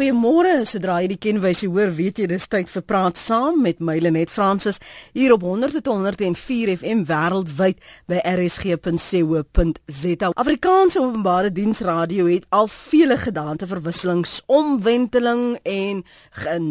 Goeiemôre. 0.00 0.64
Sodra 0.64 0.94
jy 1.02 1.10
die 1.12 1.18
kenwysie 1.20 1.68
hoor, 1.68 1.90
weet 1.92 2.22
jy 2.22 2.26
dis 2.30 2.46
tyd 2.48 2.70
vir 2.72 2.80
praat 2.88 3.18
saam 3.20 3.58
met 3.60 3.82
Mylenet 3.84 4.30
Fransis 4.32 4.78
hier 5.12 5.34
op 5.34 5.42
100.104 5.44 6.70
FM 6.78 7.02
wêreldwyd 7.04 7.76
by 8.08 8.22
rsg.co.za. 8.24 10.30
Afrikaanse 10.40 11.02
Openbare 11.02 11.50
Diens 11.52 11.82
Radio 11.84 12.30
het 12.30 12.46
al 12.48 12.70
vele 12.72 13.18
gedaante 13.20 13.68
verwisselings, 13.68 14.38
omwenteling 14.48 15.58
en 15.68 16.00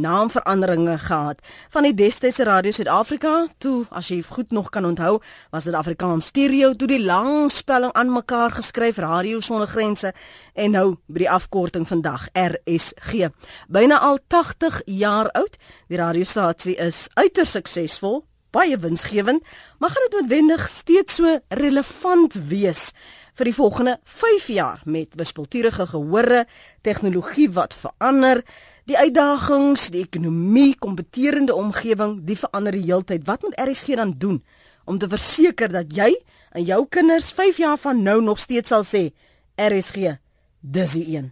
naamveranderinge 0.02 0.98
gehad. 1.06 1.46
Van 1.70 1.86
die 1.86 1.94
destydse 1.94 2.50
Radio 2.50 2.74
Suid-Afrika 2.74 3.46
toe, 3.62 3.86
as 3.94 4.10
jy 4.10 4.24
goed 4.26 4.58
nog 4.58 4.74
kan 4.74 4.90
onthou, 4.90 5.22
was 5.54 5.70
dit 5.70 5.78
Afrikaans 5.78 6.34
Stereo, 6.34 6.74
toe 6.74 6.90
die 6.96 7.06
lang 7.06 7.54
spelling 7.54 7.94
aan 7.94 8.10
mekaar 8.10 8.58
geskryf 8.58 8.98
Radio 8.98 9.38
Sonder 9.38 9.70
Grense 9.70 10.18
en 10.58 10.74
nou 10.74 10.98
by 11.06 11.28
die 11.28 11.32
afkorting 11.38 11.86
vandag 11.86 12.26
RSG 12.34 13.19
gee. 13.20 13.30
Byna 13.68 14.00
al 14.00 14.20
80 14.28 14.82
jaar 14.86 15.30
oud. 15.38 15.58
Die 15.92 16.00
radiostasie 16.00 16.78
is 16.80 17.08
uiters 17.20 17.56
suksesvol, 17.58 18.24
baie 18.56 18.78
winsgewend, 18.82 19.46
maar 19.80 19.94
gaan 19.94 20.08
dit 20.08 20.20
noodwendig 20.20 20.68
steeds 20.68 21.20
so 21.20 21.38
relevant 21.50 22.38
wees 22.50 22.90
vir 23.40 23.48
die 23.48 23.56
volgende 23.56 24.00
5 24.04 24.48
jaar 24.52 24.82
met 24.84 25.16
wispelturige 25.16 25.86
gehore, 25.94 26.44
tegnologie 26.84 27.48
wat 27.56 27.76
verander, 27.78 28.42
die 28.90 28.98
uitdagings, 28.98 29.92
die 29.94 30.02
ekonomie, 30.04 30.74
kompeterende 30.76 31.56
omgewing, 31.56 32.18
die 32.28 32.36
verander 32.36 32.76
die 32.76 32.84
heeltyd. 32.90 33.24
Wat 33.30 33.46
moet 33.46 33.56
RSG 33.62 33.96
dan 34.02 34.16
doen 34.18 34.42
om 34.90 34.98
te 35.00 35.08
verseker 35.08 35.72
dat 35.72 35.94
jy 35.96 36.10
en 36.58 36.66
jou 36.66 36.82
kinders 36.90 37.32
5 37.38 37.62
jaar 37.62 37.78
van 37.78 38.04
nou 38.04 38.20
nog 38.26 38.42
steeds 38.42 38.74
sal 38.74 38.84
sê 38.84 39.12
RSG 39.56 40.18
dis 40.60 40.98
die 40.98 41.06
een. 41.16 41.30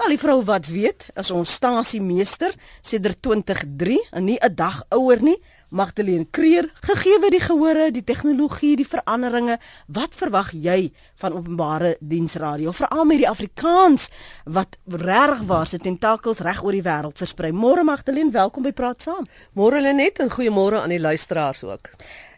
Al 0.00 0.14
die 0.14 0.20
vrou 0.20 0.38
wat 0.48 0.70
weet, 0.72 1.10
as 1.12 1.28
ons 1.28 1.50
stasiemeester 1.58 2.54
sedert 2.80 3.18
2003 3.20 3.98
en 4.16 4.24
nie 4.24 4.38
'n 4.40 4.54
dag 4.54 4.84
ouer 4.88 5.20
nie, 5.22 5.36
Magdalene 5.68 6.26
Kreer, 6.30 6.70
gegee 6.80 7.18
word 7.20 7.30
die 7.30 7.40
gehore, 7.40 7.90
die 7.90 8.04
tegnologie, 8.04 8.76
die 8.76 8.86
veranderinge, 8.86 9.58
wat 9.86 10.14
verwag 10.14 10.52
jy 10.52 10.90
van 11.14 11.32
openbare 11.32 11.96
diensradio, 12.00 12.72
veral 12.72 13.04
met 13.04 13.18
die 13.18 13.28
Afrikaans 13.28 14.08
wat 14.44 14.78
regtig 14.86 15.46
waar 15.46 15.66
se 15.66 15.78
tentakels 15.78 16.40
reg 16.40 16.62
oor 16.62 16.72
die 16.72 16.82
wêreld 16.82 17.18
versprei. 17.18 17.52
Môre 17.52 17.84
Magdalene, 17.84 18.30
welkom 18.30 18.62
by 18.62 18.72
Praat 18.72 19.02
Saam. 19.02 19.28
Môre 19.52 19.80
Lenet 19.80 20.18
en 20.18 20.30
goeiemôre 20.30 20.80
aan 20.80 20.88
die 20.88 21.00
luisteraars 21.00 21.64
ook. 21.64 21.90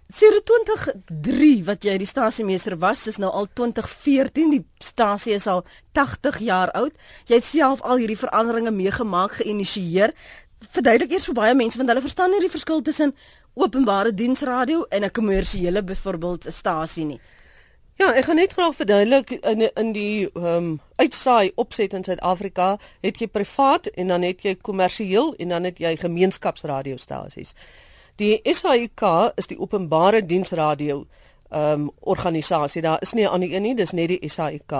Sedert 0.08 0.45
2003 0.47 1.64
wat 1.64 1.84
jy 1.84 1.95
die 1.97 2.06
stasiemeester 2.06 2.77
was, 2.78 3.03
dis 3.06 3.17
nou 3.22 3.31
al 3.33 3.47
2014, 3.55 4.50
die 4.50 4.64
stasie 4.78 5.33
is 5.34 5.47
al 5.47 5.64
80 5.92 6.39
jaar 6.44 6.70
oud. 6.77 6.92
Jy 7.27 7.39
het 7.39 7.44
self 7.44 7.81
al 7.83 8.03
hierdie 8.03 8.19
veranderinge 8.19 8.70
meegemaak, 8.70 9.39
geïnisieer. 9.41 10.12
Verduidelik 10.69 11.12
eers 11.12 11.28
vir 11.31 11.39
baie 11.39 11.55
mense 11.55 11.78
want 11.81 11.89
hulle 11.89 12.05
verstaan 12.05 12.31
nie 12.31 12.42
die 12.44 12.53
verskil 12.53 12.83
tussen 12.83 13.14
openbare 13.55 14.12
diensradio 14.14 14.84
en 14.91 15.05
'n 15.05 15.11
kommersiële 15.11 15.83
byvoorbeeld 15.83 16.47
'n 16.47 16.53
stasie 16.53 17.05
nie. 17.05 17.20
Ja, 17.94 18.12
ek 18.14 18.25
gaan 18.25 18.37
net 18.37 18.53
graag 18.53 18.75
verduidelik 18.75 19.31
in 19.31 19.61
in 19.75 19.92
die 19.92 20.31
ehm 20.34 20.47
um, 20.47 20.81
uitsaai 20.97 21.53
opset 21.55 21.92
in 21.92 22.05
Suid-Afrika, 22.05 22.78
het 23.00 23.19
jy 23.19 23.27
privaat 23.27 23.87
en 23.87 24.09
dan 24.09 24.22
het 24.22 24.42
jy 24.42 24.55
kommersieel 24.56 25.34
en 25.39 25.48
dan 25.48 25.64
het 25.64 25.78
jy 25.78 25.97
gemeenskapsradiostasies. 25.97 27.55
Die 28.16 28.41
SAIK 28.44 29.32
is 29.36 29.46
die 29.46 29.58
openbare 29.58 30.27
diensradio 30.27 31.06
ehm 31.52 31.80
um, 31.80 31.91
organisasie. 32.00 32.82
Daar 32.82 33.02
is 33.02 33.12
nie 33.12 33.24
'n 33.24 33.28
ander 33.28 33.52
een 33.52 33.62
nie, 33.62 33.74
dis 33.74 33.92
net 33.92 34.08
die 34.08 34.28
SAIK. 34.28 34.72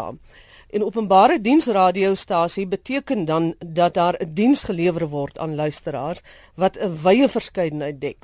En 0.73 0.85
openbare 0.85 1.41
diensradiostasie 1.41 2.67
beteken 2.67 3.25
dan 3.25 3.55
dat 3.67 3.95
daar 3.95 4.17
'n 4.19 4.35
diens 4.35 4.63
gelewer 4.63 5.09
word 5.09 5.39
aan 5.39 5.55
luisteraars 5.55 6.23
wat 6.55 6.79
'n 6.79 6.97
wye 7.03 7.29
verskeidenheid 7.29 8.01
dek. 8.01 8.17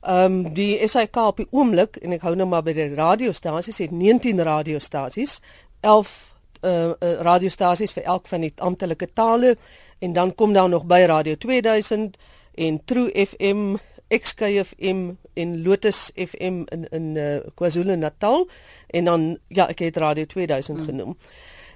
Ehm 0.00 0.24
um, 0.24 0.54
die 0.54 0.88
SAIK 0.88 1.16
op 1.16 1.36
die 1.36 1.46
oomblik 1.50 1.96
en 1.96 2.12
ek 2.12 2.20
hou 2.20 2.34
nou 2.34 2.48
maar 2.48 2.62
by 2.62 2.72
die 2.72 2.94
radiostasies 2.94 3.78
het 3.78 3.90
19 3.90 4.42
radiostasies, 4.42 5.40
11 5.80 6.34
uh, 6.62 6.70
uh 6.84 7.20
radiostasies 7.20 7.92
vir 7.92 8.02
elk 8.02 8.26
van 8.26 8.40
die 8.40 8.52
amptelike 8.56 9.08
tale 9.12 9.56
en 9.98 10.12
dan 10.12 10.34
kom 10.34 10.52
daar 10.52 10.68
nog 10.68 10.84
by 10.84 11.04
Radio 11.06 11.34
2000 11.34 12.16
en 12.54 12.84
True 12.84 13.26
FM 13.26 13.76
XKFM 14.10 15.10
en 15.34 15.62
Lotus 15.62 16.10
FM 16.14 16.64
in 16.68 16.86
in 16.90 17.14
uh, 17.16 17.38
KwaZulu-Natal 17.54 18.48
en 18.86 19.04
dan 19.04 19.38
ja, 19.48 19.68
ek 19.68 19.78
het 19.78 19.96
Radio 19.96 20.24
2000 20.24 20.76
hmm. 20.76 20.86
genoem. 20.86 21.16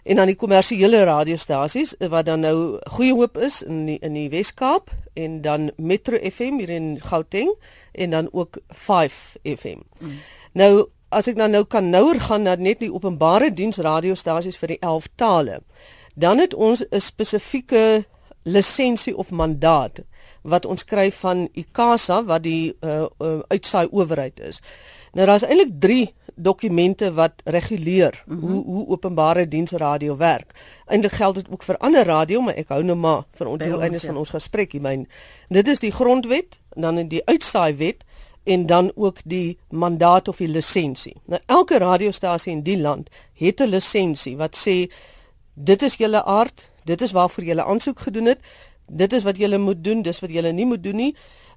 En 0.05 0.17
dan 0.17 0.27
die 0.27 0.37
kommersiële 0.37 1.05
radiostasies 1.05 1.97
eh, 1.97 2.09
wat 2.09 2.27
dan 2.27 2.41
nou 2.41 2.79
Goeie 2.93 3.15
Hoop 3.15 3.39
is 3.39 3.63
in 3.63 3.85
die, 3.87 3.99
in 4.05 4.13
die 4.13 4.29
Wes-Kaap 4.29 4.91
en 5.15 5.41
dan 5.41 5.71
Metro 5.77 6.19
FM 6.19 6.59
hier 6.59 6.69
in 6.71 6.99
Gauteng 7.01 7.55
en 7.93 8.11
dan 8.11 8.29
ook 8.33 8.59
5 8.69 9.37
FM. 9.43 9.81
Hmm. 9.99 10.19
Nou 10.53 10.89
as 11.09 11.31
ek 11.31 11.39
dan 11.39 11.55
nou 11.55 11.65
kan 11.65 11.91
nouer 11.91 12.21
gaan 12.21 12.43
na 12.43 12.57
net 12.59 12.83
die 12.83 12.93
openbare 12.93 13.53
diens 13.55 13.79
radiostasies 13.79 14.59
vir 14.59 14.75
die 14.75 14.81
11 14.81 15.09
tale. 15.15 15.61
Dan 16.15 16.39
het 16.39 16.55
ons 16.55 16.85
'n 16.91 17.01
spesifieke 17.01 18.05
lisensie 18.43 19.17
of 19.17 19.31
mandaat 19.31 20.03
wat 20.45 20.67
ons 20.69 20.85
kry 20.85 21.09
van 21.13 21.47
ICASA 21.57 22.21
wat 22.29 22.45
die 22.45 22.75
uh, 22.85 23.07
uh, 23.19 23.39
uitsaai 23.49 23.89
owerheid 23.91 24.41
is. 24.41 24.61
Nou 25.15 25.27
daar's 25.27 25.47
eintlik 25.47 25.73
3 25.81 26.15
dokumente 26.35 27.13
wat 27.13 27.43
reguleer 27.45 28.23
mm 28.27 28.39
-hmm. 28.39 28.51
hoe 28.51 28.65
hoe 28.65 28.87
openbare 28.89 29.49
diensradio 29.49 30.17
werk. 30.17 30.53
Eintlik 30.87 31.13
geld 31.13 31.35
dit 31.35 31.49
ook 31.51 31.63
vir 31.63 31.77
ander 31.77 32.05
radio, 32.05 32.41
maar 32.41 32.55
ek 32.55 32.69
hou 32.69 32.83
nou 32.83 32.97
maar 32.97 33.23
vir 33.31 33.47
onthouendes 33.47 34.03
ja. 34.03 34.09
van 34.09 34.17
ons 34.17 34.31
gesprek 34.31 34.73
hier. 34.73 34.81
Myn 34.81 35.09
dit 35.49 35.69
is 35.69 35.79
die 35.79 35.93
grondwet, 35.93 36.61
dan 36.75 36.99
in 36.99 37.09
die 37.09 37.25
uitsaaiwet 37.25 38.05
en 38.45 38.67
dan 38.67 38.93
ook 38.95 39.19
die 39.25 39.59
mandaat 39.69 40.29
of 40.29 40.37
die 40.37 40.49
lisensie. 40.49 41.17
Nou 41.25 41.41
elke 41.47 41.79
radiostasie 41.79 42.53
in 42.53 42.63
die 42.63 42.81
land 42.81 43.11
het 43.33 43.61
'n 43.61 43.69
lisensie 43.69 44.37
wat 44.37 44.57
sê 44.69 44.93
dit 45.55 45.83
is 45.83 45.97
julle 45.97 46.25
aard, 46.25 46.71
dit 46.85 47.03
is 47.03 47.13
waarvoor 47.13 47.45
julle 47.45 47.65
aansoek 47.65 48.01
gedoen 48.01 48.25
het 48.25 48.41
dit 48.87 49.13
is 49.13 49.23
wat 49.23 49.37
julle 49.37 49.59
moet 49.59 49.85
doen, 49.85 50.03
dis 50.03 50.21
wat 50.21 50.31
julle 50.31 50.53
nie 50.53 50.67
moet 50.67 50.83
doen 50.83 50.97
nie. 50.97 51.15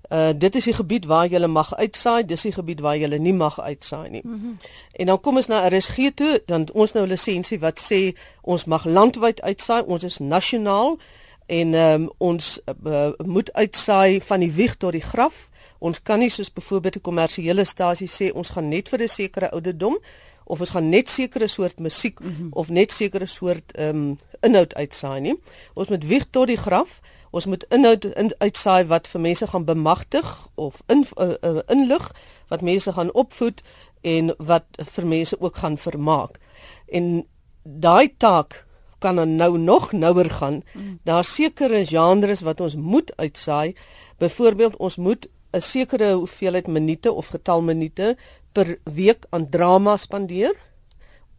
Uh 0.09 0.31
dit 0.35 0.55
is 0.55 0.63
die 0.63 0.73
gebied 0.73 1.05
waar 1.05 1.27
julle 1.27 1.47
mag 1.47 1.75
uitsaai, 1.75 2.25
dis 2.25 2.41
die 2.41 2.51
gebied 2.51 2.79
waar 2.79 2.97
julle 2.97 3.17
nie 3.19 3.33
mag 3.33 3.59
uitsaai 3.59 4.09
nie. 4.09 4.21
Mm 4.23 4.39
-hmm. 4.41 4.57
En 4.91 5.05
dan 5.05 5.19
kom 5.19 5.35
ons 5.35 5.47
na 5.47 5.67
RSG 5.67 6.11
toe, 6.15 6.41
dan 6.45 6.67
ons 6.73 6.93
nou 6.93 7.05
'n 7.05 7.09
lisensie 7.09 7.59
wat 7.59 7.91
sê 7.91 8.15
ons 8.41 8.65
mag 8.65 8.85
landwyd 8.85 9.41
uitsaai, 9.41 9.83
ons 9.83 10.03
is 10.03 10.17
nasionaal 10.17 10.97
en 11.45 11.73
um, 11.73 12.09
ons 12.17 12.59
uh, 12.85 13.09
moet 13.17 13.53
uitsaai 13.53 14.21
van 14.21 14.39
die 14.39 14.51
wieg 14.51 14.75
tot 14.75 14.91
die 14.91 15.01
graf. 15.01 15.49
Ons 15.77 16.01
kan 16.03 16.19
nie 16.19 16.29
soos 16.29 16.53
byvoorbeeld 16.53 16.95
'n 16.95 17.01
kommersiële 17.01 17.65
stasie 17.65 18.09
sê 18.09 18.33
ons 18.33 18.49
gaan 18.49 18.67
net 18.67 18.89
vir 18.89 19.01
'n 19.01 19.07
sekere 19.07 19.51
ouderdom 19.51 19.97
of 20.43 20.59
ons 20.59 20.69
gaan 20.69 20.89
net 20.89 21.09
sekere 21.09 21.47
soort 21.47 21.79
musiek 21.79 22.19
mm 22.19 22.35
-hmm. 22.35 22.47
of 22.51 22.69
net 22.69 22.91
sekere 22.91 23.25
soort 23.25 23.71
ehm 23.71 23.95
um, 23.95 24.17
inhoud 24.41 24.75
uitsaai 24.75 25.19
nie. 25.21 25.39
Ons 25.73 25.87
moet 25.87 26.07
wieg 26.07 26.25
tot 26.29 26.47
die 26.47 26.57
graf. 26.57 27.01
Ons 27.31 27.45
moet 27.45 27.63
inhoud 27.69 28.05
in, 28.05 28.31
uitsaai 28.37 28.85
wat 28.87 29.07
vir 29.07 29.21
mense 29.21 29.47
gaan 29.47 29.65
bemagtig 29.65 30.47
of 30.55 30.81
in 30.87 31.05
uh, 31.19 31.33
uh, 31.41 31.59
inlig, 31.67 32.11
wat 32.47 32.61
mense 32.61 32.93
gaan 32.93 33.11
opvoed 33.13 33.61
en 34.01 34.33
wat 34.37 34.65
vir 34.95 35.07
mense 35.07 35.41
ook 35.41 35.55
gaan 35.55 35.77
vermaak. 35.77 36.39
En 36.87 37.25
daai 37.63 38.13
taak 38.17 38.63
kan 38.99 39.15
dan 39.15 39.35
nou 39.35 39.57
nog 39.57 39.91
nouer 39.91 40.29
gaan. 40.29 40.61
Mm. 40.73 40.99
Daar 41.03 41.25
sekere 41.25 41.85
genres 41.85 42.41
wat 42.41 42.61
ons 42.61 42.75
moet 42.75 43.11
uitsaai. 43.15 43.75
Byvoorbeeld 44.17 44.77
ons 44.77 44.97
moet 44.97 45.27
'n 45.51 45.61
sekere 45.61 46.13
hoeveelheid 46.13 46.67
minute 46.67 47.11
of 47.11 47.27
getal 47.27 47.61
minute 47.61 48.17
per 48.51 48.79
week 48.83 49.25
aan 49.29 49.49
drama 49.49 49.97
spandeer. 49.97 50.55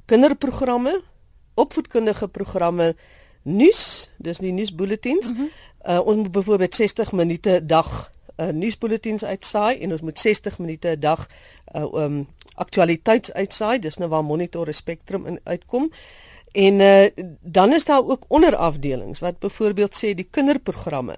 Kinderprogramme, 0.04 1.02
opvoedkundige 1.54 2.28
programme, 2.28 2.96
nuus, 3.56 4.10
dis 4.16 4.38
die 4.38 4.52
nuusbulletins. 4.52 5.30
Mm 5.30 5.36
-hmm. 5.36 5.50
Uh, 5.88 6.00
ons 6.06 6.16
moet 6.16 6.32
byvoorbeeld 6.32 6.74
60 6.74 7.12
minute 7.12 7.50
'n 7.50 7.66
dag 7.66 8.10
uh, 8.36 8.46
nuusbulletins 8.46 9.24
uitsaai 9.24 9.78
en 9.78 9.90
ons 9.90 10.00
moet 10.00 10.18
60 10.18 10.58
minute 10.58 10.88
'n 10.88 11.00
dag 11.00 11.28
uh, 11.76 11.82
um 11.82 12.26
aktualiteits 12.54 13.32
uitsaai. 13.32 13.78
Dis 13.78 13.96
nou 13.96 14.10
waar 14.10 14.24
Monitor 14.24 14.74
Spectrum 14.74 15.26
in 15.26 15.40
uitkom. 15.42 15.90
En 16.52 16.74
uh, 16.80 17.06
dan 17.40 17.72
is 17.72 17.84
daar 17.84 18.04
ook 18.04 18.24
onderafdelings 18.28 19.18
wat 19.18 19.38
byvoorbeeld 19.38 19.94
sê 19.96 20.14
die 20.14 20.28
kinderprogramme 20.30 21.16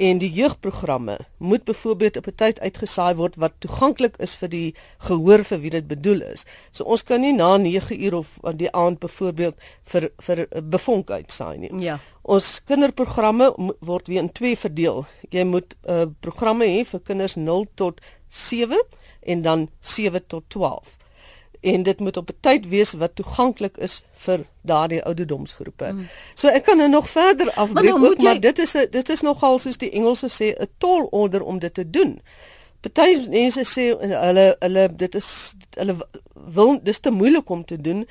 en 0.00 0.18
die 0.18 0.30
jeugprogramme 0.32 1.18
moet 1.36 1.64
byvoorbeeld 1.64 2.16
op 2.16 2.26
'n 2.26 2.34
tyd 2.34 2.60
uitgesaai 2.60 3.14
word 3.14 3.36
wat 3.36 3.52
toeganklik 3.58 4.16
is 4.16 4.34
vir 4.34 4.48
die 4.48 4.74
gehoor 4.98 5.44
vir 5.44 5.60
wie 5.60 5.70
dit 5.70 5.86
bedoel 5.86 6.20
is. 6.20 6.44
So 6.70 6.84
ons 6.84 7.02
kan 7.02 7.20
nie 7.20 7.32
na 7.32 7.56
9 7.56 8.02
uur 8.04 8.14
of 8.14 8.38
aan 8.42 8.56
die 8.56 8.72
aand 8.72 8.98
byvoorbeeld 8.98 9.54
vir 9.84 10.10
vir 10.16 10.46
bevonk 10.62 11.10
uitsaai 11.10 11.58
nie. 11.58 11.82
Ja. 11.82 11.98
Ons 12.22 12.64
kinderprogramme 12.64 13.74
word 13.80 14.06
weer 14.06 14.22
in 14.22 14.32
twee 14.32 14.56
verdeel. 14.56 15.04
Jy 15.28 15.44
moet 15.44 15.76
uh, 15.88 16.04
programme 16.20 16.64
hê 16.64 16.84
vir 16.84 17.00
kinders 17.00 17.34
0 17.36 17.66
tot 17.74 18.00
7 18.28 18.82
en 19.20 19.42
dan 19.42 19.68
7 19.80 20.26
tot 20.26 20.44
12. 20.48 20.99
En 21.60 21.82
dit 21.82 21.98
moet 22.00 22.16
op 22.16 22.28
'n 22.28 22.36
tyd 22.40 22.68
wees 22.68 22.92
wat 22.92 23.14
toeganklik 23.14 23.76
is 23.76 24.04
vir 24.12 24.46
daardie 24.60 25.04
ouderdomsgroepe. 25.04 25.92
Mm. 25.92 26.06
So 26.34 26.48
ek 26.48 26.64
kan 26.64 26.76
nou 26.76 26.88
nog 26.88 27.08
verder 27.08 27.50
afbreek 27.50 27.90
maar, 27.90 28.00
nou 28.00 28.10
ook, 28.10 28.20
jy... 28.20 28.24
maar 28.24 28.40
dit 28.40 28.58
is 28.58 28.74
'n 28.76 28.86
dit 28.90 29.08
is 29.08 29.20
nogal 29.20 29.58
soos 29.58 29.78
die 29.78 29.90
Engelse 29.90 30.28
sê 30.28 30.60
'n 30.60 30.68
tall 30.78 31.06
order 31.10 31.44
om 31.44 31.58
dit 31.58 31.74
te 31.74 31.90
doen. 31.90 32.20
Party 32.80 33.28
mense 33.28 33.64
sê 33.64 33.98
hulle 34.00 34.56
hulle 34.58 34.96
dit 34.96 35.14
is 35.14 35.54
hulle 35.70 35.96
wil 36.32 36.82
dis 36.82 36.98
te 36.98 37.10
moeilik 37.10 37.48
om 37.48 37.64
te 37.64 37.80
doen. 37.80 38.08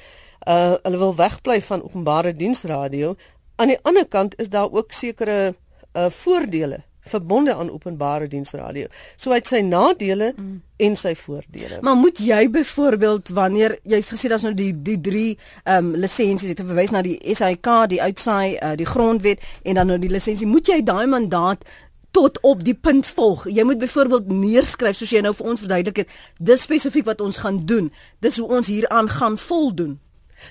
Uh 0.48 0.76
hulle 0.84 0.98
wil 0.98 1.16
wegbly 1.16 1.62
van 1.62 1.84
openbare 1.84 2.36
diensradio. 2.36 3.16
Aan 3.56 3.68
die 3.68 3.80
ander 3.82 4.08
kant 4.08 4.40
is 4.40 4.50
daar 4.50 4.72
ook 4.72 4.92
sekere 4.92 5.56
uh 5.94 6.10
voordele 6.10 6.89
verbonde 7.02 7.56
aan 7.56 7.72
openbare 7.72 8.28
diensradio. 8.28 8.88
So 9.16 9.32
hy 9.32 9.40
het 9.42 9.48
sy 9.48 9.62
nadele 9.66 10.34
mm. 10.36 10.62
en 10.78 10.96
sy 11.00 11.16
voordele. 11.16 11.80
Maar 11.82 11.96
moet 11.96 12.22
jy 12.24 12.50
byvoorbeeld 12.50 13.30
wanneer 13.30 13.78
jy's 13.84 14.12
gesê 14.14 14.32
daar's 14.32 14.46
nou 14.48 14.54
die 14.54 14.74
die 14.74 15.00
drie 15.02 15.38
ehm 15.64 15.92
um, 15.92 15.94
lisensies, 15.96 16.50
jy 16.50 16.56
het 16.56 16.66
verwys 16.66 16.94
na 16.96 17.04
die 17.06 17.18
SAIK, 17.36 17.70
die 17.90 18.02
uitsaai, 18.02 18.58
uh, 18.58 18.74
die 18.80 18.88
grondwet 18.90 19.44
en 19.64 19.80
dan 19.80 19.88
nou 19.88 20.00
die 20.00 20.12
lisensie, 20.12 20.48
moet 20.48 20.68
jy 20.68 20.82
daai 20.84 21.08
mandaat 21.08 21.66
tot 22.12 22.40
op 22.42 22.64
die 22.66 22.74
punt 22.74 23.08
volg. 23.08 23.46
Jy 23.50 23.64
moet 23.64 23.78
byvoorbeeld 23.78 24.32
neerskryf 24.34 24.98
soos 24.98 25.12
jy 25.14 25.22
nou 25.22 25.34
vir 25.38 25.52
ons 25.52 25.62
verduidelik 25.62 26.04
het, 26.04 26.14
dis 26.38 26.66
spesifiek 26.66 27.06
wat 27.06 27.22
ons 27.22 27.38
gaan 27.38 27.66
doen. 27.70 27.92
Dis 28.20 28.40
hoe 28.42 28.48
ons 28.50 28.68
hieraan 28.68 29.10
gaan 29.10 29.38
voldoen. 29.38 30.00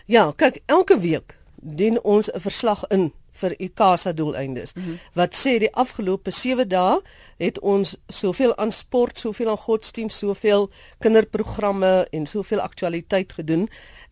Ja, 0.07 0.31
kyk, 0.37 0.63
elke 0.67 0.99
week 1.01 1.39
dien 1.61 2.03
ons 2.03 2.31
'n 2.31 2.41
verslag 2.41 2.85
in 2.89 3.13
vir 3.39 3.55
ICASA 3.59 4.13
doeleindes. 4.13 4.75
Mm 4.75 4.83
-hmm. 4.83 4.99
Wat 5.15 5.37
sê 5.37 5.59
die 5.59 5.75
afgelope 5.75 6.31
7 6.31 6.69
dae 6.69 7.01
het 7.37 7.59
ons 7.61 7.97
soveel 8.09 8.57
aan 8.57 8.73
sport, 8.73 9.19
soveel 9.19 9.49
aan 9.49 9.57
godsdienst, 9.57 10.19
soveel 10.19 10.71
kinderprogramme 10.99 12.07
en 12.11 12.27
soveel 12.27 12.61
aktualiteit 12.61 13.33
gedoen 13.33 13.69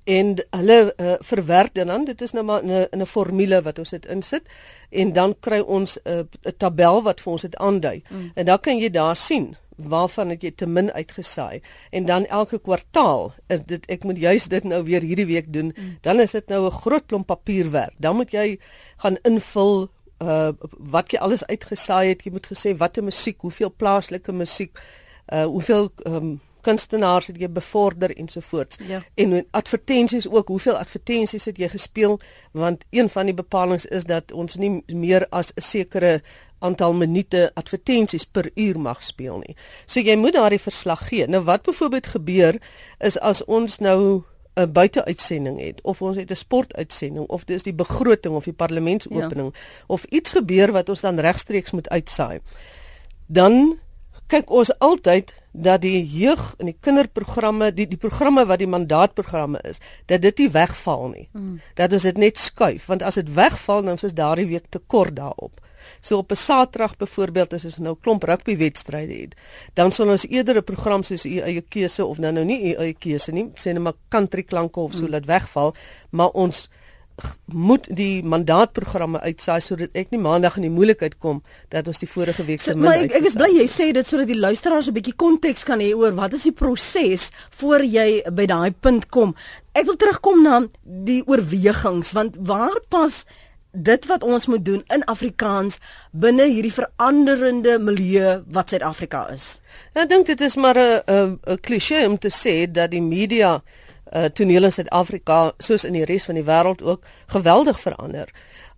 en 0.06 0.34
hulle 0.50 0.94
uh, 0.96 1.12
verwerk 1.18 1.74
dit 1.74 1.86
dan 1.86 2.04
dit 2.04 2.22
is 2.22 2.32
nou 2.32 2.44
maar 2.44 2.62
in 2.62 3.00
'n 3.00 3.06
formule 3.06 3.62
wat 3.62 3.78
ons 3.78 3.90
dit 3.90 4.06
insit 4.06 4.42
en 4.90 5.12
dan 5.12 5.34
kry 5.40 5.58
ons 5.58 5.98
'n 6.04 6.10
uh, 6.10 6.52
tabel 6.56 7.02
wat 7.02 7.20
vir 7.20 7.32
ons 7.32 7.42
dit 7.42 7.56
aandui. 7.56 8.02
Mm. 8.08 8.30
En 8.34 8.44
dan 8.44 8.60
kan 8.60 8.78
jy 8.78 8.90
daar 8.90 9.16
sien 9.16 9.56
waarvan 9.76 10.28
het 10.28 10.42
jy 10.42 10.50
te 10.50 10.66
min 10.66 10.92
uitgesaai? 10.92 11.60
En 11.90 12.04
dan 12.04 12.26
elke 12.26 12.58
kwartaal 12.58 13.32
is 13.46 13.60
dit 13.66 13.86
ek 13.86 14.04
moet 14.04 14.18
juis 14.18 14.48
dit 14.48 14.64
nou 14.64 14.82
weer 14.84 15.02
hierdie 15.02 15.26
week 15.26 15.52
doen 15.52 15.72
mm. 15.74 15.98
dan 16.00 16.20
is 16.20 16.32
dit 16.32 16.48
nou 16.48 16.66
'n 16.66 16.70
groot 16.70 17.06
klomp 17.06 17.26
papierwerk. 17.26 17.94
Dan 17.96 18.16
moet 18.16 18.30
jy 18.30 18.58
gaan 18.96 19.18
invul 19.22 19.88
uh 20.22 20.52
wat 20.78 21.10
jy 21.10 21.18
alles 21.18 21.44
uitgesaai 21.46 22.08
het. 22.08 22.24
Jy 22.24 22.32
moet 22.32 22.46
gesê 22.46 22.76
watter 22.76 23.04
musiek 23.04 23.40
hoeveel 23.40 23.72
plaaslike 23.76 24.32
musiek 24.32 24.78
uh 25.32 25.44
hoeveel 25.44 25.90
um, 26.06 26.40
kunstenaars 26.66 27.30
het 27.30 27.38
jy 27.40 27.48
bevorder 27.52 28.14
ensovoorts. 28.16 28.78
Ja. 28.88 29.02
En 29.14 29.46
advertensies 29.50 30.28
ook, 30.28 30.48
hoeveel 30.48 30.78
advertensies 30.78 31.44
het 31.44 31.60
jy 31.62 31.68
gespeel? 31.72 32.18
Want 32.52 32.84
een 32.90 33.10
van 33.12 33.30
die 33.30 33.34
bepalinge 33.34 33.88
is 33.94 34.04
dat 34.08 34.32
ons 34.32 34.58
nie 34.60 34.82
meer 34.86 35.26
as 35.30 35.52
'n 35.54 35.62
sekere 35.62 36.22
aantal 36.58 36.94
minute 36.94 37.50
advertensies 37.54 38.24
per 38.24 38.50
uur 38.54 38.80
mag 38.80 39.02
speel 39.02 39.42
nie. 39.44 39.56
So 39.86 40.00
jy 40.00 40.16
moet 40.16 40.32
daardie 40.32 40.60
verslag 40.60 41.08
gee. 41.08 41.26
Nou 41.26 41.42
wat 41.44 41.62
byvoorbeeld 41.62 42.06
gebeur 42.06 42.60
is 42.98 43.18
as 43.18 43.44
ons 43.44 43.78
nou 43.78 44.22
'n 44.56 44.72
buiteuitsending 44.72 45.60
het 45.60 45.80
of 45.82 46.02
ons 46.02 46.16
het 46.16 46.30
'n 46.30 46.34
sportuitsending 46.34 47.26
of 47.26 47.44
dis 47.44 47.62
die 47.62 47.74
begroting 47.74 48.34
of 48.34 48.44
die 48.44 48.52
parlementsopening 48.52 49.54
ja. 49.54 49.60
of 49.86 50.04
iets 50.04 50.32
gebeur 50.32 50.72
wat 50.72 50.88
ons 50.88 51.00
dan 51.00 51.20
regstreeks 51.20 51.70
moet 51.70 51.88
uitsaai. 51.88 52.40
Dan 53.26 53.78
kyk 54.26 54.50
ons 54.50 54.72
altyd 54.78 55.34
dat 55.56 55.80
die 55.80 56.04
jeug 56.04 56.54
en 56.60 56.68
die 56.70 56.76
kinderprogramme, 56.80 57.70
die 57.72 57.86
die 57.88 58.00
programme 58.00 58.44
wat 58.46 58.60
die 58.60 58.68
mandaatprogramme 58.68 59.60
is, 59.64 59.80
dat 60.06 60.22
dit 60.22 60.44
nie 60.44 60.50
wegval 60.52 61.08
nie. 61.14 61.28
Mm. 61.32 61.60
Dat 61.74 61.92
ons 61.96 62.02
dit 62.02 62.18
net 62.20 62.38
skuif, 62.38 62.86
want 62.90 63.02
as 63.02 63.16
dit 63.20 63.30
wegval 63.34 63.86
dan 63.86 63.96
is 63.96 64.16
daardie 64.16 64.48
week 64.50 64.68
te 64.68 64.82
kort 64.86 65.16
daarop. 65.16 65.60
So 66.00 66.18
op 66.18 66.30
'n 66.30 66.36
Saterdag 66.36 66.96
byvoorbeeld 66.96 67.52
as 67.52 67.64
ons 67.64 67.76
nou 67.78 67.96
klomp 68.00 68.22
rugbywedstryde 68.22 69.20
het, 69.20 69.34
dan 69.74 69.92
sal 69.92 70.08
ons 70.08 70.26
eerder 70.28 70.56
'n 70.56 70.64
program 70.64 71.02
soos 71.02 71.24
u 71.24 71.38
eie 71.38 71.60
keuse 71.60 72.04
of 72.04 72.18
nou 72.18 72.32
nou 72.32 72.44
nie 72.44 72.74
u 72.74 72.74
eie 72.74 72.94
keuse 72.94 73.32
nie, 73.32 73.50
sê 73.54 73.72
net 73.72 73.82
maar 73.82 73.96
country 74.08 74.42
klanke 74.42 74.80
of 74.80 74.92
so 74.92 75.04
mm. 75.04 75.10
laat 75.10 75.26
wegval, 75.26 75.74
maar 76.10 76.28
ons 76.28 76.68
moet 77.46 77.86
die 77.96 78.22
mandaatprogramme 78.26 79.20
uitsaai 79.24 79.60
sodat 79.64 79.94
ek 79.96 80.10
nie 80.12 80.20
maandag 80.20 80.58
in 80.60 80.66
die 80.66 80.72
moeilikheid 80.72 81.16
kom 81.22 81.40
dat 81.72 81.88
ons 81.88 82.02
die 82.02 82.08
vorige 82.10 82.44
week 82.44 82.60
se 82.60 82.72
so, 82.72 82.76
min 82.76 82.90
Maar 82.90 83.06
ek, 83.06 83.14
ek 83.20 83.28
is 83.30 83.38
bly 83.38 83.48
jy 83.54 83.66
sê 83.72 83.88
dit 83.96 84.06
sodat 84.06 84.28
die 84.28 84.38
luisteraars 84.38 84.90
'n 84.90 84.96
bietjie 84.98 85.16
konteks 85.16 85.64
kan 85.64 85.80
hê 85.80 85.94
oor 85.96 86.12
wat 86.18 86.36
is 86.36 86.44
die 86.48 86.52
proses 86.52 87.30
voor 87.60 87.84
jy 87.84 88.22
by 88.32 88.46
daai 88.46 88.70
punt 88.70 89.08
kom. 89.08 89.34
Ek 89.72 89.86
wil 89.86 89.96
terugkom 89.96 90.42
na 90.42 90.60
die 90.84 91.22
oorwegings 91.26 92.12
want 92.12 92.36
waar 92.40 92.80
pas 92.88 93.24
dit 93.76 94.06
wat 94.06 94.22
ons 94.22 94.46
moet 94.46 94.64
doen 94.64 94.82
in 94.92 95.04
Afrikaans 95.04 95.78
binne 96.12 96.46
hierdie 96.48 96.72
veranderende 96.72 97.78
milieu 97.78 98.42
wat 98.52 98.72
Suid-Afrika 98.72 99.26
is. 99.32 99.58
Ek 99.94 100.08
dink 100.08 100.26
dit 100.26 100.40
is 100.40 100.56
maar 100.56 100.76
'n 100.76 101.38
'n 101.46 101.58
klise 101.60 102.04
om 102.08 102.18
te 102.18 102.28
sê 102.30 102.70
dat 102.70 102.90
die 102.90 103.02
media 103.02 103.62
uh, 104.12 104.24
toneel 104.24 104.64
in 104.64 104.72
Suid-Afrika 104.72 105.52
soos 105.58 105.84
in 105.84 105.96
die 105.96 106.04
res 106.04 106.26
van 106.28 106.38
die 106.38 106.44
wêreld 106.46 106.82
ook 106.82 107.06
geweldig 107.32 107.80
verander. 107.80 108.30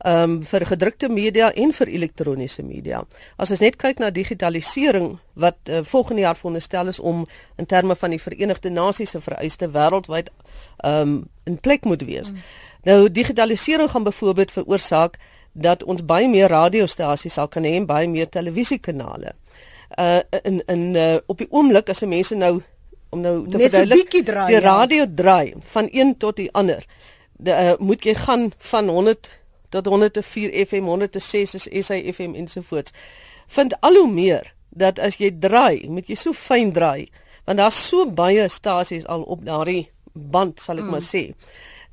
Um 0.06 0.38
vir 0.46 0.62
gedrukte 0.66 1.08
media 1.10 1.50
en 1.52 1.72
vir 1.74 1.90
elektroniese 1.90 2.62
media. 2.62 3.02
As 3.36 3.50
ons 3.50 3.60
net 3.60 3.76
kyk 3.76 3.98
na 3.98 4.12
digitalisering 4.14 5.16
wat 5.34 5.58
uh, 5.66 5.80
volgende 5.82 6.22
jaar 6.22 6.36
veronderstel 6.38 6.86
is 6.86 7.00
om 7.00 7.24
in 7.58 7.66
terme 7.66 7.96
van 7.96 8.14
die 8.14 8.20
Verenigde 8.22 8.70
Nasies 8.70 9.10
se 9.10 9.20
vereiste 9.20 9.70
wêreldwyd 9.74 10.30
um 10.84 11.26
in 11.44 11.58
plek 11.58 11.84
moet 11.84 12.04
wees. 12.06 12.30
Mm. 12.30 12.46
Nou 12.82 13.10
digitalisering 13.10 13.90
gaan 13.90 14.06
byvoorbeeld 14.06 14.52
veroorsaak 14.52 15.18
dat 15.52 15.82
ons 15.84 16.04
baie 16.04 16.28
meer 16.28 16.48
radiostasies 16.48 17.34
sal 17.34 17.48
kan 17.48 17.66
hê 17.66 17.74
en 17.76 17.86
baie 17.86 18.08
meer 18.08 18.28
televisiekanale. 18.28 19.34
Uh 19.98 20.20
in 20.42 20.62
in 20.66 20.94
uh, 20.94 21.16
op 21.26 21.38
die 21.38 21.50
oomblik 21.50 21.88
as 21.88 22.04
mense 22.06 22.36
nou 22.36 22.60
om 23.10 23.20
nou 23.20 23.48
te 23.48 23.58
verduidelik 23.58 24.10
die 24.10 24.24
ja. 24.26 24.60
radio 24.60 25.04
ja. 25.04 25.10
draai 25.14 25.54
van 25.72 25.88
een 25.90 26.16
tot 26.16 26.36
die 26.36 26.50
ander. 26.52 26.84
De, 27.38 27.50
uh, 27.50 27.74
moet 27.78 28.04
jy 28.04 28.14
gaan 28.14 28.50
van 28.58 28.88
100 28.88 29.30
tot 29.68 29.86
104 29.86 30.66
FM 30.66 30.84
106 30.84 31.54
is 31.54 31.68
SA 31.86 31.98
FM 32.12 32.34
ensovoorts. 32.34 32.92
Vind 33.46 33.80
al 33.80 33.94
hoe 33.94 34.10
meer 34.12 34.52
dat 34.68 34.98
as 34.98 35.16
jy 35.16 35.30
draai, 35.40 35.88
moet 35.88 36.08
jy 36.08 36.16
so 36.18 36.32
fyn 36.32 36.72
draai 36.72 37.08
want 37.48 37.62
daar's 37.62 37.78
so 37.88 38.04
baie 38.04 38.44
stasies 38.52 39.06
al 39.08 39.22
op 39.24 39.40
daardie 39.44 39.88
band 40.12 40.60
sal 40.60 40.76
ek 40.76 40.84
mm. 40.84 40.90
maar 40.92 41.04
sê. 41.04 41.22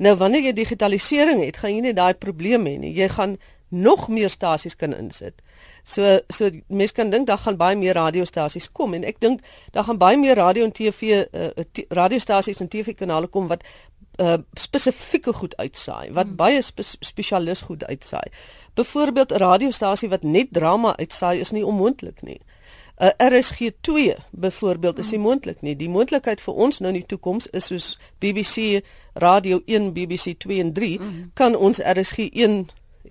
Nou 0.03 0.15
wanneer 0.19 0.49
jy 0.49 0.55
digitalisering 0.57 1.39
het, 1.45 1.61
gaan 1.61 1.77
jy 1.77 1.83
nie 1.85 1.93
daai 1.95 2.15
probleem 2.19 2.65
hê 2.67 2.73
nie. 2.81 2.91
Jy 2.97 3.07
gaan 3.15 3.37
nog 3.69 4.07
meer 4.07 4.29
stasies 4.29 4.75
kan 4.75 4.93
insit. 4.93 5.41
So 5.83 6.19
so 6.29 6.49
mense 6.67 6.93
kan 6.93 7.09
dink 7.09 7.27
daar 7.27 7.37
gaan 7.37 7.57
baie 7.57 7.75
meer 7.75 7.93
radiostasies 7.93 8.71
kom 8.71 8.93
en 8.93 9.03
ek 9.03 9.19
dink 9.19 9.41
daar 9.71 9.83
gaan 9.83 9.97
baie 9.97 10.17
meer 10.17 10.35
radio 10.35 10.63
en 10.63 10.71
TV 10.71 11.25
uh, 11.31 11.49
radiostasies 11.89 12.59
en 12.59 12.67
TV-kanale 12.67 13.27
kom 13.27 13.47
wat 13.47 13.63
uh, 14.17 14.37
spesifieke 14.53 15.33
goed 15.33 15.57
uitsaai, 15.57 16.11
wat 16.11 16.25
hmm. 16.25 16.35
baie 16.35 16.61
spe 16.61 16.83
spesialis 16.83 17.61
goed 17.61 17.85
uitsaai. 17.85 18.29
Byvoorbeeld 18.73 19.31
'n 19.31 19.37
radiostasie 19.37 20.09
wat 20.09 20.23
net 20.23 20.47
drama 20.51 20.97
uitsaai 20.97 21.39
is 21.39 21.51
nie 21.51 21.65
onmoontlik 21.65 22.21
nie. 22.21 22.39
'n 22.99 23.11
uh, 23.21 23.31
RSG2 23.31 24.15
byvoorbeeld 24.31 24.97
is 24.99 25.09
nie 25.11 25.19
hmm. 25.19 25.27
moontlik 25.27 25.61
nie. 25.61 25.75
Die 25.75 25.89
moontlikheid 25.89 26.41
vir 26.41 26.53
ons 26.53 26.79
nou 26.79 26.93
in 26.93 26.99
die 26.99 27.07
toekoms 27.07 27.47
is 27.47 27.65
soos 27.65 27.99
BBC 28.19 28.83
Radio 29.13 29.61
1, 29.65 29.93
BBC 29.93 30.37
2 30.37 30.59
en 30.59 30.73
3 30.73 30.97
hmm. 30.97 31.31
kan 31.33 31.55
ons 31.55 31.81
RSG1 31.81 32.65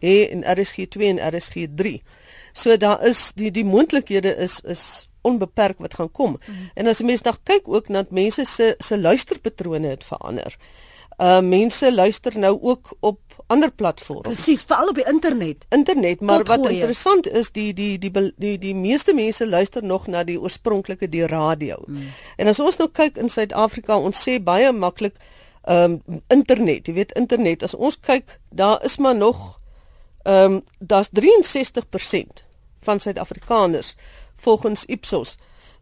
hê 0.04 0.16
en 0.30 0.44
RSG2 0.44 1.08
en 1.14 1.23
RSG3. 1.32 1.96
So 2.52 2.76
daar 2.76 3.02
is 3.06 3.32
die 3.34 3.50
die 3.50 3.64
moontlikhede 3.64 4.37
is 4.37 4.61
is 4.61 5.08
onbeperk 5.25 5.78
wat 5.78 5.94
gaan 5.94 6.11
kom. 6.12 6.37
Mm. 6.46 6.70
En 6.75 6.87
as 6.87 7.00
jy 7.00 7.08
mens 7.08 7.25
dan 7.25 7.37
kyk 7.42 7.68
ook 7.68 7.88
na 7.88 8.04
mense 8.11 8.44
se 8.44 8.75
se 8.78 8.99
luisterpatrone 8.99 9.96
het 9.96 10.04
verander. 10.04 10.56
Uh 11.18 11.40
mense 11.40 11.94
luister 11.94 12.38
nou 12.38 12.58
ook 12.61 12.96
op 13.00 13.20
ander 13.46 13.70
platforms. 13.70 14.23
Presies, 14.23 14.62
veral 14.66 14.88
op 14.88 14.94
die 14.94 15.06
internet. 15.06 15.66
Internet, 15.68 16.20
maar 16.20 16.38
Tot 16.38 16.49
wat 16.49 16.66
gooie. 16.66 16.75
interessant 16.75 17.28
is 17.28 17.50
die 17.50 17.73
die 17.75 17.99
die 17.99 18.11
die 18.11 18.32
die, 18.37 18.58
die 18.58 18.75
meeste 18.75 19.14
mense 19.14 19.46
luister 19.46 19.84
nog 19.84 20.06
na 20.06 20.25
die 20.25 20.40
oorspronklike 20.40 21.08
die 21.08 21.26
radio. 21.26 21.82
Mm. 21.87 22.11
En 22.37 22.46
as 22.46 22.61
ons 22.61 22.76
nou 22.76 22.88
kyk 22.90 23.16
in 23.16 23.28
Suid-Afrika, 23.28 23.96
ons 23.96 24.28
sê 24.28 24.40
baie 24.42 24.73
maklik 24.73 25.14
ehm 25.64 26.00
um, 26.06 26.23
internet, 26.28 26.88
jy 26.88 26.94
weet 26.94 27.12
internet, 27.16 27.62
as 27.62 27.75
ons 27.75 27.96
kyk, 28.00 28.38
daar 28.50 28.84
is 28.84 28.99
maar 28.99 29.16
nog 29.16 29.56
ehm 30.25 30.52
um, 30.52 30.62
daar's 30.78 31.09
63% 31.12 32.45
van 32.81 33.00
Suid-Afrikaners 33.00 33.95
volgens 34.37 34.85
Ipsos 34.85 35.37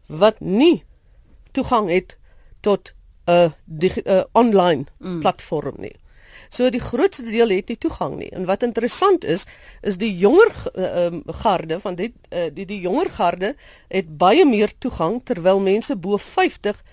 wat 0.05 0.39
nie 0.39 0.83
toegang 1.51 1.89
het 1.89 2.17
tot 2.59 2.93
'n 3.25 3.53
uh, 4.05 4.23
online 4.31 4.83
mm. 4.97 5.19
platform 5.19 5.75
nie. 5.77 5.95
So 6.49 6.69
die 6.69 6.81
grootste 6.81 7.23
deel 7.23 7.49
het 7.49 7.67
nie 7.67 7.77
toegang 7.77 8.17
nie. 8.17 8.29
En 8.29 8.45
wat 8.45 8.63
interessant 8.63 9.23
is, 9.23 9.45
is 9.81 9.97
die 9.97 10.17
jonger 10.17 10.51
uh, 10.75 11.19
garde 11.25 11.79
van 11.79 11.95
dit 11.95 12.11
uh, 12.29 12.49
die 12.53 12.65
die 12.65 12.79
jonger 12.79 13.09
garde 13.09 13.55
het 13.87 14.17
baie 14.17 14.45
meer 14.45 14.73
toegang 14.77 15.21
terwyl 15.23 15.59
mense 15.59 15.95
bo 15.95 16.17
50 16.17 16.83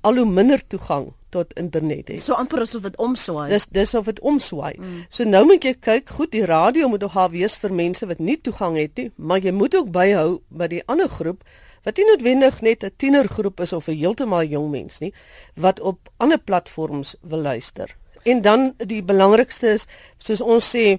al 0.00 0.16
hoe 0.16 0.26
minder 0.26 0.66
toegang 0.66 1.12
tot 1.32 1.52
internet 1.58 2.08
het. 2.08 2.20
So 2.20 2.36
amper 2.36 2.60
asof 2.60 2.84
dit 2.84 2.96
omswaai. 2.96 3.48
Dis 3.50 3.66
dis 3.72 3.94
of 3.94 4.04
dit 4.04 4.20
omswaai. 4.20 4.74
Mm. 4.78 5.04
So 5.08 5.24
nou 5.24 5.44
moet 5.48 5.64
jy 5.64 5.74
kyk, 5.80 6.12
goed, 6.18 6.30
die 6.34 6.44
radio 6.46 6.88
moet 6.92 7.00
nog 7.00 7.16
haar 7.16 7.32
wees 7.32 7.56
vir 7.56 7.72
mense 7.72 8.06
wat 8.06 8.20
nie 8.20 8.36
toegang 8.40 8.76
het 8.76 9.00
nie, 9.00 9.10
maar 9.16 9.40
jy 9.40 9.54
moet 9.56 9.74
ook 9.74 9.90
byhou 9.94 10.42
by 10.48 10.68
die 10.68 10.82
ander 10.86 11.08
groep 11.08 11.42
wat 11.82 11.98
nie 11.98 12.06
noodwendig 12.06 12.60
net 12.62 12.84
'n 12.84 12.92
tienergroep 12.96 13.60
is 13.60 13.72
of 13.72 13.88
'n 13.88 13.98
heeltemal 13.98 14.44
jong 14.44 14.70
mens 14.70 14.98
nie, 14.98 15.12
wat 15.54 15.80
op 15.80 16.12
ander 16.16 16.38
platforms 16.38 17.16
wil 17.20 17.40
luister. 17.40 17.96
En 18.22 18.42
dan 18.42 18.74
die 18.76 19.02
belangrikste 19.02 19.68
is, 19.68 19.86
soos 20.18 20.40
ons 20.40 20.76
sê, 20.76 20.98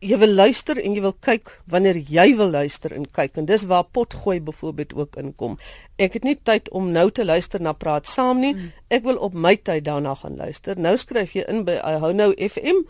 jy 0.00 0.16
wil 0.16 0.32
luister 0.32 0.78
en 0.80 0.94
jy 0.96 1.02
wil 1.04 1.14
kyk 1.20 1.50
wanneer 1.68 1.98
jy 2.08 2.30
wil 2.38 2.54
luister 2.54 2.92
en 2.96 3.04
kyk 3.04 3.36
en 3.36 3.48
dis 3.48 3.66
waar 3.68 3.84
potgooi 3.84 4.38
byvoorbeeld 4.40 4.94
ook 4.96 5.18
inkom. 5.20 5.58
Ek 6.00 6.16
het 6.16 6.24
nie 6.24 6.38
tyd 6.40 6.70
om 6.72 6.88
nou 6.92 7.10
te 7.12 7.24
luister 7.24 7.60
na 7.60 7.74
praat 7.76 8.08
saam 8.08 8.40
nie. 8.40 8.54
Hmm. 8.56 8.72
Ek 8.88 9.04
wil 9.04 9.20
op 9.20 9.36
my 9.36 9.56
tyd 9.60 9.84
daarna 9.84 10.14
gaan 10.22 10.40
luister. 10.40 10.80
Nou 10.80 10.96
skryf 10.96 11.36
jy 11.36 11.44
in 11.52 11.66
by 11.68 11.76
uh, 11.84 11.98
hou 12.00 12.14
nou 12.16 12.32
FM 12.32 12.86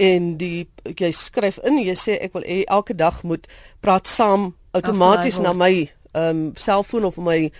en 0.00 0.32
die 0.40 0.66
jy 0.88 1.12
skryf 1.14 1.60
in 1.68 1.78
jy 1.84 1.94
sê 2.00 2.16
ek 2.24 2.32
wil 2.34 2.46
elke 2.48 2.96
dag 2.96 3.20
moet 3.22 3.44
praat 3.84 4.08
saam 4.10 4.54
outomaties 4.74 5.38
na 5.44 5.52
my 5.52 5.90
ehm 6.14 6.30
um, 6.30 6.42
selfoon 6.56 7.04
of 7.04 7.16
my 7.18 7.50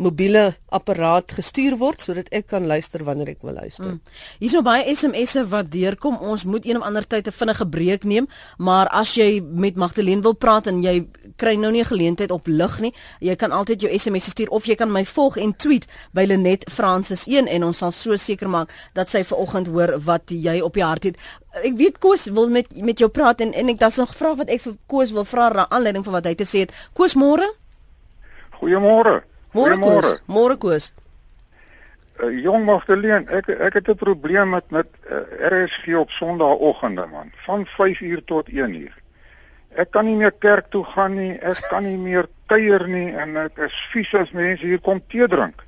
mobiele 0.00 0.54
apparaat 0.72 1.34
gestuur 1.36 1.76
word 1.76 2.00
sodat 2.00 2.30
ek 2.32 2.46
kan 2.52 2.66
luister 2.66 3.04
wanneer 3.04 3.34
ek 3.34 3.42
wil 3.44 3.58
luister. 3.58 3.92
Mm. 3.92 4.00
Hier's 4.40 4.54
nou 4.56 4.62
baie 4.64 4.94
SMS'e 4.94 5.44
wat 5.52 5.68
deurkom. 5.72 6.16
Ons 6.16 6.46
moet 6.48 6.64
een 6.66 6.80
of 6.80 6.86
ander 6.86 7.04
tyd 7.06 7.28
'n 7.28 7.32
vinnige 7.32 7.66
breek 7.68 8.04
neem, 8.04 8.26
maar 8.58 8.88
as 8.88 9.14
jy 9.14 9.42
met 9.42 9.76
Magdalene 9.76 10.22
wil 10.22 10.34
praat 10.34 10.66
en 10.66 10.82
jy 10.82 11.06
kry 11.36 11.54
nou 11.56 11.72
nie 11.72 11.82
'n 11.82 11.92
geleentheid 11.92 12.30
op 12.30 12.46
lig 12.46 12.80
nie, 12.80 12.94
jy 13.20 13.36
kan 13.36 13.52
altyd 13.52 13.80
jou 13.80 13.98
SMS 13.98 14.30
stuur 14.30 14.48
of 14.48 14.64
jy 14.64 14.74
kan 14.74 14.92
my 14.92 15.04
volg 15.04 15.36
en 15.36 15.56
tweet 15.56 15.86
by 16.12 16.24
Lenet 16.24 16.70
Francis 16.70 17.26
1 17.26 17.46
en 17.46 17.64
ons 17.64 17.78
sal 17.78 17.92
so 17.92 18.16
seker 18.16 18.48
maak 18.48 18.72
dat 18.94 19.08
sy 19.08 19.24
ver 19.24 19.36
oggend 19.36 19.66
hoor 19.66 19.98
wat 20.04 20.22
jy 20.26 20.60
op 20.60 20.74
die 20.74 20.84
hart 20.84 21.04
het. 21.04 21.16
Ek 21.62 21.76
weet 21.76 21.98
Koos 21.98 22.24
wil 22.24 22.48
met 22.48 22.66
met 22.82 22.98
jou 22.98 23.10
praat 23.10 23.40
en 23.40 23.52
en 23.52 23.68
ek 23.68 23.78
daar's 23.78 23.96
nog 23.96 24.14
vra 24.14 24.34
wat 24.34 24.48
ek 24.48 24.60
vir 24.60 24.74
Koos 24.86 25.12
wil 25.12 25.24
vra 25.24 25.52
na 25.52 25.68
aanleiding 25.68 26.04
van 26.04 26.12
wat 26.12 26.24
hy 26.24 26.34
te 26.34 26.44
sê 26.44 26.58
het. 26.58 26.72
Koos 26.94 27.14
môre? 27.14 27.54
Goeiemôre. 28.60 29.31
Môre 29.52 29.76
Koos. 29.76 30.20
Môre 30.26 30.56
Koos. 30.56 30.92
Uh, 32.22 32.28
jong 32.44 32.64
Magdalene, 32.64 33.28
ek 33.28 33.48
ek 33.48 33.74
het 33.80 33.88
'n 33.88 33.96
probleem 33.96 34.48
met 34.50 34.70
met 34.70 34.88
uh, 35.10 35.16
eh, 35.16 35.52
RSG 35.52 35.94
op 35.96 36.10
Sondagoggende 36.10 37.06
man, 37.06 37.32
van 37.44 37.66
5 37.66 38.00
uur 38.00 38.24
tot 38.24 38.48
1 38.48 38.74
uur. 38.74 38.94
Ek 39.76 39.90
kan 39.90 40.04
nie 40.04 40.16
meer 40.16 40.32
kerk 40.32 40.70
toe 40.70 40.84
gaan 40.84 41.14
nie, 41.14 41.32
ek 41.40 41.60
kan 41.70 41.84
nie 41.84 41.96
meer 41.96 42.28
kuier 42.46 42.88
nie 42.88 43.12
en 43.16 43.36
ek 43.36 43.58
is 43.58 43.76
vies 43.92 44.14
as 44.14 44.30
mense 44.30 44.66
hier 44.66 44.80
kom 44.80 45.00
tee 45.08 45.28
drink. 45.28 45.64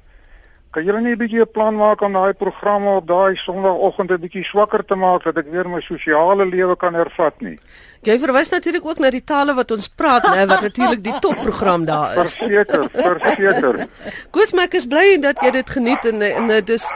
Kan 0.74 0.82
julle 0.82 1.00
nie 1.00 1.14
'n 1.14 1.18
bietjie 1.18 1.40
'n 1.40 1.52
plan 1.54 1.76
maak 1.76 2.00
om 2.02 2.12
daai 2.12 2.34
programme 2.34 2.96
op 2.98 3.06
daai 3.06 3.36
Sondagoggend 3.36 4.10
'n 4.10 4.20
bietjie 4.20 4.42
swakker 4.42 4.84
te 4.84 4.96
maak 4.96 5.22
dat 5.22 5.38
ek 5.38 5.46
weer 5.50 5.68
my 5.68 5.80
sosiale 5.80 6.46
lewe 6.46 6.76
kan 6.76 6.94
hervat 6.94 7.40
nie? 7.40 7.58
Jy 8.02 8.18
verwys 8.18 8.48
natuurlik 8.50 8.84
ook 8.84 8.98
na 8.98 9.10
die 9.10 9.24
tale 9.24 9.54
wat 9.54 9.70
ons 9.70 9.88
praat, 9.88 10.24
né, 10.34 10.46
wat 10.46 10.62
natuurlik 10.62 11.02
die 11.04 11.18
topprogram 11.20 11.84
daar 11.84 12.24
is. 12.24 12.34
Verseker, 12.34 12.90
verseker. 12.90 13.86
Goeie, 14.32 14.62
ek 14.62 14.74
is 14.74 14.86
bly 14.86 15.20
dat 15.20 15.38
jy 15.40 15.50
dit 15.50 15.70
geniet 15.70 16.04
en 16.04 16.22
en 16.22 16.46
dit 16.46 16.70
is 16.70 16.90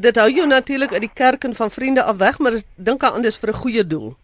dit 0.00 0.16
hou 0.16 0.30
jou 0.30 0.46
natuurlik 0.46 0.92
uit 0.92 1.00
die 1.00 1.14
kerk 1.14 1.44
en 1.44 1.54
van 1.54 1.70
vriende 1.70 2.02
af 2.02 2.16
weg, 2.16 2.38
maar 2.38 2.52
dink 2.76 3.02
aan 3.02 3.12
anders 3.12 3.38
vir 3.38 3.48
'n 3.48 3.62
goeie 3.64 3.86
doel. 3.86 4.16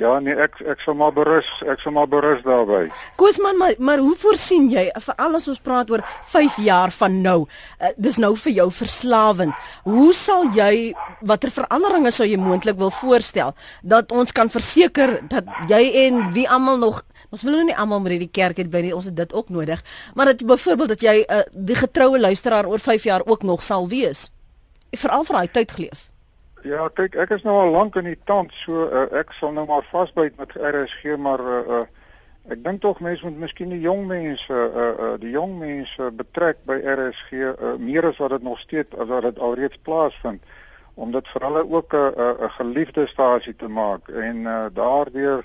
Ja 0.00 0.14
nee, 0.24 0.32
ek 0.32 0.54
ek 0.64 0.80
sal 0.80 0.96
maar 0.96 1.12
berus, 1.12 1.48
ek 1.68 1.82
sal 1.82 1.92
maar 1.92 2.08
berus 2.08 2.40
daarby. 2.46 2.86
Koosman, 3.20 3.58
maar 3.60 3.74
maar 3.84 4.00
hoe 4.00 4.14
voorsien 4.16 4.70
jy 4.72 4.86
veral 5.04 5.36
as 5.36 5.48
ons 5.52 5.60
praat 5.60 5.90
oor 5.92 6.00
5 6.32 6.56
jaar 6.64 6.92
van 6.96 7.18
nou? 7.20 7.36
Uh, 7.44 7.90
dis 8.00 8.16
nou 8.22 8.32
vir 8.46 8.54
jou 8.62 8.68
verslawend. 8.72 9.52
Hoe 9.84 10.08
sal 10.16 10.48
jy 10.56 10.94
watter 11.20 11.52
veranderinge 11.52 12.14
sou 12.16 12.24
jy 12.24 12.40
moontlik 12.40 12.80
wil 12.80 12.92
voorstel 12.96 13.52
dat 13.84 14.12
ons 14.16 14.32
kan 14.32 14.48
verseker 14.48 15.18
dat 15.28 15.44
jy 15.68 15.82
en 16.06 16.30
wie 16.36 16.48
almal 16.48 16.80
nog 16.80 17.04
Ons 17.30 17.44
wil 17.46 17.60
nou 17.60 17.66
nie 17.68 17.76
almal 17.78 18.00
met 18.02 18.16
hierdie 18.16 18.32
kerk 18.34 18.58
het 18.58 18.70
by 18.72 18.80
nie, 18.82 18.90
ons 18.90 19.06
het 19.06 19.14
dit 19.14 19.34
ook 19.38 19.52
nodig. 19.54 19.78
Maar 20.18 20.32
dat 20.32 20.42
byvoorbeeld 20.50 20.96
dat 20.96 21.04
jy 21.06 21.20
uh, 21.22 21.44
die 21.54 21.78
getroue 21.78 22.18
luisteraar 22.18 22.66
oor 22.66 22.82
5 22.82 23.06
jaar 23.06 23.22
ook 23.22 23.46
nog 23.46 23.62
sal 23.62 23.86
wees. 23.86 24.32
Veral 24.90 25.22
vir 25.28 25.38
daai 25.38 25.52
tyd 25.60 25.76
geleef. 25.76 26.08
Ja, 26.62 26.88
kyk, 26.92 27.14
ek 27.16 27.30
is 27.32 27.44
nou 27.46 27.54
al 27.56 27.70
lank 27.72 27.94
in 27.96 28.04
die 28.04 28.18
tand, 28.28 28.52
so 28.60 28.84
uh, 28.84 29.06
ek 29.16 29.30
sal 29.38 29.54
nou 29.56 29.64
maar 29.68 29.86
vasbyt 29.88 30.36
met 30.36 30.52
RSG, 30.52 31.14
maar 31.16 31.40
uh, 31.40 31.60
uh, 31.78 31.84
ek 32.52 32.60
dink 32.66 32.82
tog 32.82 33.00
mense 33.00 33.24
moet 33.24 33.38
miskien 33.46 33.72
die 33.72 33.80
jong 33.80 34.02
mense, 34.10 34.52
uh, 34.52 34.88
uh, 34.90 35.14
die 35.22 35.32
jong 35.32 35.54
mense 35.60 36.10
betrek 36.18 36.60
by 36.68 36.76
RSG 36.84 37.32
uh, 37.48 37.72
meer 37.80 38.10
as 38.10 38.20
wat 38.20 38.34
dit 38.36 38.44
nog 38.44 38.60
steeds 38.60 38.92
as 39.00 39.08
wat 39.08 39.24
dit 39.24 39.40
alreeds 39.40 39.80
plaasvind 39.88 40.44
om 41.00 41.14
dit 41.14 41.32
vir 41.32 41.46
hulle 41.48 41.64
ook 41.64 41.96
'n 41.96 42.12
'n 42.44 42.52
geliefde 42.58 43.06
stasie 43.08 43.56
te 43.56 43.68
maak 43.68 44.08
en 44.08 44.44
uh, 44.44 44.66
daardeur 44.74 45.44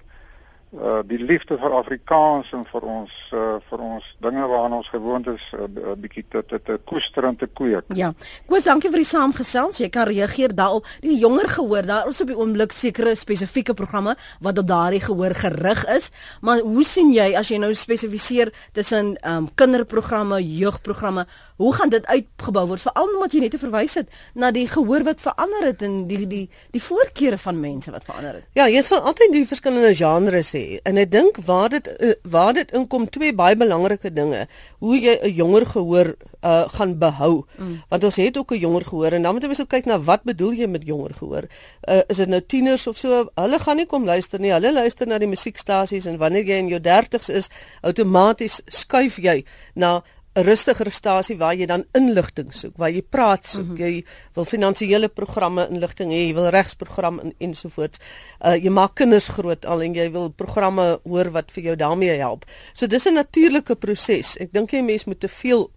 uh 0.75 1.01
die 1.07 1.19
liefde 1.19 1.57
vir 1.61 1.73
Afrikaans 1.77 2.51
en 2.55 2.65
vir 2.71 2.83
ons 2.83 3.13
uh 3.33 3.57
vir 3.69 3.83
ons 3.83 4.07
dinge 4.23 4.47
waaraan 4.51 4.77
ons 4.79 4.89
gewoond 4.89 5.27
is 5.27 5.43
'n 5.53 5.77
uh, 5.77 5.95
bietjie 5.95 6.25
te 6.29 6.43
te 6.45 6.59
te 6.59 6.79
koester 6.85 7.23
en 7.23 7.35
te 7.35 7.47
kweek. 7.47 7.85
Ja. 7.95 8.13
Koos, 8.47 8.63
dankie 8.63 8.89
vir 8.89 8.99
die 8.99 9.07
saamgesels. 9.07 9.77
Jy 9.77 9.89
kan 9.89 10.07
reageer 10.07 10.55
daarop. 10.55 10.85
Die 11.01 11.17
jonger 11.17 11.49
gehoor, 11.49 11.85
daar 11.85 12.07
is 12.07 12.21
op 12.21 12.27
die 12.27 12.37
oomblik 12.37 12.71
sekere 12.71 13.15
spesifieke 13.15 13.73
programme 13.73 14.15
wat 14.39 14.57
op 14.57 14.67
daardie 14.67 15.01
gehoor 15.01 15.35
gerig 15.35 15.85
is, 15.85 16.11
maar 16.41 16.59
hoe 16.59 16.83
sien 16.83 17.11
jy 17.11 17.35
as 17.35 17.47
jy 17.49 17.57
nou 17.57 17.73
spesifiseer 17.73 18.51
tussen 18.73 19.17
um 19.23 19.47
kinderprogramme, 19.55 20.41
jeugprogramme, 20.57 21.25
hoe 21.55 21.73
gaan 21.73 21.89
dit 21.89 22.05
uitgebou 22.05 22.65
word 22.67 22.81
veral 22.81 23.13
omdat 23.15 23.33
jy 23.33 23.39
net 23.45 23.51
te 23.55 23.61
verwys 23.61 23.95
het 23.95 24.09
na 24.33 24.51
die 24.51 24.67
gehoor 24.67 25.03
wat 25.07 25.21
verander 25.23 25.69
het 25.69 25.81
en 25.81 26.07
die 26.07 26.27
die 26.27 26.49
die 26.71 26.81
voorkeure 26.81 27.37
van 27.37 27.59
mense 27.59 27.91
wat 27.91 28.03
verander 28.03 28.41
het. 28.41 28.49
Ja, 28.53 28.67
jy 28.67 28.81
sal 28.83 28.99
altyd 28.99 29.31
die 29.31 29.45
verskillende 29.47 29.93
genres 29.95 30.51
hê 30.55 30.64
en 30.83 30.97
ek 30.97 31.11
dink 31.11 31.37
waar 31.45 31.69
dit 31.69 31.87
eh, 31.87 32.15
waar 32.23 32.53
dit 32.53 32.71
inkom 32.71 33.09
twee 33.09 33.33
baie 33.33 33.55
belangrike 33.55 34.11
dinge. 34.13 34.47
Hoe 34.79 34.99
jy 34.99 35.17
'n 35.21 35.33
jonger 35.33 35.65
gehoor 35.65 36.15
uh, 36.41 36.69
gaan 36.69 36.97
behou. 36.97 37.45
Mm. 37.57 37.81
want 37.89 38.03
ons 38.03 38.15
het 38.15 38.37
ook 38.37 38.51
'n 38.51 38.59
jonger 38.59 38.85
gehoor 38.85 39.11
en 39.11 39.21
dan 39.21 39.33
moet 39.33 39.43
jy 39.43 39.49
ook 39.59 39.69
kyk 39.69 39.85
na 39.85 39.99
wat 39.99 40.23
bedoel 40.23 40.53
jy 40.53 40.67
met 40.67 40.85
jonger 40.85 41.13
gehoor. 41.13 41.45
Uh, 41.89 42.01
is 42.07 42.17
dit 42.17 42.27
nou 42.27 42.41
tieners 42.41 42.87
of 42.87 42.97
so? 42.97 43.29
Hulle 43.35 43.59
gaan 43.59 43.75
nie 43.75 43.85
kom 43.85 44.05
luister 44.05 44.39
nie. 44.39 44.51
Hulle 44.51 44.73
luister 44.73 45.07
na 45.07 45.17
die 45.17 45.27
musiekstasies 45.27 46.05
en 46.05 46.17
wanneer 46.17 46.45
jy 46.45 46.57
in 46.57 46.67
jou 46.67 46.79
30's 46.79 47.29
is 47.29 47.49
outomaties 47.81 48.61
skuif 48.65 49.17
jy 49.17 49.45
na 49.73 50.03
'n 50.35 50.43
rustiger 50.43 50.91
stasie 50.91 51.37
waar 51.37 51.55
jy 51.55 51.65
dan 51.65 51.85
inligting 51.93 52.53
soek, 52.53 52.77
waar 52.77 52.91
jy 52.91 53.01
praat 53.01 53.47
soek, 53.47 53.65
mm 53.65 53.75
-hmm. 53.75 53.83
jy 53.83 54.05
wil 54.33 54.45
finansiële 54.45 55.07
programme 55.07 55.67
inligting 55.69 56.11
hê, 56.11 56.27
jy 56.27 56.33
wil 56.33 56.49
regsprogram 56.49 57.19
en 57.19 57.33
ensovoorts. 57.37 57.99
Uh 58.41 58.55
jy 58.55 58.69
maak 58.69 58.95
kinders 58.95 59.27
groot 59.27 59.65
al 59.65 59.81
en 59.81 59.93
jy 59.93 60.11
wil 60.11 60.29
programme 60.29 60.99
hoor 61.03 61.31
wat 61.31 61.51
vir 61.51 61.63
jou 61.63 61.75
daarmee 61.75 62.17
help. 62.19 62.45
So 62.73 62.87
dis 62.87 63.05
'n 63.05 63.13
natuurlike 63.13 63.75
proses. 63.75 64.37
Ek 64.37 64.51
dink 64.51 64.71
jy 64.71 64.81
mens 64.81 65.05
moet 65.05 65.19
te 65.19 65.27
veel 65.27 65.71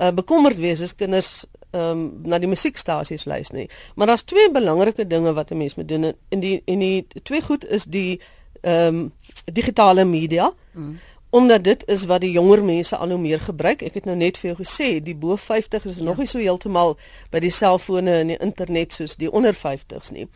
uh 0.00 0.12
bekommerd 0.12 0.56
wees 0.56 0.80
as 0.80 0.94
kinders 0.94 1.44
ehm 1.72 1.90
um, 1.90 2.20
na 2.22 2.38
die 2.38 2.48
musiekstasies 2.48 3.24
luister 3.24 3.56
nie. 3.56 3.68
Maar 3.94 4.06
daar's 4.06 4.22
twee 4.22 4.50
belangrike 4.50 5.06
dinge 5.06 5.32
wat 5.32 5.50
'n 5.50 5.56
mens 5.56 5.74
moet 5.74 5.88
doen 5.88 6.04
en 6.28 6.40
die 6.40 6.62
en 6.64 6.78
die 6.78 7.06
twee 7.22 7.42
goed 7.42 7.66
is 7.68 7.84
die 7.84 8.20
ehm 8.60 8.94
um, 8.94 9.12
digitale 9.52 10.04
media. 10.04 10.52
Mm 10.72 10.98
omdat 11.32 11.64
dit 11.64 11.84
is 11.88 12.04
wat 12.04 12.20
die 12.20 12.30
jonger 12.30 12.60
mense 12.64 12.96
al 12.96 13.14
hoe 13.14 13.18
meer 13.18 13.40
gebruik. 13.40 13.80
Ek 13.82 13.94
het 13.96 14.04
nou 14.04 14.16
net 14.20 14.36
vir 14.36 14.50
jou 14.50 14.58
gesê, 14.58 14.88
die 15.00 15.14
bo 15.16 15.38
50 15.40 15.86
is 15.88 15.96
ja. 15.96 16.04
nog 16.04 16.20
nie 16.20 16.28
so 16.28 16.38
heeltemal 16.38 16.98
by 17.32 17.40
die 17.40 17.52
selfone 17.52 18.18
en 18.20 18.34
die 18.34 18.36
internet 18.44 18.92
soos 18.92 19.16
die 19.16 19.30
onder 19.32 19.56
50s 19.56 20.12
nie. 20.12 20.28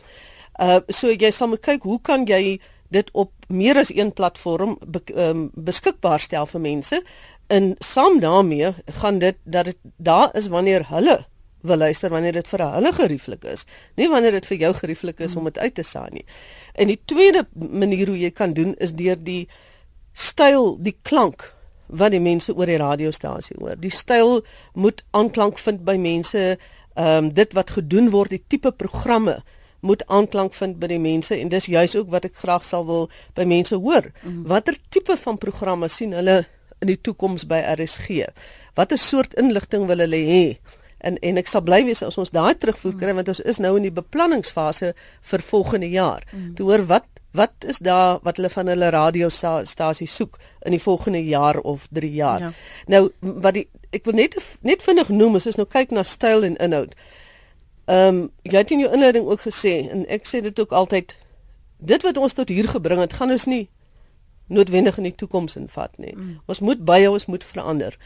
Uh 0.57 0.79
so 0.89 1.13
jy 1.13 1.29
sal 1.31 1.51
moet 1.53 1.61
kyk 1.61 1.85
hoe 1.85 1.99
kan 2.01 2.25
jy 2.25 2.57
dit 2.89 3.09
op 3.13 3.31
meer 3.47 3.77
as 3.77 3.91
een 3.93 4.13
platform 4.13 4.77
be, 4.87 5.01
um, 5.13 5.49
beskikbaar 5.53 6.19
stel 6.23 6.47
vir 6.49 6.63
mense 6.63 7.01
en 7.53 7.75
saam 7.79 8.19
daarmee 8.23 8.73
gaan 9.01 9.19
dit 9.19 9.37
dat 9.43 9.65
dit 9.65 9.77
daar 9.97 10.31
is 10.33 10.47
wanneer 10.47 10.87
hulle 10.89 11.19
wil 11.61 11.77
luister 11.77 12.09
wanneer 12.09 12.33
dit 12.33 12.47
vir 12.47 12.63
hulle 12.71 12.93
gerieflik 12.93 13.43
is 13.43 13.65
nie 13.95 14.09
wanneer 14.09 14.39
dit 14.39 14.45
vir 14.45 14.57
jou 14.57 14.73
gerieflik 14.73 15.19
is 15.19 15.33
hmm. 15.33 15.39
om 15.45 15.51
dit 15.51 15.57
uit 15.57 15.75
te 15.75 15.83
saai 15.83 16.09
nie 16.11 16.25
en 16.73 16.87
die 16.87 16.99
tweede 17.05 17.45
manier 17.53 18.07
hoe 18.07 18.19
jy 18.19 18.31
kan 18.31 18.53
doen 18.53 18.75
is 18.79 18.95
deur 18.95 19.19
die 19.19 19.47
styl, 20.17 20.75
die 20.81 20.97
klank 21.05 21.51
wat 21.87 22.11
die 22.11 22.21
mense 22.23 22.55
oor 22.55 22.67
die 22.67 22.79
radiostasie 22.81 23.55
hoor. 23.59 23.77
Die 23.79 23.93
styl 23.93 24.41
moet 24.73 25.03
aanklank 25.15 25.59
vind 25.61 25.85
by 25.87 25.95
mense. 26.01 26.57
Ehm 26.97 27.29
um, 27.29 27.29
dit 27.33 27.53
wat 27.53 27.75
gedoen 27.77 28.09
word, 28.09 28.33
die 28.33 28.43
tipe 28.47 28.71
programme 28.71 29.37
moet 29.85 30.01
aanklank 30.09 30.55
vind 30.57 30.79
by 30.81 30.89
die 30.89 30.99
mense 30.99 31.35
en 31.37 31.51
dis 31.53 31.69
juis 31.69 31.95
ook 31.95 32.09
wat 32.09 32.25
ek 32.25 32.39
graag 32.41 32.65
sal 32.65 32.85
wil 32.87 33.09
by 33.37 33.45
mense 33.45 33.75
hoor. 33.75 34.09
Mm. 34.23 34.43
Watter 34.49 34.77
tipe 34.89 35.17
van 35.17 35.37
programme 35.37 35.87
sien 35.87 36.15
hulle 36.17 36.39
in 36.81 36.89
die 36.89 36.97
toekoms 36.97 37.45
by 37.49 37.61
RSG? 37.75 38.25
Watter 38.75 38.97
soort 38.97 39.37
inligting 39.37 39.85
wil 39.87 40.01
hulle 40.03 40.23
hê? 40.31 40.43
En 41.05 41.19
en 41.21 41.37
ek 41.37 41.47
sal 41.51 41.61
bly 41.61 41.83
wees 41.85 42.01
as 42.03 42.17
ons 42.17 42.33
daai 42.33 42.57
terugvoer 42.57 42.97
kry 42.97 43.13
mm. 43.13 43.21
want 43.21 43.31
ons 43.35 43.43
is 43.53 43.61
nou 43.61 43.75
in 43.77 43.85
die 43.85 43.93
beplanningsfase 43.93 44.93
vir 45.31 45.45
volgende 45.51 45.91
jaar. 45.93 46.25
Mm. 46.33 46.55
Te 46.57 46.65
hoor 46.65 46.87
wat 46.89 47.16
wat 47.31 47.51
is 47.67 47.77
daar 47.77 48.19
wat 48.23 48.35
hulle 48.35 48.49
van 48.49 48.67
hulle 48.67 48.89
radiostasie 48.89 50.07
soek 50.07 50.37
in 50.61 50.71
die 50.71 50.81
volgende 50.81 51.25
jaar 51.25 51.59
of 51.59 51.87
3 51.91 52.13
jaar. 52.13 52.39
Ja. 52.39 52.51
Nou 52.85 53.11
wat 53.19 53.53
die 53.53 53.67
ek 53.89 54.05
wil 54.05 54.13
net 54.13 54.35
net 54.61 54.83
vinnig 54.83 55.09
noem 55.09 55.35
as 55.35 55.45
ons 55.45 55.59
nou 55.59 55.67
kyk 55.67 55.91
na 55.91 56.03
styl 56.03 56.43
en 56.43 56.57
inhoud. 56.57 56.95
Ehm 57.85 58.07
um, 58.07 58.29
jy 58.41 58.57
het 58.57 58.71
in 58.71 58.79
jou 58.79 58.91
inleiding 58.93 59.25
ook 59.25 59.41
gesê 59.47 59.89
en 59.91 60.05
ek 60.07 60.27
sê 60.27 60.41
dit 60.41 60.59
ook 60.59 60.71
altyd 60.71 61.15
dit 61.77 62.03
wat 62.03 62.17
ons 62.17 62.33
tot 62.33 62.49
hier 62.49 62.67
gebring 62.67 62.99
het, 62.99 63.13
gaan 63.13 63.31
ons 63.31 63.45
nie 63.45 63.67
noodwendig 64.47 64.97
in 64.97 65.03
die 65.03 65.15
toekoms 65.15 65.55
invat 65.55 65.97
nie. 65.97 66.15
Mm. 66.15 66.39
Ons 66.45 66.59
moet 66.59 66.85
baie 66.85 67.11
ons 67.11 67.25
moet 67.25 67.43
verander. 67.43 67.97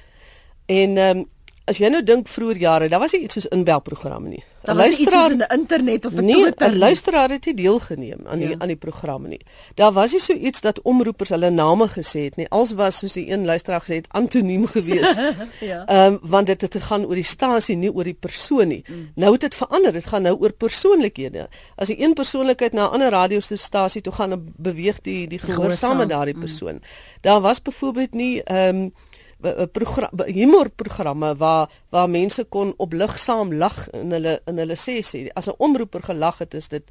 En 0.66 0.98
ehm 0.98 1.18
um, 1.18 1.30
as 1.70 1.78
jy 1.78 1.90
nou 1.94 2.02
dink 2.04 2.28
vroeër 2.28 2.58
jare, 2.58 2.90
daar 2.90 3.00
was 3.00 3.14
nie 3.14 3.22
iets 3.28 3.38
soos 3.38 3.46
inbelprogramme 3.54 4.30
nie. 4.30 4.44
Daar 4.62 4.76
was 4.78 4.98
iets 4.98 5.12
soos 5.12 5.32
in 5.34 5.42
die 5.42 5.48
internet 5.54 6.06
of 6.06 6.14
'n 6.14 6.26
nee, 6.26 6.36
Twitter. 6.36 6.68
Nee, 6.68 6.76
'n 6.76 6.80
luisteraar 6.80 7.30
het 7.30 7.46
nie 7.46 7.54
deelgeneem 7.56 8.28
aan 8.28 8.40
die 8.40 8.50
ja. 8.50 8.56
aan 8.58 8.68
die 8.68 8.76
programme 8.76 9.28
nie. 9.28 9.42
Daar 9.76 9.92
was 9.92 10.12
nie 10.12 10.22
so 10.22 10.34
iets 10.34 10.62
dat 10.62 10.82
omroepers 10.82 11.30
hulle 11.30 11.50
name 11.50 11.88
gesê 11.88 12.24
het 12.24 12.36
nie. 12.36 12.50
Als 12.50 12.72
was 12.72 12.98
soos 12.98 13.14
die 13.14 13.32
een 13.32 13.46
luisteraar 13.46 13.82
gesê 13.82 13.96
het 13.96 14.08
anoniem 14.10 14.68
gewees. 14.68 15.16
ja. 15.60 15.86
Ehm 15.86 16.14
um, 16.14 16.20
want 16.22 16.48
dit 16.48 16.62
het 16.62 16.74
gegaan 16.76 17.06
oor 17.06 17.16
die 17.16 17.24
stasie, 17.24 17.76
nie 17.76 17.94
oor 17.94 18.04
die 18.04 18.18
persoon 18.20 18.68
nie. 18.68 18.84
Mm. 18.88 19.12
Nou 19.16 19.32
het 19.32 19.42
dit 19.42 19.56
verander. 19.56 19.92
Dit 19.92 20.06
gaan 20.06 20.22
nou 20.22 20.38
oor 20.40 20.52
persoonlikhede. 20.54 21.48
As 21.76 21.90
'n 21.90 22.02
een 22.02 22.14
persoonlikheid 22.14 22.74
na 22.74 22.86
'n 22.86 22.92
ander 22.92 23.10
radiostasie 23.10 24.02
toe 24.02 24.14
gaan, 24.14 24.54
beweeg 24.58 25.02
die 25.02 25.28
die 25.28 25.40
gehoor 25.40 25.72
saam 25.72 25.98
met 25.98 26.10
daardie 26.10 26.36
mm. 26.36 26.40
persoon. 26.40 26.74
Mm. 26.74 26.82
Daar 27.22 27.42
was 27.42 27.62
byvoorbeeld 27.62 28.14
nie 28.14 28.44
ehm 28.44 28.76
um, 28.76 28.94
humorprogramme 30.26 31.36
waar 31.36 31.70
waar 31.90 32.10
mense 32.10 32.44
kon 32.44 32.74
opligsaam 32.78 33.54
lag 33.54 33.90
in 33.90 34.12
hulle 34.12 34.42
in 34.46 34.58
hulle 34.58 34.76
sessie. 34.76 35.34
As 35.34 35.48
'n 35.48 35.58
omroeper 35.58 36.04
gelag 36.04 36.38
het, 36.38 36.54
is 36.54 36.68
dit 36.68 36.84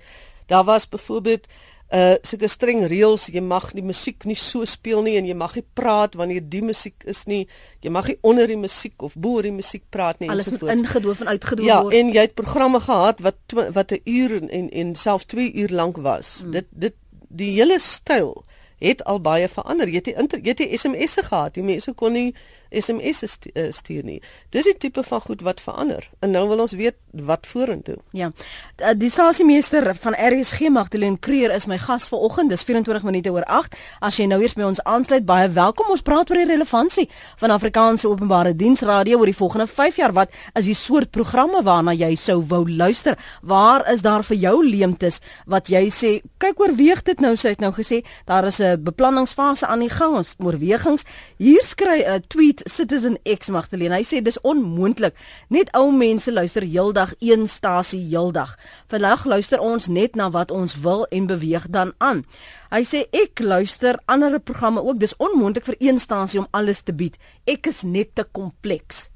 daar 0.46 0.64
was 0.64 0.88
byvoorbeeld 0.88 1.46
uh 1.90 2.14
sulke 2.22 2.46
streng 2.48 2.84
reëls, 2.86 3.26
jy 3.34 3.40
mag 3.42 3.72
die 3.74 3.82
musiek 3.82 4.22
nie 4.24 4.36
so 4.38 4.64
speel 4.64 5.02
nie 5.02 5.16
en 5.18 5.26
jy 5.26 5.34
mag 5.34 5.56
nie 5.58 5.64
praat 5.74 6.14
wanneer 6.14 6.44
die 6.46 6.62
musiek 6.62 7.02
is 7.10 7.24
nie. 7.26 7.48
Jy 7.82 7.90
mag 7.90 8.06
nie 8.06 8.18
onder 8.22 8.46
die 8.46 8.58
musiek 8.60 9.02
of 9.02 9.16
bo 9.18 9.42
die 9.42 9.50
musiek 9.50 9.82
praat 9.90 10.20
nie 10.22 10.30
Alles 10.30 10.52
moet 10.54 10.70
ingedoof 10.76 11.24
en 11.24 11.32
uitgedoof 11.34 11.66
ja, 11.66 11.80
word. 11.82 11.94
Ja, 11.94 12.00
en 12.00 12.12
jy 12.14 12.26
het 12.28 12.36
programme 12.38 12.80
gehad 12.80 13.24
wat 13.26 13.56
wat 13.74 13.92
'n 13.92 14.02
uur 14.04 14.36
en 14.38 14.48
en, 14.48 14.70
en 14.70 14.94
selfs 14.94 15.26
2 15.34 15.52
uur 15.52 15.74
lank 15.74 15.96
was. 15.96 16.42
Mm. 16.44 16.50
Dit 16.50 16.66
dit 16.70 16.94
die 17.28 17.50
hele 17.58 17.78
styl 17.78 18.44
het 18.88 19.04
al 19.04 19.20
baie 19.20 19.48
verander. 19.48 19.88
Jy 19.88 19.94
het 19.94 20.04
die 20.04 20.14
jy 20.42 20.48
het 20.48 20.56
die 20.56 20.78
SMS'e 20.78 21.22
gehad. 21.22 21.54
Die 21.54 21.62
mense 21.62 21.92
kon 21.92 22.12
nie 22.12 22.34
SMS'e 22.70 23.28
eh, 23.52 23.70
stuur 23.70 24.04
nie. 24.04 24.22
Dis 24.54 24.64
die 24.64 24.76
tipe 24.76 25.02
van 25.02 25.20
goed 25.20 25.42
wat 25.46 25.60
verander. 25.60 26.08
En 26.20 26.30
nou 26.30 26.46
wil 26.48 26.62
ons 26.64 26.72
weet 26.72 26.96
wat 27.10 27.46
vorentoe. 27.46 27.96
Ja. 28.10 28.30
Eh, 28.76 28.94
die 28.96 29.10
stasiemeester 29.10 29.94
van 29.94 30.14
RSG 30.14 30.68
Magdalene 30.70 31.18
Creer 31.18 31.54
is 31.54 31.66
my 31.66 31.78
gas 31.78 32.08
vanoggend. 32.08 32.50
Dis 32.50 32.62
24 32.62 33.02
minute 33.02 33.32
oor 33.32 33.44
8. 33.44 33.76
As 34.00 34.16
jy 34.16 34.26
nou 34.30 34.40
eers 34.40 34.54
by 34.54 34.68
ons 34.68 34.82
aansluit, 34.82 35.24
baie 35.26 35.48
welkom. 35.50 35.90
Ons 35.90 36.04
praat 36.06 36.30
oor 36.30 36.42
die 36.42 36.46
relevantie 36.46 37.08
van 37.42 37.50
Afrikaanse 37.50 38.08
Openbare 38.08 38.54
Diensradio 38.56 39.18
oor 39.18 39.30
die 39.30 39.36
volgende 39.36 39.66
5 39.66 39.96
jaar. 39.96 40.12
Wat 40.12 40.30
is 40.54 40.70
die 40.70 40.78
soort 40.78 41.10
programme 41.10 41.62
waarna 41.66 41.94
jy 41.96 42.14
sou 42.14 42.40
wou 42.46 42.62
luister? 42.70 43.18
Waar 43.42 43.86
is 43.92 44.02
daar 44.06 44.24
vir 44.24 44.36
jou 44.36 44.56
leemtes 44.66 45.20
wat 45.46 45.68
jy 45.68 45.88
sê, 45.90 46.12
kyk 46.38 46.60
oorweeg 46.60 47.02
dit 47.06 47.20
nou, 47.20 47.34
sy 47.36 47.54
het 47.54 47.60
nou 47.60 47.72
gesê, 47.74 48.02
daar 48.26 48.46
is 48.46 48.60
'n 48.60 48.82
beplanningsfase 48.84 49.66
aan 49.66 49.80
die 49.80 49.90
gang, 49.90 50.16
ons 50.16 50.34
oorwegings. 50.38 51.04
Hier 51.38 51.62
skry 51.62 52.04
'n 52.06 52.22
tweet 52.28 52.59
Citizen 52.64 53.18
X 53.24 53.48
Magdalene. 53.48 53.94
Hy 54.00 54.06
sê 54.06 54.20
dis 54.24 54.40
onmoontlik. 54.46 55.14
Net 55.48 55.70
ou 55.76 55.90
mense 55.92 56.32
luister 56.32 56.64
heeldag 56.66 57.14
een 57.18 57.46
stasie 57.48 58.00
heeldag. 58.08 58.56
Vandag 58.90 59.24
luister 59.24 59.60
ons 59.60 59.86
net 59.86 60.18
na 60.18 60.30
wat 60.30 60.50
ons 60.50 60.76
wil 60.80 61.06
en 61.10 61.28
beweeg 61.30 61.68
dan 61.68 61.94
aan. 61.98 62.24
Hy 62.70 62.82
sê 62.86 63.04
ek 63.12 63.42
luister 63.44 64.00
ander 64.06 64.40
programme 64.40 64.82
ook. 64.82 64.98
Dis 64.98 65.16
onmoontlik 65.18 65.68
vir 65.68 65.78
een 65.78 65.98
stasie 65.98 66.40
om 66.40 66.50
alles 66.50 66.82
te 66.82 66.92
bied. 66.96 67.20
Ek 67.46 67.70
is 67.70 67.82
net 67.82 68.14
te 68.14 68.24
kompleks. 68.24 69.08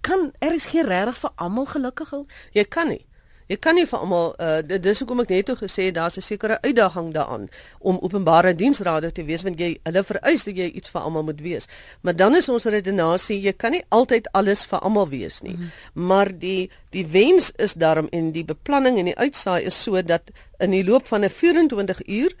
Kan 0.00 0.30
er 0.38 0.54
is 0.54 0.70
geen 0.70 0.86
regtig 0.86 1.18
vir 1.24 1.36
almal 1.36 1.66
gelukkig? 1.66 2.14
Jy 2.54 2.64
kan 2.64 2.92
nie. 2.94 3.07
Jy 3.48 3.56
kan 3.56 3.78
nie 3.78 3.86
vir 3.88 3.98
almal 3.98 4.34
uh 4.44 4.78
dis 4.84 5.00
hoekom 5.00 5.22
ek 5.24 5.30
net 5.32 5.50
o 5.50 5.54
gesê 5.56 5.88
daar's 5.92 6.18
'n 6.18 6.22
sekere 6.22 6.58
uitdaging 6.62 7.12
daaraan 7.14 7.48
om 7.80 7.98
openbare 8.02 8.54
diensraad 8.54 9.14
te 9.14 9.24
wees 9.24 9.42
want 9.42 9.58
jy 9.60 9.80
hulle 9.84 10.02
vereis 10.04 10.44
dat 10.44 10.56
jy 10.56 10.68
iets 10.74 10.90
vir 10.90 11.00
almal 11.00 11.22
moet 11.22 11.40
wees. 11.40 11.68
Maar 12.02 12.16
dan 12.16 12.36
is 12.36 12.48
ons 12.48 12.64
redenasie, 12.64 13.40
jy 13.40 13.52
kan 13.52 13.72
nie 13.72 13.84
altyd 13.88 14.28
alles 14.32 14.66
vir 14.66 14.78
almal 14.78 15.08
wees 15.08 15.40
nie. 15.42 15.56
Mm. 15.56 15.70
Maar 15.94 16.38
die 16.38 16.70
die 16.90 17.06
wens 17.06 17.52
is 17.56 17.74
daarom 17.74 18.08
en 18.12 18.32
die 18.32 18.44
beplanning 18.44 18.98
en 18.98 19.04
die 19.04 19.18
uitsaai 19.18 19.64
is 19.64 19.82
so 19.82 20.02
dat 20.02 20.30
in 20.58 20.70
die 20.70 20.84
loop 20.84 21.06
van 21.06 21.24
'n 21.24 21.30
24 21.30 22.06
uur 22.06 22.32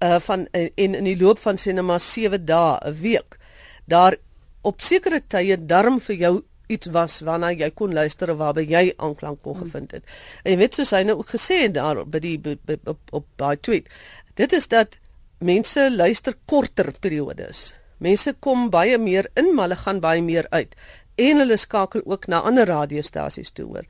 uh 0.00 0.20
van 0.20 0.46
uh, 0.52 0.68
en 0.74 0.94
in 0.94 1.04
die 1.04 1.18
loop 1.20 1.38
van 1.38 1.58
sinema 1.58 1.98
7 1.98 2.44
dae 2.44 2.78
'n 2.84 3.00
week 3.00 3.38
daar 3.84 4.16
op 4.62 4.80
sekere 4.80 5.22
tye 5.26 5.56
darm 5.66 6.00
vir 6.00 6.16
jou 6.16 6.42
iets 6.70 6.90
was 6.94 7.20
waarna 7.26 7.50
jy 7.52 7.70
kon 7.74 7.94
luister 7.96 8.30
of 8.32 8.38
waarby 8.40 8.64
jy 8.70 8.84
aanklank 8.96 9.42
kon 9.42 9.58
gevind 9.64 9.92
het. 9.96 10.04
En 10.44 10.54
jy 10.54 10.58
weet 10.62 10.78
soos 10.78 10.94
hy 10.96 11.02
nou 11.08 11.18
ook 11.18 11.34
gesê 11.34 11.62
het 11.66 11.74
daar 11.74 12.04
by 12.06 12.22
die 12.22 12.38
by, 12.38 12.56
by, 12.66 12.78
op 12.94 13.14
op 13.20 13.26
daai 13.36 13.56
tweet. 13.60 13.90
Dit 14.38 14.52
is 14.56 14.68
dat 14.68 14.98
mense 15.38 15.90
luister 15.90 16.36
korter 16.46 16.92
periodes. 17.00 17.70
Mense 17.98 18.32
kom 18.40 18.70
baie 18.70 18.98
meer 18.98 19.28
in, 19.36 19.54
maar 19.54 19.68
hulle 19.68 19.80
gaan 19.82 20.00
baie 20.00 20.22
meer 20.22 20.46
uit 20.50 20.74
en 21.20 21.36
hulle 21.42 21.56
skakel 21.60 22.00
ook 22.04 22.26
na 22.32 22.40
ander 22.48 22.66
radiostasies 22.66 23.52
toe 23.52 23.66
hoor. 23.66 23.84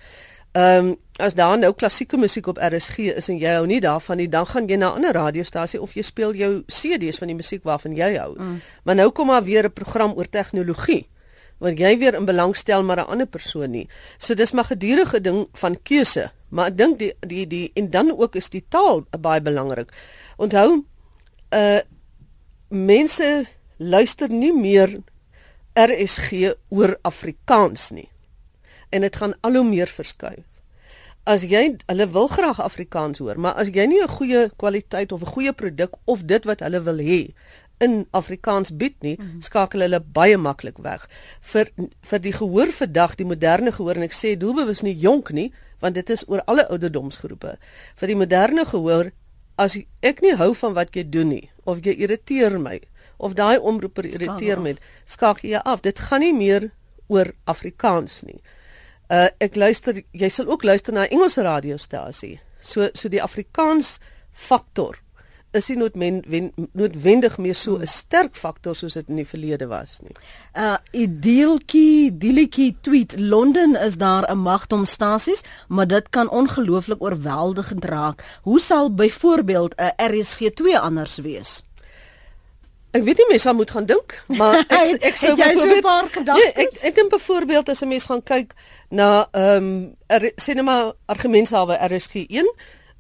Ehm 0.53 0.87
um, 0.87 0.97
as 1.21 1.35
daar 1.37 1.59
nou 1.59 1.73
klassieke 1.77 2.17
musiek 2.17 2.47
op 2.49 2.59
RSG 2.59 3.13
is 3.13 3.29
en 3.29 3.37
jy 3.39 3.51
hou 3.55 3.67
nie 3.69 3.81
daarvan 3.81 4.17
nie, 4.17 4.29
dan 4.29 4.47
gaan 4.47 4.67
jy 4.69 4.77
na 4.77 4.89
'n 4.89 4.95
ander 4.95 5.13
radiostasie 5.13 5.81
of 5.81 5.93
jy 5.95 6.03
speel 6.03 6.35
jou 6.35 6.65
CD's 6.67 7.19
van 7.19 7.29
die 7.29 7.37
musiek 7.37 7.63
waarvan 7.63 7.95
jy 7.95 8.17
hou. 8.17 8.35
Mm. 8.39 8.61
Maar 8.85 8.95
nou 8.95 9.11
kom 9.11 9.27
maar 9.27 9.45
weer 9.45 9.65
'n 9.65 9.73
program 9.73 10.13
oor 10.17 10.29
tegnologie 10.29 11.07
want 11.61 11.79
jy 11.79 11.95
weer 12.01 12.17
in 12.17 12.27
belang 12.29 12.57
stel 12.57 12.83
maar 12.83 12.99
'n 12.99 13.11
ander 13.13 13.27
persoon 13.27 13.71
nie. 13.71 13.89
So 14.19 14.35
dis 14.35 14.53
maar 14.53 14.65
gedurende 14.65 15.21
ding 15.21 15.49
van 15.53 15.77
keuse, 15.83 16.31
maar 16.49 16.67
ek 16.67 16.77
dink 16.77 16.99
die 16.99 17.13
die 17.21 17.47
die 17.47 17.71
en 17.75 17.91
dan 17.91 18.11
ook 18.11 18.37
is 18.37 18.51
die 18.51 18.65
taal 18.69 19.07
baie 19.21 19.41
belangrik. 19.41 19.93
Onthou 20.37 20.85
uh 21.51 21.81
mense 22.69 23.47
luister 23.77 24.29
nie 24.29 24.53
meer 24.53 25.03
RSG 25.75 26.55
oor 26.69 26.99
Afrikaans 27.03 27.91
nie. 27.91 28.09
En 28.91 29.01
dit 29.01 29.17
gaan 29.17 29.35
al 29.41 29.55
hoe 29.55 29.65
meer 29.65 29.87
verskuif. 29.87 30.45
As 31.25 31.43
jy 31.43 31.77
hulle 31.87 32.07
wil 32.11 32.29
graag 32.29 32.61
Afrikaans 32.61 33.19
hoor, 33.19 33.39
maar 33.39 33.55
as 33.55 33.69
jy 33.69 33.87
nie 33.87 34.03
'n 34.03 34.09
goeie 34.09 34.51
kwaliteit 34.57 35.13
of 35.13 35.21
'n 35.23 35.33
goeie 35.35 35.53
produk 35.53 35.95
of 36.05 36.25
dit 36.25 36.45
wat 36.45 36.61
hulle 36.61 36.81
wil 36.81 36.99
hê 36.99 37.35
in 37.81 38.07
Afrikaans 38.11 38.77
bied 38.77 38.97
nie, 39.01 39.17
mm 39.19 39.25
-hmm. 39.25 39.43
skakel 39.43 39.81
hulle 39.81 40.01
baie 40.01 40.37
maklik 40.37 40.79
weg. 40.79 41.09
Vir 41.41 41.69
vir 42.01 42.21
die 42.21 42.33
gehoor 42.33 42.73
vandag, 42.73 43.15
die 43.15 43.25
moderne 43.25 43.73
gehoor 43.73 43.97
en 43.97 44.03
ek 44.03 44.13
sê 44.13 44.37
doelbewus 44.37 44.83
nie 44.83 44.99
jonk 44.99 45.31
nie, 45.31 45.53
want 45.81 45.95
dit 45.95 46.11
is 46.11 46.25
oor 46.29 46.43
alle 46.45 46.69
ouderdomsgroepe. 46.69 47.57
Vir 47.97 48.07
die 48.07 48.17
moderne 48.17 48.65
gehoor, 48.65 49.11
as 49.55 49.77
ek 50.01 50.21
nie 50.21 50.35
hou 50.35 50.55
van 50.55 50.73
wat 50.73 50.95
jy 50.97 51.05
doen 51.09 51.29
nie 51.29 51.51
of 51.65 51.79
jy 51.85 51.93
irriteer 51.97 52.61
my 52.61 52.81
of 53.17 53.35
daai 53.35 53.59
omroeper 53.59 54.07
irriteer 54.09 54.61
my, 54.61 54.77
skakel 55.07 55.51
jy 55.51 55.61
af. 55.65 55.81
Dit 55.81 55.99
gaan 55.99 56.21
nie 56.21 56.33
meer 56.33 56.71
oor 57.09 57.33
Afrikaans 57.45 58.23
nie. 58.23 58.41
Uh 59.11 59.29
ek 59.39 59.57
luister, 59.57 60.03
jy 60.13 60.29
sal 60.29 60.47
ook 60.47 60.65
luister 60.65 60.93
na 60.93 61.05
'n 61.05 61.11
Engelse 61.11 61.43
radiostasie. 61.43 62.41
So 62.61 62.89
so 62.95 63.09
die 63.09 63.23
Afrikaans 63.23 63.99
faktor 64.33 64.97
is 65.53 65.69
nie 65.69 65.77
noodwen, 65.77 66.21
wen, 66.31 66.51
noodwendig 66.73 67.39
meer 67.39 67.55
so 67.55 67.79
'n 67.79 67.87
sterk 67.87 68.35
faktor 68.35 68.75
soos 68.75 68.95
dit 68.95 69.09
in 69.09 69.17
die 69.17 69.27
verlede 69.27 69.67
was 69.67 69.99
nie. 70.03 70.15
Uh 70.55 70.77
Idieltjie, 70.93 72.19
Dieltjie 72.19 72.77
tweet 72.81 73.19
Londen 73.19 73.77
is 73.77 73.97
daar 73.97 74.31
'n 74.31 74.39
magdom 74.39 74.87
stasies, 74.87 75.43
maar 75.69 75.87
dit 75.87 76.09
kan 76.11 76.31
ongelooflik 76.31 77.03
oorweldigend 77.03 77.85
raak. 77.85 78.25
Hoe 78.43 78.61
sal 78.61 78.95
byvoorbeeld 78.95 79.75
'n 79.77 79.93
RSG2 79.97 80.79
anders 80.81 81.17
wees? 81.19 81.63
Ek 82.91 83.05
weet 83.07 83.17
nie 83.17 83.27
mens 83.29 83.43
sal 83.43 83.55
moet 83.55 83.71
gaan 83.71 83.87
dink, 83.87 84.25
maar 84.27 84.65
ek 84.69 84.97
ek 85.01 85.17
sou 85.17 85.37
byvoorbeeld 85.37 85.77
'n 85.77 85.81
paar 85.81 86.09
gedagtes. 86.11 86.55
Nee, 86.55 86.67
ek 86.67 86.73
ek 86.83 86.95
dink 86.95 87.11
byvoorbeeld 87.11 87.69
as 87.69 87.83
'n 87.83 87.89
mens 87.89 88.05
gaan 88.05 88.23
kyk 88.23 88.55
na 88.89 89.29
ehm 89.31 89.97
um, 90.09 90.31
sinema 90.37 90.93
argumentsalwe 91.07 91.79
RSG1 91.79 92.51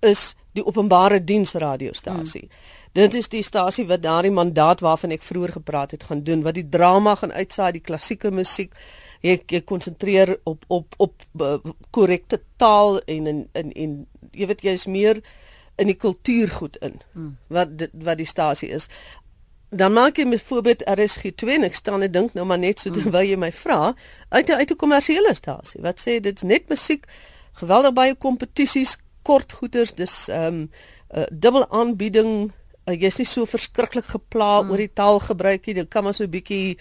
is 0.00 0.34
die 0.52 0.64
openbare 0.66 1.20
diens 1.24 1.52
radiostasie. 1.54 2.46
Hmm. 2.48 2.78
Dit 2.92 3.14
is 3.14 3.28
die 3.30 3.42
stasie 3.46 3.86
wat 3.86 4.02
daardie 4.02 4.32
mandaat 4.34 4.80
waarvan 4.82 5.14
ek 5.14 5.22
vroeër 5.22 5.52
gepraat 5.60 5.94
het 5.94 6.08
gaan 6.08 6.24
doen, 6.26 6.42
wat 6.42 6.56
die 6.58 6.66
drama 6.68 7.14
gaan 7.20 7.32
uitsaai, 7.32 7.72
die 7.78 7.84
klassieke 7.86 8.32
musiek. 8.34 8.74
Jy 9.22 9.36
jy 9.46 9.60
konsentreer 9.68 10.38
op 10.48 10.64
op 10.68 10.94
op 10.98 11.22
korrekte 11.90 12.40
taal 12.56 13.00
en 13.04 13.26
en 13.26 13.46
en, 13.52 13.72
en 13.72 13.94
jy 14.32 14.46
weet 14.46 14.64
jy 14.66 14.74
is 14.74 14.86
meer 14.86 15.22
in 15.78 15.86
die 15.86 15.96
kultuurgoed 15.96 16.76
in 16.84 17.00
hmm. 17.12 17.36
wat 17.48 17.78
dit, 17.78 17.92
wat 18.04 18.18
die 18.18 18.28
stasie 18.28 18.68
is. 18.74 18.88
Dan 19.70 19.92
maak 19.94 20.18
jy 20.18 20.26
byvoorbeeld 20.26 20.82
RSG2 20.82 21.54
en 21.54 21.68
ek 21.68 21.78
staan 21.78 22.02
en 22.02 22.10
dink 22.12 22.34
nou 22.34 22.46
maar 22.46 22.58
net 22.58 22.82
so 22.82 22.90
terwyl 22.90 23.22
jy 23.22 23.38
my 23.38 23.52
vra 23.54 23.94
uit 24.34 24.50
uit 24.50 24.70
'n 24.70 24.76
kommersiële 24.76 25.34
stasie. 25.34 25.80
Wat 25.80 26.00
sê 26.02 26.18
dit's 26.20 26.42
net 26.42 26.68
musiek, 26.68 27.06
geweldig 27.52 27.92
baie 27.92 28.14
kompetisies, 28.14 28.98
kort 29.22 29.52
goeders 29.52 29.94
dis 29.94 30.28
ehm 30.28 30.46
um, 30.46 30.70
uh, 31.14 31.26
dubbel 31.30 31.66
aanbieding 31.70 32.52
uh, 32.86 32.94
jy's 32.94 33.18
nie 33.18 33.26
so 33.26 33.46
verskriklik 33.46 34.06
gepla 34.12 34.62
mm. 34.62 34.70
oor 34.70 34.82
die 34.82 34.92
taalgebruik 35.00 35.66
nie 35.66 35.74
dit 35.80 35.90
kan 35.90 36.04
maar 36.04 36.14
so 36.14 36.24
'n 36.24 36.30
bietjie 36.30 36.78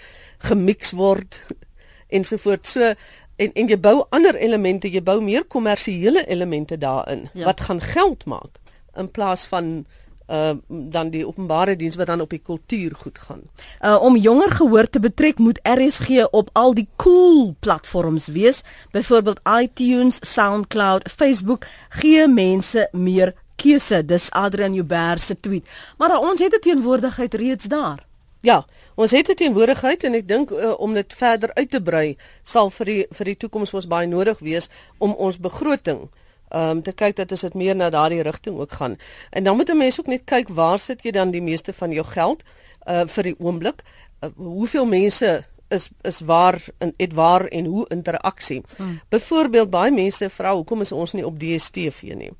gemix 0.49 0.91
word 0.91 1.41
ensovoorts. 2.17 2.71
So 2.71 2.93
en 3.39 3.53
en 3.53 3.67
jy 3.67 3.79
bou 3.79 4.03
ander 4.11 4.35
elemente, 4.35 4.89
jy 4.89 5.01
bou 5.03 5.21
meer 5.21 5.45
kommersiële 5.45 6.25
elemente 6.27 6.77
daarin 6.77 7.29
ja. 7.33 7.45
wat 7.45 7.61
gaan 7.61 7.81
geld 7.81 8.25
maak 8.25 8.59
in 8.97 9.11
plaas 9.11 9.45
van 9.45 9.85
uh 10.29 10.51
dan 10.67 11.09
die 11.09 11.27
openbare 11.27 11.75
diens 11.75 11.95
wat 11.95 12.07
dan 12.07 12.21
op 12.21 12.29
die 12.29 12.41
kultuur 12.43 12.95
goed 12.95 13.17
gaan. 13.17 13.41
Uh 13.81 13.97
om 14.01 14.17
jonger 14.17 14.51
gehoor 14.51 14.89
te 14.89 14.99
betrek 14.99 15.37
moet 15.37 15.59
RSG 15.63 16.29
op 16.31 16.49
al 16.53 16.73
die 16.73 16.87
cool 16.95 17.55
platforms 17.59 18.27
wees, 18.27 18.61
byvoorbeeld 18.91 19.39
iTunes, 19.61 20.19
SoundCloud, 20.21 21.11
Facebook 21.11 21.65
gee 21.89 22.27
mense 22.27 22.87
meer 22.91 23.33
keuse. 23.55 24.05
Dis 24.05 24.31
Adrian 24.31 24.73
Joubert 24.73 25.21
se 25.21 25.39
tweet. 25.39 25.67
Maar 25.97 26.19
ons 26.19 26.39
het 26.39 26.55
'n 26.55 26.59
teenwoordigheid 26.59 27.33
reeds 27.33 27.65
daar. 27.65 28.07
Ja, 28.41 28.65
ons 28.95 29.11
het 29.11 29.29
'n 29.29 29.35
teenwoordigheid 29.35 30.03
en 30.03 30.13
ek 30.13 30.27
dink 30.27 30.51
uh, 30.51 30.79
om 30.79 30.93
dit 30.93 31.13
verder 31.13 31.53
uit 31.53 31.69
te 31.69 31.81
brei 31.81 32.17
sal 32.43 32.69
vir 32.69 32.85
die 32.85 33.05
vir 33.09 33.25
die 33.25 33.37
toekoms 33.37 33.73
ons 33.73 33.87
baie 33.87 34.07
nodig 34.07 34.39
wees 34.39 34.69
om 34.97 35.11
ons 35.11 35.39
begroting 35.39 36.09
om 36.49 36.59
um, 36.59 36.81
te 36.81 36.91
kyk 36.91 37.15
dat 37.15 37.29
dit 37.29 37.53
meer 37.53 37.75
na 37.75 37.89
daardie 37.89 38.21
rigting 38.21 38.57
ook 38.57 38.71
gaan. 38.71 38.97
En 39.29 39.43
dan 39.43 39.55
moet 39.55 39.69
'n 39.69 39.77
mens 39.77 39.99
ook 39.99 40.07
net 40.07 40.23
kyk 40.25 40.49
waar 40.49 40.79
sit 40.79 41.03
jy 41.03 41.11
dan 41.11 41.31
die 41.31 41.41
meeste 41.41 41.73
van 41.73 41.91
jou 41.91 42.05
geld 42.05 42.43
uh 42.89 43.05
vir 43.05 43.23
die 43.23 43.35
oomblik? 43.39 43.83
Uh, 44.21 44.29
hoeveel 44.35 44.85
mense 44.85 45.43
is 45.67 45.89
is 46.01 46.19
waar 46.19 46.61
in 46.77 46.93
het 46.97 47.13
waar 47.13 47.45
en 47.45 47.65
hoe 47.65 47.87
interaksie. 47.87 48.63
Hmm. 48.75 49.01
Byvoorbeeld 49.09 49.69
baie 49.69 49.91
mense 49.91 50.29
vra 50.29 50.53
hoekom 50.53 50.81
is 50.81 50.91
ons 50.91 51.13
nie 51.13 51.25
op 51.25 51.39
DStv 51.39 52.01
nie. 52.01 52.31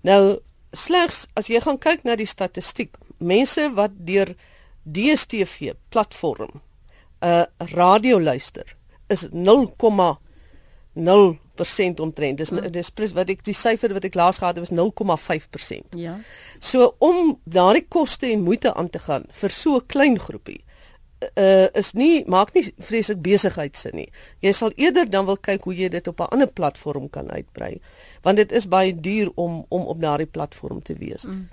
Nou 0.00 0.38
slegs 0.72 1.26
as 1.34 1.46
jy 1.46 1.60
gaan 1.60 1.78
kyk 1.78 2.02
na 2.02 2.16
die 2.16 2.26
statistiek, 2.26 2.96
mense 3.16 3.72
wat 3.74 3.90
deur 3.96 4.34
DStv 4.82 5.72
platform 5.88 6.62
uh, 7.20 7.42
radio 7.56 8.20
luister 8.20 8.76
is 9.08 9.28
0,0% 9.28 11.47
omtrent. 12.00 12.38
Dis 12.38 12.50
mm. 12.50 12.70
dis 12.70 12.90
presies 12.90 13.14
wat 13.14 13.30
ek 13.30 13.44
die 13.44 13.54
syfer 13.54 13.92
wat 13.92 14.04
ek 14.04 14.14
laas 14.14 14.38
gehad 14.38 14.56
het 14.56 14.68
was 14.68 14.74
0,5%. 14.74 15.96
Ja. 15.96 16.18
So 16.58 16.94
om 16.98 17.38
daardie 17.44 17.86
koste 17.88 18.26
en 18.26 18.42
moeite 18.42 18.74
aan 18.74 18.90
te 18.90 18.98
gaan 18.98 19.24
vir 19.30 19.50
so 19.50 19.76
'n 19.76 19.86
klein 19.86 20.18
groepie 20.18 20.64
uh 21.34 21.66
is 21.74 21.92
nie 21.92 22.24
maak 22.26 22.54
nie 22.54 22.74
vreeslik 22.78 23.22
besigheidsin 23.22 23.96
nie. 23.96 24.08
Jy 24.40 24.52
sal 24.52 24.72
eerder 24.76 25.10
dan 25.10 25.26
wil 25.26 25.36
kyk 25.36 25.64
hoe 25.66 25.74
jy 25.74 25.88
dit 25.88 26.08
op 26.08 26.20
'n 26.20 26.30
ander 26.30 26.46
platform 26.46 27.10
kan 27.10 27.30
uitbrei 27.30 27.80
want 28.22 28.36
dit 28.36 28.52
is 28.52 28.68
baie 28.68 29.00
duur 29.00 29.30
om 29.34 29.64
om 29.68 29.82
op 29.86 30.00
daardie 30.00 30.26
platform 30.26 30.82
te 30.82 30.94
wees. 30.94 31.22
Mm. 31.22 31.48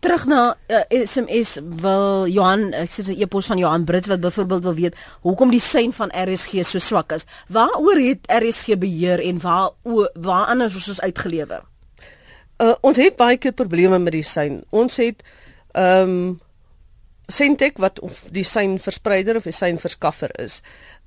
Terug 0.00 0.26
na 0.26 0.56
uh, 0.68 0.82
eh, 0.88 1.06
SMS 1.06 1.58
wil 1.80 2.26
Johan 2.26 2.72
ek 2.72 2.90
sê 2.90 3.02
'n 3.06 3.20
e-pos 3.20 3.46
van 3.46 3.58
Johan 3.58 3.84
Brits 3.84 4.08
wat 4.08 4.20
byvoorbeeld 4.20 4.62
wil 4.62 4.74
weet 4.74 4.96
hoekom 5.20 5.50
die 5.50 5.60
sein 5.60 5.92
van 5.92 6.10
RSG 6.12 6.64
so 6.64 6.78
swak 6.78 7.12
is. 7.12 7.24
Waaroor 7.48 7.98
het 7.98 8.26
RSG 8.26 8.78
beheer 8.78 9.20
en 9.20 9.40
waar 9.40 9.70
o, 9.82 10.06
waar 10.14 10.46
anders 10.46 10.74
is 10.74 10.88
ons 10.88 11.00
uitgelewer? 11.00 11.62
Uh, 12.58 12.74
ons 12.80 12.96
het 12.96 13.16
baie 13.16 13.36
keer 13.36 13.52
probleme 13.52 13.98
met 13.98 14.12
die 14.12 14.24
sein. 14.24 14.62
Ons 14.70 14.96
het 14.96 15.22
ehm 15.72 16.08
um, 16.08 16.40
Sentech 17.26 17.80
wat 17.82 17.98
of 18.00 18.28
die 18.30 18.44
sein 18.46 18.78
verspreider 18.78 19.36
of 19.36 19.48
die 19.48 19.52
sein 19.52 19.80
verskaffer 19.82 20.30
is. 20.38 20.60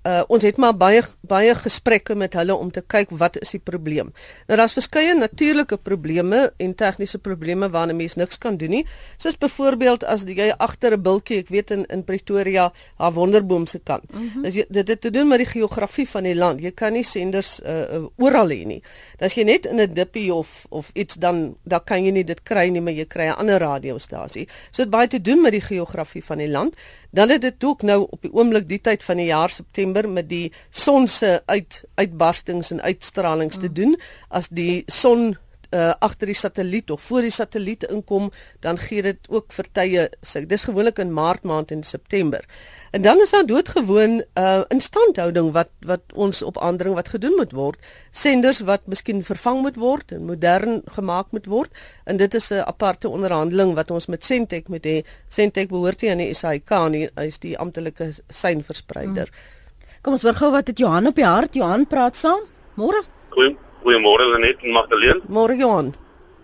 Uh, 0.08 0.22
ons 0.32 0.44
het 0.44 0.56
maar 0.56 0.78
baie 0.80 1.02
baie 1.28 1.52
gesprekke 1.56 2.16
met 2.16 2.34
hulle 2.40 2.56
om 2.56 2.70
te 2.72 2.80
kyk 2.82 3.10
wat 3.20 3.36
is 3.42 3.52
die 3.52 3.60
probleem. 3.60 4.14
Nou 4.48 4.56
daar's 4.56 4.74
verskeie 4.78 5.12
natuurlike 5.18 5.76
probleme 5.78 6.54
en 6.58 6.76
tegniese 6.76 7.20
probleme 7.20 7.68
waarna 7.70 7.94
mens 7.94 8.16
niks 8.16 8.40
kan 8.40 8.56
doen 8.58 8.72
nie. 8.78 8.86
Soos 9.18 9.36
byvoorbeeld 9.38 10.06
as 10.08 10.24
jy 10.24 10.54
agter 10.58 10.96
'n 10.96 11.02
bultjie, 11.02 11.40
ek 11.40 11.50
weet 11.50 11.72
in 11.72 11.86
in 11.86 12.04
Pretoria, 12.04 12.72
haar 12.96 13.12
wonderboom 13.12 13.68
se 13.68 13.80
kant. 13.84 14.12
Mm 14.14 14.30
-hmm. 14.34 14.42
Dis 14.42 14.64
dit 14.70 14.88
het 14.88 15.02
te 15.02 15.12
doen 15.12 15.28
met 15.28 15.38
die 15.38 15.52
geografie 15.52 16.10
van 16.10 16.24
die 16.24 16.36
land. 16.36 16.62
Jy 16.62 16.72
kan 16.72 16.94
nie 16.94 17.04
senders 17.04 17.60
uh, 17.60 17.94
uh, 17.94 18.06
oral 18.18 18.50
hê 18.50 18.66
nie. 18.66 18.84
As 19.20 19.34
jy 19.34 19.44
net 19.44 19.66
in 19.66 19.82
'n 19.82 19.94
dippie 19.94 20.34
of 20.34 20.66
of 20.70 20.92
iets 20.94 21.16
dan 21.16 21.56
dan 21.64 21.84
kan 21.84 22.06
jy 22.06 22.12
nie 22.12 22.24
dit 22.24 22.44
kry 22.44 22.70
nie, 22.70 22.82
maar 22.82 22.94
jy 22.94 23.06
kry 23.06 23.28
'n 23.28 23.36
ander 23.36 23.60
radiostasie. 23.60 24.48
So 24.72 24.84
dit 24.84 24.92
baie 24.92 25.08
te 25.08 25.22
doen 25.22 25.42
met 25.42 25.52
die 25.52 25.62
geografie 25.62 26.24
van 26.24 26.38
die 26.38 26.50
land. 26.50 26.76
Dan 27.12 27.30
het 27.30 27.42
dit 27.42 27.64
ook 27.64 27.82
nou 27.82 28.08
op 28.10 28.22
die 28.22 28.34
oomblik 28.34 28.68
die 28.70 28.82
tyd 28.82 29.04
van 29.04 29.18
die 29.18 29.26
jaar 29.26 29.50
September 29.50 30.10
met 30.10 30.30
die 30.30 30.52
son 30.70 31.08
se 31.08 31.42
uit 31.46 31.84
uitbarstings 31.96 32.72
en 32.72 32.82
uitstralings 32.82 33.56
mm. 33.56 33.62
te 33.62 33.72
doen 33.72 33.96
as 34.28 34.48
die 34.48 34.84
son 34.86 35.38
uh, 35.70 35.92
agter 36.00 36.30
die 36.30 36.36
satelliet 36.36 36.92
of 36.92 37.02
voor 37.02 37.22
die 37.22 37.34
satelliet 37.34 37.84
inkom, 37.84 38.32
dan 38.60 38.78
gee 38.78 39.02
dit 39.02 39.30
ook 39.30 39.54
vir 39.54 39.70
tye. 39.72 40.06
Dis 40.48 40.66
gewoonlik 40.68 41.00
in 41.00 41.14
Maart 41.14 41.44
maand 41.44 41.72
en 41.72 41.84
September. 41.84 42.46
En 42.92 43.02
dan 43.02 43.22
is 43.22 43.30
daar 43.30 43.46
doodgewoon 43.46 44.18
'n 44.18 44.24
uh, 44.34 44.62
instandhouding 44.68 45.52
wat 45.52 45.70
wat 45.80 46.02
ons 46.14 46.42
op 46.42 46.58
aandring 46.58 46.96
wat 46.96 47.10
gedoen 47.10 47.36
moet 47.38 47.52
word. 47.52 47.80
Senders 48.12 48.60
wat 48.60 48.82
miskien 48.86 49.24
vervang 49.24 49.62
moet 49.62 49.76
word 49.76 50.12
en 50.12 50.26
modern 50.26 50.82
gemaak 50.86 51.32
moet 51.32 51.46
word. 51.46 51.72
En 52.04 52.18
dit 52.18 52.34
is 52.34 52.50
'n 52.50 52.66
aparte 52.66 53.10
onderhandeling 53.10 53.74
wat 53.76 53.92
ons 53.92 54.06
met 54.06 54.26
Sentech 54.26 54.68
moet 54.68 54.86
hê. 54.86 55.06
Sentech 55.28 55.68
behoort 55.68 56.02
nie 56.02 56.12
aan 56.12 56.18
die 56.18 56.34
SAIK 56.34 56.70
nie, 56.90 57.10
hy 57.16 57.26
is 57.26 57.40
die 57.40 57.58
amptelike 57.58 58.14
seinverspreider. 58.28 59.28
Hmm. 59.28 60.02
Kom 60.02 60.14
ons 60.14 60.24
hoor 60.24 60.36
gou 60.36 60.52
wat 60.52 60.68
het 60.68 60.78
Johan 60.78 61.08
op 61.08 61.16
die 61.16 61.26
hart. 61.26 61.54
Johan 61.54 61.88
praat 61.88 62.16
saam. 62.16 62.42
Môre. 62.76 63.04
Goeie 63.30 63.69
Goeiemôre 63.84 64.26
Lenet 64.34 64.64
en 64.64 64.72
Magdalene. 64.76 65.22
Môre 65.28 65.56
Johan. 65.56 65.94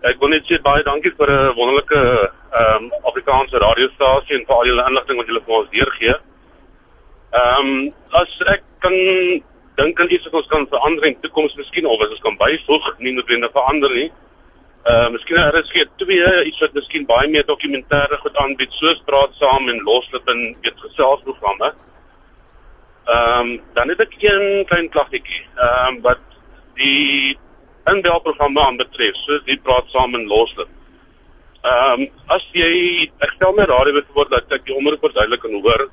Ek 0.06 0.20
wil 0.20 0.32
net 0.32 0.46
sê 0.48 0.58
baie 0.62 0.84
dankie 0.86 1.12
vir 1.18 1.30
'n 1.30 1.54
wonderlike 1.56 2.00
ehm 2.60 2.84
um, 2.84 2.90
Afrikaanse 3.10 3.58
radiostasie 3.58 4.36
en 4.38 4.46
vir 4.48 4.56
al 4.56 4.66
julle 4.66 4.86
inligting 4.88 5.18
wat 5.18 5.28
julle 5.30 5.44
vir 5.46 5.56
ons 5.58 5.70
deurgee. 5.76 6.14
Ehm 7.40 7.66
um, 7.66 7.94
as 8.20 8.32
ek 8.54 8.62
kan 8.80 8.94
dink 9.76 10.00
aan 10.00 10.10
iets 10.10 10.24
wat 10.28 10.38
ons 10.40 10.52
kan 10.52 10.68
verander 10.70 11.04
in 11.04 11.16
die 11.16 11.24
toekoms 11.26 11.56
miskien 11.56 11.86
of 11.86 12.00
as 12.00 12.14
ons 12.14 12.24
kan 12.26 12.36
byvoeg, 12.36 12.86
nie 12.98 13.12
noodwendig 13.12 13.52
verander 13.52 13.90
nie. 13.90 14.10
Ehm 14.86 15.06
uh, 15.06 15.10
miskien 15.16 15.40
er 15.42 15.58
is 15.60 15.72
gee 15.74 15.88
twee 15.96 16.30
iets 16.44 16.60
wat 16.64 16.78
miskien 16.78 17.06
baie 17.06 17.28
meer 17.28 17.44
dokumentêre 17.44 18.20
goed 18.22 18.36
aanbied 18.44 18.72
soos 18.72 19.02
praat 19.10 19.34
saam 19.40 19.68
en 19.68 19.82
loslip 19.88 20.28
en 20.28 20.40
weet 20.62 20.86
geselsprogramme. 20.86 21.74
Ehm 23.04 23.40
um, 23.40 23.60
dan 23.74 23.88
het 23.88 24.00
ek 24.00 24.16
een 24.22 24.64
klein 24.70 24.88
klagtetjie 24.88 25.42
ehm 25.42 25.96
um, 25.96 26.00
wat 26.06 26.22
die 26.80 27.36
inbelprogramme 27.90 28.62
aanbetref, 28.62 29.18
soos 29.24 29.44
die 29.46 29.58
praat 29.62 29.90
saam 29.92 30.14
en 30.18 30.26
loslip. 30.30 30.72
Ehm 31.66 32.02
um, 32.02 32.08
as 32.34 32.44
jy 32.54 32.72
ek 33.24 33.36
stel 33.36 33.54
my 33.56 33.64
radio 33.66 33.96
byvoorbeeld 33.96 34.48
dat 34.48 34.58
ek 34.60 34.66
die 34.68 34.76
omroep 34.76 35.06
duidelik 35.14 35.40
kan 35.42 35.54
hoor 35.54 35.88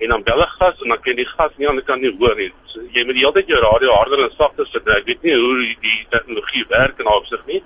en 0.00 0.12
dan 0.14 0.22
bel 0.24 0.42
ek 0.44 0.54
gas 0.60 0.80
en 0.80 0.94
dan 0.94 1.02
kan 1.04 1.18
die 1.18 1.28
gas 1.28 1.56
nie 1.56 1.68
aan 1.68 1.80
die 1.80 1.84
kant 1.84 2.02
nie 2.02 2.12
hoor 2.20 2.36
nie. 2.38 2.48
So, 2.72 2.80
jy 2.94 3.04
moet 3.04 3.18
die 3.18 3.24
hele 3.24 3.36
tyd 3.36 3.52
jou 3.52 3.60
radio 3.60 3.96
harder 3.98 4.22
en 4.24 4.32
sagter 4.36 4.68
sit. 4.70 4.88
Ek 4.88 5.08
weet 5.10 5.26
nie 5.26 5.36
hoe 5.36 5.56
die, 5.60 5.74
die 5.84 5.98
tegnologie 6.14 6.64
werk 6.70 7.02
in 7.02 7.10
opsig 7.12 7.42
nie. 7.50 7.60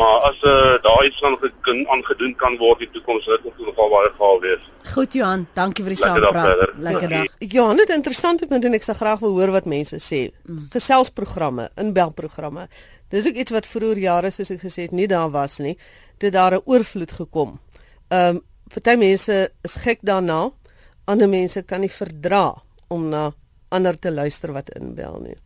Maar 0.00 0.18
as 0.30 0.42
uh, 0.42 0.76
daar 0.82 1.04
iets 1.04 1.22
aan 1.22 1.36
kan 1.60 1.88
aangedoen 1.88 2.34
kan 2.36 2.56
word 2.56 2.80
in 2.80 2.88
die 2.88 2.94
toekoms, 2.98 3.26
dit 3.28 3.42
moet 3.44 3.58
nogal 3.66 3.90
baie 3.92 4.12
gehaal 4.16 4.38
wees. 4.40 4.68
Goed 4.94 5.16
Johan, 5.18 5.42
dankie 5.58 5.84
vir 5.84 5.94
die 5.94 5.98
saampraat. 6.00 6.70
Lekker 6.86 7.12
dag. 7.12 7.34
Ja, 7.52 7.66
net 7.76 7.92
interessant 7.92 8.46
punt 8.48 8.64
en 8.64 8.76
ek 8.78 8.86
sal 8.86 8.96
graag 8.96 9.20
wil 9.24 9.34
hoor 9.36 9.52
wat 9.58 9.68
mense 9.68 10.00
sê. 10.00 10.22
Mm. 10.46 10.70
Geselsprogramme, 10.72 11.68
inbelprogramme. 11.84 12.64
Dis 13.12 13.28
ook 13.28 13.42
iets 13.42 13.52
wat 13.52 13.68
vroeër 13.68 14.00
jare 14.06 14.30
soos 14.32 14.54
ek 14.54 14.62
gesê 14.62 14.86
het 14.86 14.94
nie 14.96 15.08
daar 15.10 15.28
was 15.34 15.58
nie. 15.60 15.76
Dit 16.22 16.32
daar 16.32 16.56
'n 16.56 16.64
oorvloed 16.64 17.12
gekom. 17.12 17.58
Ehm 18.08 18.36
um, 18.36 18.40
party 18.72 18.96
mense 18.96 19.50
is 19.62 19.74
gek 19.84 20.00
daarna. 20.00 20.50
Ander 21.04 21.28
mense 21.28 21.62
kan 21.62 21.80
nie 21.80 21.90
verdra 21.90 22.54
om 22.88 23.08
na 23.08 23.32
ander 23.68 23.98
te 23.98 24.10
luister 24.10 24.52
wat 24.52 24.70
inbel 24.70 25.20
nie. 25.20 25.36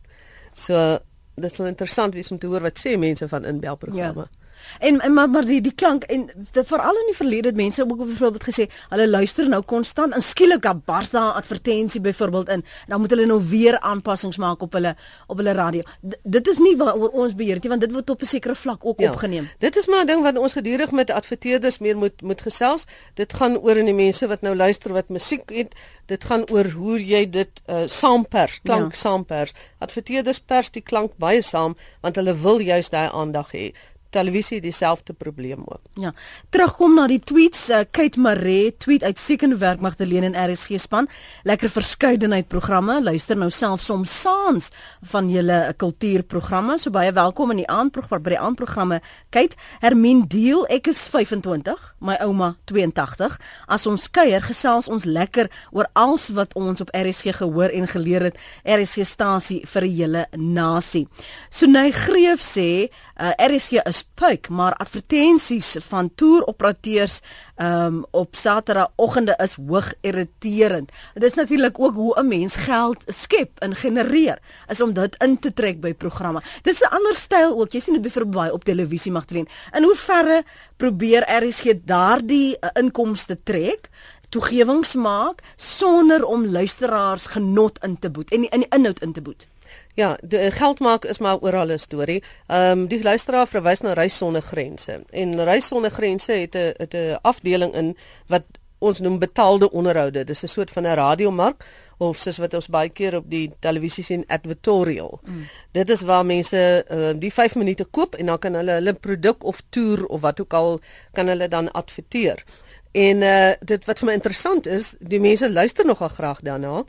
So 0.55 0.99
dit 1.35 1.55
sal 1.55 1.67
interessant 1.67 2.15
wees 2.15 2.31
om 2.31 2.39
te 2.39 2.47
hoor 2.47 2.61
wat 2.61 2.79
sê 2.79 2.99
mense 2.99 3.29
van 3.29 3.45
inbelprogramme. 3.45 4.29
Ja. 4.31 4.44
En, 4.79 5.01
en 5.01 5.13
maar 5.13 5.31
maar 5.31 5.45
die 5.45 5.61
die 5.61 5.75
klank 5.75 6.03
en 6.03 6.31
veral 6.53 6.95
in 6.95 7.07
die 7.07 7.17
verlede 7.17 7.49
het 7.49 7.57
mense 7.57 7.83
ook 7.83 7.97
byvoorbeeld 7.97 8.45
gesê 8.45 8.67
hulle 8.89 9.09
luister 9.09 9.49
nou 9.49 9.63
konstant 9.63 10.15
en 10.15 10.23
skielik 10.23 10.63
dan 10.63 10.83
bars 10.85 11.11
daar 11.11 11.33
'n 11.33 11.37
advertensie 11.37 12.01
byvoorbeeld 12.01 12.49
in 12.49 12.65
dan 12.87 13.01
moet 13.01 13.11
hulle 13.11 13.27
nou 13.27 13.41
weer 13.49 13.81
aanpassings 13.81 14.37
maak 14.37 14.63
op 14.63 14.73
hulle 14.73 14.97
op 15.27 15.37
hulle 15.37 15.53
radio. 15.53 15.83
D 16.09 16.17
dit 16.23 16.49
is 16.49 16.59
nie 16.59 16.77
waaroor 16.77 17.09
ons 17.09 17.35
beheer 17.35 17.55
het 17.55 17.67
want 17.67 17.81
dit 17.81 17.93
word 17.93 18.11
op 18.11 18.21
'n 18.21 18.27
sekere 18.27 18.55
vlak 18.55 18.85
ook 18.85 19.01
ja, 19.01 19.11
opgeneem. 19.11 19.49
Dit 19.59 19.77
is 19.77 19.87
maar 19.87 20.03
'n 20.03 20.07
ding 20.07 20.23
wat 20.23 20.39
ons 20.39 20.53
gedurig 20.53 20.91
met 20.91 21.11
adverteerders 21.11 21.79
meer 21.79 21.97
moet 21.97 22.23
moet 22.23 22.41
gesels. 22.41 22.85
Dit 23.15 23.33
gaan 23.33 23.59
oor 23.59 23.77
in 23.77 23.85
die 23.85 23.95
mense 23.95 24.27
wat 24.27 24.41
nou 24.41 24.57
luister 24.57 24.93
wat 24.93 25.09
musiek 25.09 25.51
het. 25.51 25.75
Dit 26.07 26.25
gaan 26.25 26.49
oor 26.51 26.71
hoe 26.71 27.05
jy 27.07 27.31
dit 27.31 27.63
uh, 27.67 27.83
saampers, 27.87 28.61
klank 28.63 28.93
ja. 28.93 28.99
saampers. 28.99 29.53
Adverteerders 29.79 30.41
pers 30.41 30.71
die 30.71 30.83
klank 30.83 31.17
baie 31.17 31.43
saam 31.43 31.77
want 32.01 32.17
hulle 32.17 32.35
wil 32.35 32.59
juist 32.59 32.91
daai 32.91 33.11
aandag 33.13 33.53
hê 33.53 33.73
televisie 34.15 34.61
dieselfde 34.63 35.13
probleem 35.13 35.63
ook. 35.67 35.83
Ja. 36.01 36.13
Terugkom 36.55 36.95
na 36.99 37.07
die 37.11 37.21
tweets. 37.21 37.67
Uh, 37.71 37.83
Kate 37.91 38.21
Maree 38.21 38.73
tweet 38.79 39.03
uit 39.03 39.19
Sekenwerk 39.19 39.83
Magdalene 39.85 40.31
en 40.31 40.39
RSG 40.51 40.79
span. 40.83 41.09
Lekker 41.43 41.73
verskeidenheid 41.73 42.49
programme. 42.49 43.01
Luister 43.03 43.37
nou 43.39 43.51
self 43.51 43.83
soms 43.85 44.13
saans 44.21 44.71
van 45.13 45.31
julle 45.31 45.59
kultuurprogramme. 45.81 46.79
So 46.79 46.95
baie 46.95 47.13
welkom 47.13 47.55
in 47.55 47.63
die 47.65 47.69
aandprogram 47.71 48.23
by 48.25 48.35
die 48.35 48.41
aandprogramme. 48.41 49.01
Kate 49.35 49.59
Hermine 49.83 50.29
Deel, 50.31 50.65
ek 50.73 50.89
is 50.93 51.05
25, 51.11 51.81
my 52.05 52.17
ouma 52.25 52.55
82. 52.71 53.39
As 53.67 53.87
ons 53.91 54.07
kuier, 54.15 54.43
gesels 54.45 54.89
ons 54.93 55.07
lekker 55.09 55.51
oor 55.75 55.89
alles 55.99 56.31
wat 56.37 56.55
ons 56.59 56.83
op 56.85 56.93
RSG 56.95 57.37
gehoor 57.41 57.75
en 57.75 57.89
geleer 57.91 58.31
het. 58.31 58.39
RSG 58.65 59.07
stasie 59.09 59.61
vir 59.67 59.85
'n 59.85 59.97
hele 59.97 60.27
nasie. 60.37 61.09
So 61.51 61.67
Nay 61.67 61.91
Greef 61.91 62.41
sê 62.41 62.91
uh, 63.21 63.31
RSG 63.37 63.83
is 63.83 64.05
puik, 64.15 64.49
maar 64.49 64.75
advertensies 64.77 65.77
van 65.87 66.11
toeroperateurs 66.15 67.21
um, 67.57 68.05
op 68.11 68.37
Saterdagoggende 68.37 69.35
is 69.43 69.55
hoog 69.55 69.93
irriterend. 70.01 70.93
Dit 71.15 71.23
is 71.23 71.35
natuurlik 71.35 71.79
ook 71.79 71.95
hoe 71.95 72.21
'n 72.21 72.29
mens 72.29 72.55
geld 72.55 73.03
skep 73.07 73.59
en 73.59 73.75
genereer, 73.75 74.39
is 74.69 74.81
om 74.81 74.93
dit 74.93 75.17
in 75.23 75.39
te 75.39 75.53
trek 75.53 75.81
by 75.81 75.95
programme. 75.95 76.43
Dit 76.63 76.75
is 76.75 76.81
'n 76.81 76.95
ander 76.95 77.15
styl 77.17 77.61
ook. 77.61 77.73
Jy 77.73 77.81
sien 77.81 77.93
dit 77.93 78.03
byvoorbeeld 78.03 78.53
op 78.53 78.65
televisie 78.65 79.13
Magdalene. 79.13 79.49
In 79.73 79.83
hoe 79.83 79.97
verre 79.97 80.45
probeer 80.77 81.45
RSG 81.45 81.73
daardie 81.85 82.57
uh, 82.61 82.69
inkomste 82.73 83.39
trek? 83.43 83.91
toegewings 84.35 84.95
maak 84.95 85.43
sonder 85.57 86.25
om 86.27 86.47
luisteraars 86.47 87.27
genot 87.27 87.79
in 87.87 87.99
te 87.99 88.11
boet 88.11 88.33
en 88.35 88.49
in 88.51 88.65
die 88.65 88.71
inhoud 88.75 89.01
in 89.01 89.13
te 89.13 89.23
boet. 89.23 89.47
Ja, 89.95 90.19
die 90.23 90.39
eh, 90.39 90.53
geld 90.53 90.81
maak 90.81 91.05
is 91.05 91.19
maar 91.19 91.39
oral 91.39 91.73
'n 91.73 91.79
storie. 91.79 92.23
Ehm 92.47 92.79
um, 92.79 92.87
die 92.87 93.03
luisteraar 93.03 93.47
verwys 93.47 93.81
na 93.81 93.93
Reis 93.93 94.17
sonder 94.17 94.43
grense. 94.43 95.03
En 95.11 95.45
Reis 95.45 95.67
sonder 95.67 95.91
grense 95.91 96.33
het 96.33 96.55
'n 96.55 96.75
het 96.77 96.95
'n 96.95 97.19
afdeling 97.23 97.75
in 97.75 97.97
wat 98.27 98.43
ons 98.79 99.01
noem 99.01 99.19
betaalde 99.19 99.71
onderhoude. 99.71 100.25
Dis 100.25 100.43
'n 100.43 100.47
soort 100.47 100.71
van 100.71 100.83
'n 100.83 100.95
radiomark 100.95 101.65
of 101.97 102.19
soos 102.19 102.39
wat 102.39 102.55
ons 102.55 102.69
baie 102.69 102.89
keer 102.89 103.17
op 103.17 103.31
die 103.31 103.53
televisie 103.59 104.05
sien 104.05 104.25
advertorial. 104.27 105.21
Mm. 105.23 105.47
Dit 105.73 105.89
is 105.89 106.03
waar 106.03 106.27
mense 106.27 106.85
uh, 106.91 107.11
die 107.19 107.33
5 107.33 107.55
minute 107.55 107.85
koop 107.85 108.15
en 108.15 108.27
dan 108.27 108.39
kan 108.39 108.55
hulle 108.55 108.73
hulle 108.73 108.93
produk 108.93 109.45
of 109.45 109.63
toer 109.69 110.07
of 110.07 110.21
wat 110.21 110.41
ook 110.41 110.53
al 110.53 110.81
kan 111.13 111.27
hulle 111.27 111.49
dan 111.49 111.73
adverteer. 111.73 112.45
En 112.93 113.23
uh 113.23 113.53
dit 113.61 113.85
wat 113.85 113.99
vir 113.99 114.07
my 114.07 114.13
interessant 114.15 114.67
is, 114.67 114.95
die 114.99 115.21
mense 115.21 115.53
luister 115.53 115.87
nogal 115.87 116.09
graag 116.09 116.41
daarna. 116.41 116.85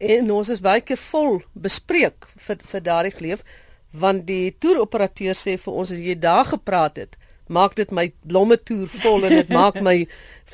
En 0.00 0.30
ons 0.32 0.48
is 0.48 0.62
baie 0.64 0.80
keer 0.80 1.00
vol 1.10 1.42
bespreek 1.52 2.28
vir 2.46 2.62
vir 2.72 2.84
daardie 2.86 3.16
geleef 3.16 3.44
want 3.90 4.22
die 4.26 4.54
toeroperateur 4.62 5.34
sê 5.34 5.56
vir 5.58 5.74
ons 5.82 5.90
as 5.90 5.98
jy 5.98 6.14
daar 6.14 6.46
gepraat 6.46 7.00
het, 7.00 7.16
maak 7.50 7.74
dit 7.74 7.90
my 7.90 8.06
blomme 8.22 8.56
toer 8.56 8.86
vol 9.02 9.26
en 9.26 9.34
dit 9.34 9.50
maak 9.60 9.80
my 9.82 9.96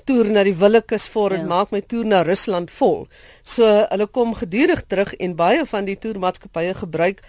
toer 0.09 0.30
na 0.32 0.44
die 0.48 0.56
Willekeus 0.56 1.06
vol 1.12 1.37
en 1.37 1.44
ja. 1.44 1.50
maak 1.50 1.74
my 1.74 1.82
toer 1.85 2.09
na 2.09 2.22
Rusland 2.24 2.72
vol. 2.72 3.04
So 3.44 3.68
hulle 3.68 4.09
kom 4.09 4.32
gedurig 4.40 4.87
terug 4.88 5.12
en 5.20 5.37
baie 5.37 5.66
van 5.68 5.88
die 5.88 5.98
toermaatskappye 6.00 6.74
gebruik 6.80 7.22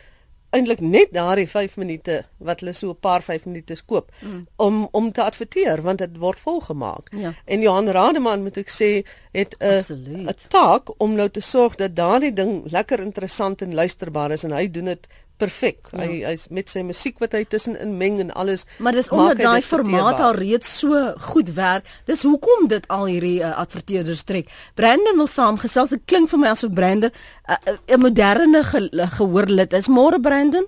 eintlik 0.49 0.79
net 0.79 1.11
daardie 1.11 1.47
5 1.47 1.77
minute 1.77 2.21
wat 2.37 2.59
hulle 2.59 2.73
so 2.73 2.89
'n 2.89 2.99
paar 2.99 3.21
5 3.21 3.45
minute 3.45 3.75
koop 3.85 4.11
mm. 4.21 4.47
om 4.55 4.87
om 4.91 5.11
te 5.11 5.23
adverteer 5.23 5.81
want 5.81 5.97
dit 5.97 6.17
word 6.17 6.39
volgemaak. 6.39 7.09
Ja. 7.11 7.33
En 7.45 7.61
Johan 7.61 7.89
Rademan 7.89 8.43
moet 8.43 8.57
ek 8.57 8.69
sê 8.69 9.03
het 9.31 9.55
'n 9.59 10.27
'n 10.27 10.35
taak 10.47 10.89
om 10.97 11.13
nou 11.13 11.29
te 11.29 11.41
sorg 11.41 11.75
dat 11.75 11.95
daardie 11.95 12.33
ding 12.33 12.71
lekker 12.71 12.99
interessant 12.99 13.61
en 13.61 13.73
luisterbaar 13.73 14.31
is 14.31 14.43
en 14.43 14.51
hy 14.51 14.71
doen 14.71 14.85
dit 14.85 15.07
perfek. 15.37 15.89
Ja. 15.91 16.03
Hy 16.03 16.21
hy's 16.25 16.47
met 16.53 16.71
sy 16.73 16.83
musiek 16.85 17.19
wat 17.21 17.35
hy 17.37 17.43
tussenin 17.49 17.95
meng 17.99 18.19
en 18.23 18.31
alles. 18.37 18.65
Maar 18.83 18.97
dis 18.97 19.09
omdat 19.13 19.41
daai 19.41 19.61
formaat 19.65 20.21
al 20.23 20.37
reeds 20.37 20.71
so 20.81 21.03
goed 21.31 21.53
werk. 21.57 21.87
Dis 22.09 22.25
hoekom 22.27 22.67
dit 22.71 22.87
al 22.93 23.05
hierdie 23.09 23.39
uh, 23.41 23.53
adverteerders 23.61 24.23
trek. 24.27 24.49
Brandon 24.79 25.19
wil 25.21 25.29
saamgesels. 25.31 25.93
Dit 25.95 26.07
klink 26.09 26.31
vir 26.33 26.43
my 26.43 26.53
asof 26.55 26.73
Brandon 26.73 27.11
eh, 27.11 27.53
eh, 27.53 27.77
'n 27.77 27.99
uh, 27.99 28.01
moderne 28.07 28.63
ge 28.63 28.89
gehoor 29.17 29.47
lid 29.47 29.73
is. 29.73 29.87
Môre 29.87 30.19
Brandon? 30.19 30.65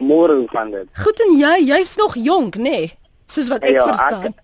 Môre 0.00 0.44
gaan 0.48 0.70
dit. 0.70 0.88
Goed 0.96 1.20
en 1.20 1.36
jy, 1.36 1.56
jy's 1.68 1.96
nog 1.96 2.14
jonk, 2.16 2.56
nê? 2.56 2.62
Nee? 2.62 2.92
Soos 3.26 3.48
wat 3.48 3.64
ek 3.64 3.76
ja, 3.76 3.84
verstaan. 3.84 4.32
Ek, 4.32 4.38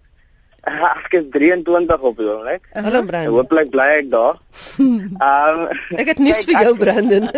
Ek 1.07 1.12
is 1.14 1.27
23 1.31 2.01
op 2.03 2.16
die 2.18 2.27
oomblik. 2.27 2.64
Hallo 2.75 3.03
Brandon. 3.07 3.35
Hooplik 3.37 3.70
bly 3.70 3.87
ek 4.01 4.11
daar. 4.11 4.40
Ehm 4.83 5.61
um, 5.62 5.99
Ek 6.01 6.11
het 6.11 6.22
nuus 6.22 6.42
vir 6.49 6.66
jou 6.66 6.72
Brandon. 6.81 7.29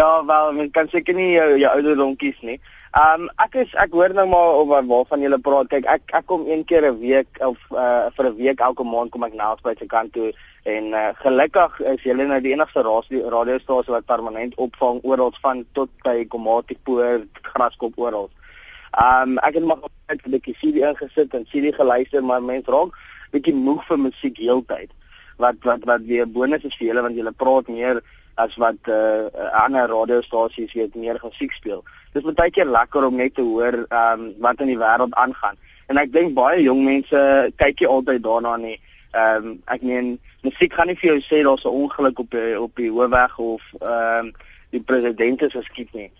ja, 0.00 0.24
wel, 0.24 0.52
mens 0.52 0.70
kan 0.76 0.88
seker 0.88 1.14
nie 1.14 1.32
jou, 1.34 1.48
jou 1.60 1.70
ouderdom 1.76 2.14
kies 2.20 2.38
nie. 2.46 2.58
Ehm 2.90 3.26
um, 3.26 3.32
ek 3.44 3.56
is 3.62 3.74
ek 3.78 3.92
hoor 3.94 4.10
nou 4.16 4.26
maar 4.26 4.56
of 4.60 4.70
waarvan 4.70 5.22
julle 5.22 5.38
praat. 5.46 5.68
Kyk, 5.70 5.84
ek 5.94 6.14
ek 6.18 6.24
kom 6.26 6.46
een 6.48 6.64
keer 6.66 6.88
'n 6.88 6.98
week 7.02 7.38
of 7.48 7.58
uh, 7.70 8.08
vir 8.16 8.26
'n 8.30 8.38
week 8.38 8.60
elke 8.68 8.84
maand 8.84 9.12
kom 9.14 9.26
ek 9.28 9.36
na 9.38 9.54
by 9.62 9.74
se 9.78 9.86
kant 9.86 10.12
toe 10.12 10.32
en 10.64 10.84
uh, 10.92 11.10
gelukkig 11.22 11.80
is 11.92 12.02
julle 12.02 12.26
nou 12.26 12.40
die 12.40 12.52
enigste 12.52 12.82
radiostasie 13.36 13.94
wat 13.94 14.10
permanent 14.10 14.54
opvang 14.56 14.98
oral 15.02 15.32
van 15.42 15.64
tot 15.72 15.90
by 16.04 16.24
Komatipoort, 16.24 17.30
Graskop 17.52 17.94
oral. 17.96 18.30
Um 18.98 19.38
ek 19.38 19.54
het 19.54 19.64
maar 19.64 19.78
net 20.08 20.26
'n 20.26 20.30
bietjie 20.30 20.56
CD 20.60 20.76
ingesit 20.90 21.34
en 21.34 21.46
CD 21.52 21.74
geluister, 21.74 22.24
maar 22.24 22.42
mense 22.42 22.70
raak 22.70 22.96
bietjie 23.32 23.54
moeg 23.54 23.86
vir 23.86 23.98
musiek 23.98 24.36
heeltyd. 24.36 24.90
Wat 25.36 25.56
wat 25.62 25.84
wat 25.84 26.02
weer 26.02 26.26
bonus 26.26 26.64
is 26.64 26.76
vir 26.76 26.88
julle 26.88 27.02
want 27.02 27.16
julle 27.16 27.32
praat 27.32 27.68
meer 27.68 28.02
as 28.42 28.56
wat 28.56 28.88
uh 28.88 29.28
ander 29.64 29.88
radiostasies 29.88 30.72
weet 30.78 30.94
meer 30.94 31.18
musiek 31.22 31.52
speel. 31.52 31.82
Dis 32.12 32.26
baie 32.26 32.50
keer 32.50 32.66
lekker 32.66 33.06
om 33.06 33.16
net 33.16 33.34
te 33.34 33.42
hoor 33.46 33.84
um 33.88 34.30
wat 34.46 34.60
in 34.60 34.72
die 34.72 34.78
wêreld 34.80 35.16
aangaan. 35.24 35.58
En 35.88 35.98
ek 35.98 36.12
dink 36.12 36.34
baie 36.34 36.62
jong 36.62 36.84
mense 36.86 37.20
kyk 37.62 37.82
jy 37.82 37.90
altyd 37.90 38.22
daarna 38.22 38.56
nie. 38.56 38.78
Um 39.16 39.58
ek 39.66 39.82
meen 39.82 40.18
musiek 40.46 40.74
gaan 40.74 40.90
nie 40.90 40.98
vir 41.00 41.12
jou 41.12 41.20
sê 41.26 41.42
daar's 41.44 41.64
'n 41.64 41.76
ongeluk 41.82 42.18
op 42.18 42.30
die, 42.30 42.60
op 42.60 42.76
die 42.76 42.90
hoofweg 42.90 43.38
of 43.38 43.62
um 43.80 44.32
die 44.70 44.80
president 44.80 45.42
is 45.42 45.52
geskiet 45.52 45.92
nie. 45.94 46.10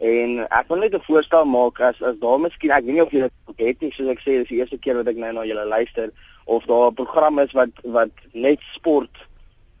En 0.00 0.46
ek 0.48 0.68
wil 0.68 0.78
net 0.78 0.94
'n 0.94 1.06
voorstel 1.06 1.44
maak 1.44 1.80
as 1.80 2.02
as 2.02 2.18
daar 2.20 2.40
miskien 2.40 2.70
ek 2.70 2.84
weet 2.84 2.94
nie 2.94 3.02
of 3.02 3.12
jy 3.12 3.20
dit 3.20 3.66
het 3.66 3.80
nie 3.80 3.92
soos 3.92 4.08
ek 4.08 4.20
sê 4.20 4.38
dis 4.40 4.48
die 4.48 4.58
eerste 4.58 4.78
keer 4.78 4.96
wat 4.96 5.08
ek 5.08 5.16
nou 5.16 5.32
na 5.32 5.44
julle 5.44 5.66
luister 5.66 6.10
of 6.44 6.64
daar 6.64 6.90
'n 6.90 6.94
program 6.94 7.38
is 7.38 7.52
wat 7.52 7.70
wat 7.82 8.10
net 8.32 8.58
sport 8.72 9.29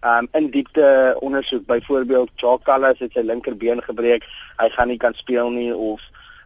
um 0.00 0.28
in 0.32 0.50
diepte 0.50 1.16
ondersoek 1.20 1.66
byvoorbeeld 1.66 2.30
Jacques 2.34 2.64
Callas 2.64 2.98
het 2.98 3.12
sy 3.12 3.20
linkerbeen 3.20 3.82
gebreek 3.82 4.24
hy 4.56 4.68
gaan 4.76 4.88
nie 4.88 4.96
kan 4.96 5.14
speel 5.14 5.50
nie 5.50 5.74
of 5.74 6.00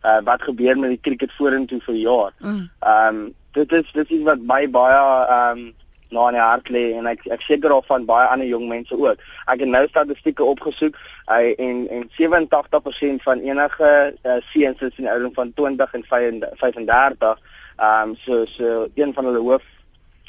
uh, 0.04 0.18
wat 0.26 0.42
gebeur 0.42 0.78
met 0.78 0.96
die 0.96 1.00
cricket 1.00 1.32
vorentoe 1.38 1.80
vir 1.86 1.94
jaar. 1.94 2.34
Mm. 2.38 2.68
Um 2.80 3.24
dit 3.54 3.72
is 3.72 3.92
dit 3.92 4.10
is 4.10 4.22
wat 4.26 4.42
baie 4.46 4.68
baie 4.68 5.00
um 5.38 5.72
na 6.14 6.28
in 6.28 6.36
die 6.36 6.42
hart 6.42 6.70
lê 6.70 6.84
en 6.98 7.08
ek 7.10 7.24
ek 7.34 7.42
seker 7.42 7.72
of 7.74 7.86
van 7.90 8.06
baie 8.06 8.26
ander 8.30 8.46
jong 8.46 8.66
mense 8.70 8.94
ook. 8.94 9.22
Ek 9.50 9.62
het 9.62 9.70
nou 9.70 9.82
statistieke 9.88 10.44
opgesoek 10.44 10.98
uh, 11.30 11.50
en 11.58 11.84
en 11.94 12.08
87% 12.18 13.24
van 13.26 13.42
enige 13.42 13.90
uh, 14.22 14.38
seuns 14.52 14.82
is 14.88 14.98
in 15.02 15.10
ouderdom 15.10 15.34
van 15.34 15.52
20 15.54 15.94
en 16.00 16.06
35 16.10 17.38
ehm 17.74 18.10
um, 18.10 18.16
so 18.22 18.44
so 18.46 18.88
een 18.94 19.14
van 19.14 19.24
hulle 19.24 19.42
hoof 19.42 19.62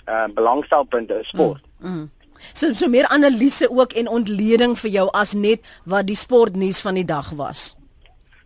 uh, 0.09 0.25
belangstelpunte 0.33 1.19
is 1.19 1.27
sport. 1.27 1.61
Mm, 1.77 1.91
mm. 1.91 2.09
So 2.54 2.74
so 2.74 2.88
meer 2.88 3.08
analise 3.08 3.69
ook 3.69 3.93
en 3.93 4.08
ontleding 4.08 4.78
vir 4.80 4.91
jou 4.91 5.08
as 5.13 5.34
net 5.34 5.65
wat 5.84 6.08
die 6.08 6.15
sportnuus 6.19 6.82
van 6.82 7.00
die 7.00 7.06
dag 7.06 7.30
was. 7.36 7.76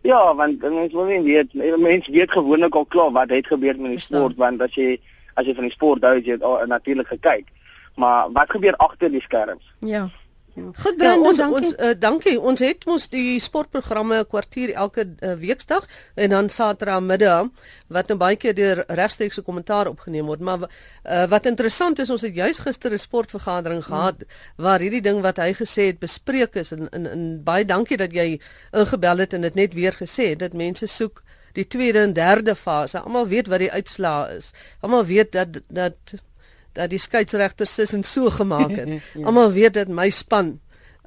Ja, 0.02 0.34
want 0.34 0.60
mense 0.60 0.96
wil 0.96 1.04
nie 1.04 1.22
weet 1.22 1.54
mense 1.78 2.12
weet 2.12 2.32
gewoonlik 2.32 2.74
al 2.74 2.86
klaar 2.88 3.12
wat 3.12 3.30
het 3.30 3.46
gebeur 3.46 3.76
met 3.76 3.98
die 3.98 4.00
sport 4.00 4.36
want 4.36 4.62
as 4.62 4.74
jy 4.74 4.96
as 5.34 5.46
jy 5.46 5.54
van 5.54 5.68
die 5.68 5.74
sport 5.74 6.04
hou, 6.04 6.16
jy 6.18 6.36
het 6.36 6.44
oh, 6.44 6.60
natuurlik 6.66 7.08
gekyk. 7.08 7.46
Maar 8.00 8.30
wat 8.32 8.50
gebeur 8.50 8.76
agter 8.76 9.10
die 9.10 9.22
skerms? 9.22 9.64
Ja. 9.78 10.08
Goed 10.60 10.96
Brandon, 10.96 11.22
ja, 11.22 11.28
ons 11.28 11.36
dankie. 11.36 11.66
ons 11.66 11.74
uh, 11.78 11.94
dankie. 11.98 12.34
Ons 12.40 12.60
het 12.60 12.84
mos 12.86 13.08
die 13.08 13.40
sportprogramme 13.40 14.20
'n 14.20 14.26
kwartier 14.26 14.72
elke 14.72 15.06
uh, 15.08 15.32
weeksdag 15.34 15.86
en 16.14 16.30
dan 16.30 16.48
Saterdag 16.48 17.00
middag 17.00 17.48
wat 17.88 18.08
nou 18.08 18.18
baie 18.18 18.36
keer 18.36 18.54
deur 18.54 18.84
regstreekse 18.86 19.42
kommentaar 19.42 19.86
opgeneem 19.86 20.26
word. 20.26 20.40
Maar 20.40 20.60
uh, 20.60 21.26
wat 21.28 21.46
interessant 21.46 21.98
is, 21.98 22.10
ons 22.10 22.22
het 22.22 22.34
juis 22.34 22.58
gister 22.58 22.92
'n 22.92 22.98
sportvergadering 22.98 23.84
gehad 23.84 24.16
hmm. 24.16 24.64
waar 24.64 24.80
hierdie 24.80 25.02
ding 25.02 25.20
wat 25.22 25.36
hy 25.36 25.52
gesê 25.54 25.90
het 25.90 25.98
bespreek 25.98 26.54
is 26.54 26.72
en, 26.72 26.88
en, 26.90 27.06
en 27.06 27.42
baie 27.44 27.64
dankie 27.64 27.96
dat 27.96 28.12
jy 28.12 28.40
ingebel 28.70 29.18
het 29.18 29.32
en 29.32 29.40
dit 29.40 29.54
net 29.54 29.74
weer 29.74 29.92
gesê 29.92 30.30
het 30.34 30.38
dat 30.38 30.52
mense 30.52 30.86
soek 30.86 31.22
die 31.52 31.66
tweede 31.66 31.98
en 31.98 32.12
derde 32.12 32.54
fase. 32.54 32.98
Almal 32.98 33.26
weet 33.26 33.48
wat 33.50 33.58
die 33.58 33.72
uitslaa 33.72 34.28
is. 34.28 34.50
Almal 34.80 35.04
weet 35.04 35.32
dat 35.32 35.60
dat 35.68 36.14
dat 36.72 36.90
die 36.90 36.98
skeieregters 36.98 37.74
sis 37.74 37.92
en 37.92 38.04
so 38.04 38.30
gemaak 38.30 38.70
het. 38.70 38.88
ja. 39.14 39.26
Almal 39.26 39.52
weet 39.52 39.74
dat 39.74 39.88
my 39.88 40.10
span 40.10 40.58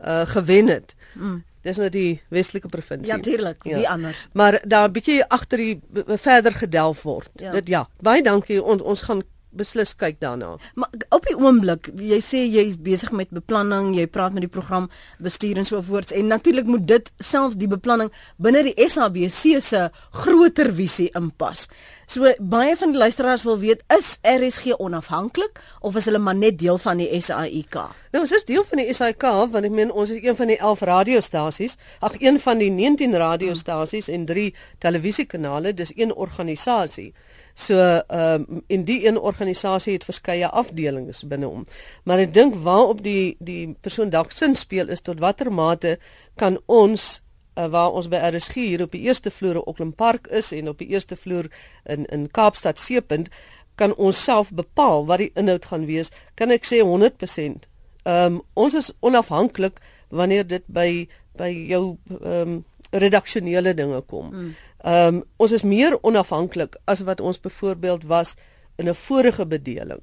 uh 0.03 0.25
gewen 0.25 0.67
het. 0.67 0.95
Mm. 1.13 1.43
Dis 1.63 1.77
nou 1.79 1.89
die 1.89 2.21
Weselike 2.27 2.67
provinsie. 2.67 3.07
Ja, 3.07 3.15
natuurlik. 3.15 3.63
Ja. 3.63 3.75
Wie 3.77 3.89
anders? 3.89 4.27
Maar 4.33 4.61
daar 4.67 4.87
'n 4.87 4.91
bietjie 4.91 5.25
agter 5.25 5.57
die 5.57 5.79
verder 6.07 6.53
gedelf 6.53 7.03
word. 7.03 7.29
Ja. 7.35 7.51
Dit 7.51 7.67
ja. 7.67 7.87
Baie 7.99 8.23
dankie. 8.23 8.63
On, 8.63 8.81
ons 8.81 9.01
gaan 9.01 9.23
beslis 9.53 9.93
kyk 9.95 10.19
daarna. 10.21 10.55
Maar 10.75 10.89
op 11.13 11.25
die 11.27 11.35
oomblik, 11.37 11.89
jy 12.01 12.19
sê 12.25 12.43
jy 12.49 12.65
is 12.71 12.79
besig 12.81 13.11
met 13.15 13.29
beplanning, 13.29 13.93
jy 13.97 14.07
praat 14.11 14.33
met 14.33 14.45
die 14.45 14.51
program 14.51 14.89
bestuur 15.23 15.61
en 15.61 15.65
so 15.65 15.81
voorts 15.81 16.15
en 16.15 16.27
natuurlik 16.31 16.69
moet 16.69 16.87
dit 16.87 17.11
selfs 17.17 17.57
die 17.61 17.69
beplanning 17.69 18.11
binne 18.37 18.63
die 18.63 18.89
SABC 18.89 19.61
se 19.61 19.89
groter 20.23 20.73
visie 20.73 21.09
inpas. 21.13 21.67
So 22.13 22.29
baie 22.37 22.75
van 22.77 22.91
die 22.93 22.99
luisteraars 23.01 23.41
wil 23.43 23.55
weet, 23.57 23.79
is 23.95 24.19
RSG 24.21 24.75
onafhanklik 24.77 25.57
of 25.81 25.95
is 25.97 26.05
hulle 26.05 26.19
maar 26.21 26.35
net 26.37 26.59
deel 26.61 26.77
van 26.77 26.99
die 27.01 27.07
SAIK? 27.21 27.73
Nou, 28.13 28.19
ons 28.21 28.33
is 28.37 28.45
deel 28.45 28.61
van 28.69 28.81
die 28.83 28.93
SAIK 28.93 29.25
want 29.49 29.65
ek 29.65 29.73
meen 29.73 29.89
ons 29.89 30.11
is 30.13 30.19
een 30.21 30.37
van 30.37 30.51
die 30.51 30.59
11 30.59 30.83
radiostasies, 30.85 31.73
ag 32.05 32.19
een 32.21 32.37
van 32.43 32.61
die 32.61 32.69
19 32.69 33.17
radiostasies 33.17 34.11
en 34.13 34.27
3 34.29 34.53
televisiekanale, 34.85 35.73
dis 35.73 35.95
een 35.95 36.13
organisasie. 36.13 37.15
So 37.57 37.81
ehm 37.81 38.45
um, 38.45 38.61
in 38.67 38.85
die 38.85 39.07
een 39.07 39.17
organisasie 39.17 39.97
het 39.97 40.05
verskeie 40.05 40.47
afdelings 40.47 41.25
binne 41.25 41.49
hom. 41.49 41.65
Maar 42.05 42.27
ek 42.27 42.33
dink 42.33 42.61
waarop 42.61 43.01
die 43.01 43.35
die 43.39 43.73
persoon 43.81 44.13
dalk 44.13 44.31
sin 44.31 44.53
speel 44.55 44.93
is 44.93 45.01
tot 45.01 45.21
watter 45.21 45.49
mate 45.53 45.97
kan 46.37 46.61
ons 46.65 47.22
uh, 47.55 47.67
waar 47.67 47.91
ons 47.91 48.07
by 48.07 48.19
RSG 48.29 48.53
hier 48.53 48.81
op 48.81 48.91
die 48.91 49.01
eerste 49.01 49.31
vloer 49.31 49.59
op 49.61 49.67
Auckland 49.67 49.95
Park 49.95 50.27
is 50.27 50.51
en 50.51 50.69
op 50.69 50.77
die 50.77 50.87
eerste 50.87 51.15
vloer 51.15 51.49
in 51.83 52.05
in 52.05 52.31
Kaapstad 52.31 52.79
Seepunt 52.79 53.29
kan 53.75 53.95
ons 53.95 54.23
self 54.23 54.51
bepaal 54.53 55.05
wat 55.05 55.17
die 55.17 55.31
inhoud 55.33 55.65
gaan 55.65 55.85
wees. 55.85 56.11
Kan 56.35 56.53
ek 56.53 56.65
sê 56.69 56.83
100%. 56.85 57.65
Ehm 58.03 58.35
um, 58.35 58.41
ons 58.53 58.73
is 58.73 58.91
onafhanklik 58.99 59.79
wanneer 60.09 60.47
dit 60.47 60.63
by 60.67 61.07
by 61.37 61.49
jou 61.49 61.97
ehm 62.21 62.41
um, 62.41 62.63
redaksionele 62.91 63.73
dinge 63.73 64.01
kom. 64.01 64.29
Hmm. 64.29 64.55
Ehm 64.83 65.15
um, 65.15 65.23
ons 65.37 65.51
is 65.51 65.63
meer 65.63 65.97
onafhanklik 66.01 66.75
as 66.85 67.01
wat 67.07 67.21
ons 67.21 67.39
byvoorbeeld 67.39 68.03
was 68.03 68.35
in 68.77 68.89
'n 68.89 68.95
vorige 68.95 69.45
bedeling. 69.45 70.01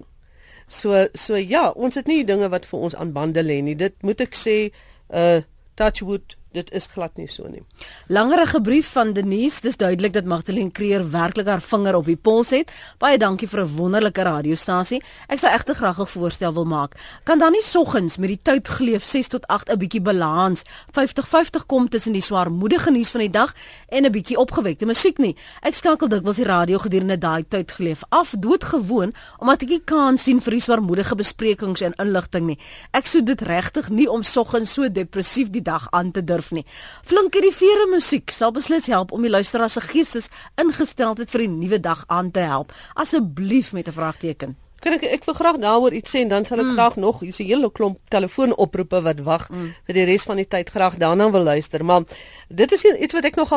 So 0.66 1.06
so 1.14 1.36
ja, 1.36 1.70
ons 1.70 1.94
het 1.94 2.06
nie 2.06 2.24
dinge 2.24 2.48
wat 2.48 2.66
vir 2.66 2.80
ons 2.80 2.94
aan 2.94 3.12
bande 3.12 3.42
lê 3.42 3.62
nie. 3.62 3.76
Dit 3.76 4.02
moet 4.02 4.20
ek 4.20 4.34
sê 4.34 4.72
uh 5.14 5.42
Touchwood 5.74 6.36
dit 6.52 6.70
is 6.74 6.86
glad 6.90 7.16
nie 7.16 7.28
so 7.30 7.46
nie. 7.48 7.62
Langerige 8.08 8.60
brief 8.60 8.88
van 8.96 9.12
Denise, 9.12 9.60
dis 9.62 9.76
duidelik 9.76 10.12
dat 10.12 10.24
Magdalene 10.24 10.70
Creer 10.70 11.04
werklik 11.10 11.46
haar 11.46 11.62
vinger 11.62 11.94
op 11.94 12.08
die 12.10 12.16
pols 12.16 12.50
het. 12.50 12.70
Baie 12.98 13.18
dankie 13.18 13.48
vir 13.48 13.60
'n 13.60 13.76
wonderlike 13.76 14.22
radiostasie. 14.22 15.02
Ek 15.28 15.38
sou 15.38 15.52
egter 15.52 15.74
graag 15.74 16.00
'n 16.00 16.06
voorstel 16.06 16.52
wil 16.52 16.64
maak. 16.64 16.94
Kan 17.24 17.38
dan 17.38 17.52
nie 17.52 17.62
soggens 17.62 18.16
met 18.16 18.28
die 18.28 18.40
tyd 18.42 18.68
geleef 18.68 19.04
6 19.04 19.28
tot 19.28 19.46
8 19.46 19.70
'n 19.70 19.78
bietjie 19.78 20.00
balans 20.00 20.62
50-50 20.90 21.66
kom 21.66 21.88
tussen 21.88 22.12
die 22.12 22.22
swaarmoedige 22.22 22.90
nuus 22.90 23.10
van 23.10 23.20
die 23.20 23.30
dag 23.30 23.54
en 23.88 24.04
'n 24.04 24.12
bietjie 24.12 24.36
opgewekte 24.36 24.86
musiek 24.86 25.18
nie. 25.18 25.36
Ek 25.60 25.74
skakel 25.74 26.08
dikwels 26.08 26.36
die 26.36 26.44
radio 26.44 26.78
gedurende 26.78 27.18
daai 27.18 27.44
tyd 27.48 27.72
geleef 27.72 28.02
af 28.08 28.34
doodgewoon 28.38 29.14
omdat 29.38 29.62
ek 29.62 29.68
nie 29.68 29.82
kans 29.84 30.22
sien 30.22 30.40
vir 30.40 30.50
die 30.50 30.60
swaarmoedige 30.60 31.14
besprekings 31.14 31.80
en 31.80 31.94
inligting 31.96 32.46
nie. 32.46 32.58
Ek 32.90 33.06
sou 33.06 33.22
dit 33.22 33.42
regtig 33.42 33.88
nie 33.88 34.10
om 34.10 34.22
soggens 34.22 34.72
so 34.72 34.88
depressief 34.88 35.50
die 35.50 35.62
dag 35.62 35.86
aan 35.90 36.10
te 36.10 36.24
durf 36.24 36.39
durf 36.40 36.50
nie. 36.56 36.64
Flinkie 37.06 37.44
die 37.44 37.54
vere 37.54 37.86
musiek 37.92 38.32
sal 38.34 38.54
beslis 38.56 38.88
help 38.92 39.12
om 39.12 39.22
die 39.26 39.32
luisteraar 39.32 39.70
se 39.70 39.84
geestes 39.84 40.30
ingesteldheid 40.60 41.30
vir 41.30 41.46
die 41.46 41.52
nuwe 41.52 41.80
dag 41.80 42.04
aan 42.08 42.32
te 42.34 42.40
help. 42.40 42.74
Asseblief 42.94 43.72
met 43.72 43.88
'n 43.88 43.98
vraagteken. 44.00 44.56
Kan 44.80 44.94
ek 44.96 45.02
ek 45.04 45.26
wil 45.28 45.34
graag 45.36 45.58
daaroor 45.60 45.92
iets 45.92 46.14
sê 46.14 46.22
en 46.24 46.30
dan 46.32 46.46
sal 46.48 46.62
ek 46.62 46.70
mm. 46.70 46.76
graag 46.78 46.96
nog 46.96 47.20
hier's 47.20 47.40
'n 47.40 47.44
hele 47.44 47.68
klomp 47.70 47.98
telefoonoproepe 48.08 49.02
wat 49.04 49.20
wag 49.20 49.50
mm. 49.50 49.74
vir 49.86 49.94
die 49.94 50.04
res 50.08 50.24
van 50.24 50.36
die 50.40 50.48
tyd 50.48 50.70
graag 50.72 50.96
daarna 50.96 51.30
wil 51.30 51.44
luister. 51.44 51.84
Maar 51.84 52.02
dit 52.48 52.72
is 52.72 52.84
iets 52.84 53.12
wat 53.12 53.24
ek 53.24 53.36
nog 53.36 53.52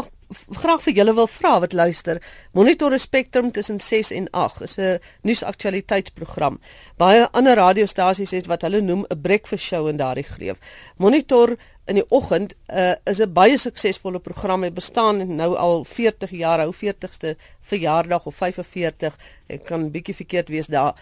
graag 0.60 0.82
vir 0.84 0.93
julle 0.93 1.13
wil 1.13 1.28
vra 1.28 1.60
wat 1.60 1.74
luister. 1.74 2.19
Monitor 2.52 3.00
Spectrum 3.00 3.52
tussen 3.52 3.80
6 3.80 4.12
en 4.12 4.28
8 4.32 4.62
is 4.62 4.76
'n 4.78 5.00
nuusaktualiteitsprogram. 5.22 6.60
Baie 6.98 7.28
ander 7.32 7.56
radiostasies 7.56 8.32
het 8.32 8.46
wat 8.46 8.62
hulle 8.62 8.82
noem 8.82 9.06
'n 9.08 9.22
breakfast 9.22 9.63
show 9.63 9.88
in 9.88 9.98
daardie 9.98 10.28
greef. 10.28 10.60
Monitor 10.98 11.56
in 11.86 12.00
die 12.00 12.06
oggend 12.10 12.54
uh, 12.72 12.96
is 13.04 13.19
'n 13.19 13.34
baie 13.34 13.58
suksesvolle 13.58 14.19
program. 14.19 14.62
Dit 14.62 14.74
bestaan 14.74 15.36
nou 15.36 15.56
al 15.56 15.84
40 15.84 16.32
jaar, 16.32 16.60
hou 16.60 16.72
40ste 16.72 17.36
verjaardag 17.62 18.26
of 18.26 18.36
45. 18.36 19.17
Ek 19.48 19.65
kan 19.65 19.91
bietjie 19.91 20.15
verkeerd 20.15 20.50
wees 20.50 20.67
daar. 20.67 20.96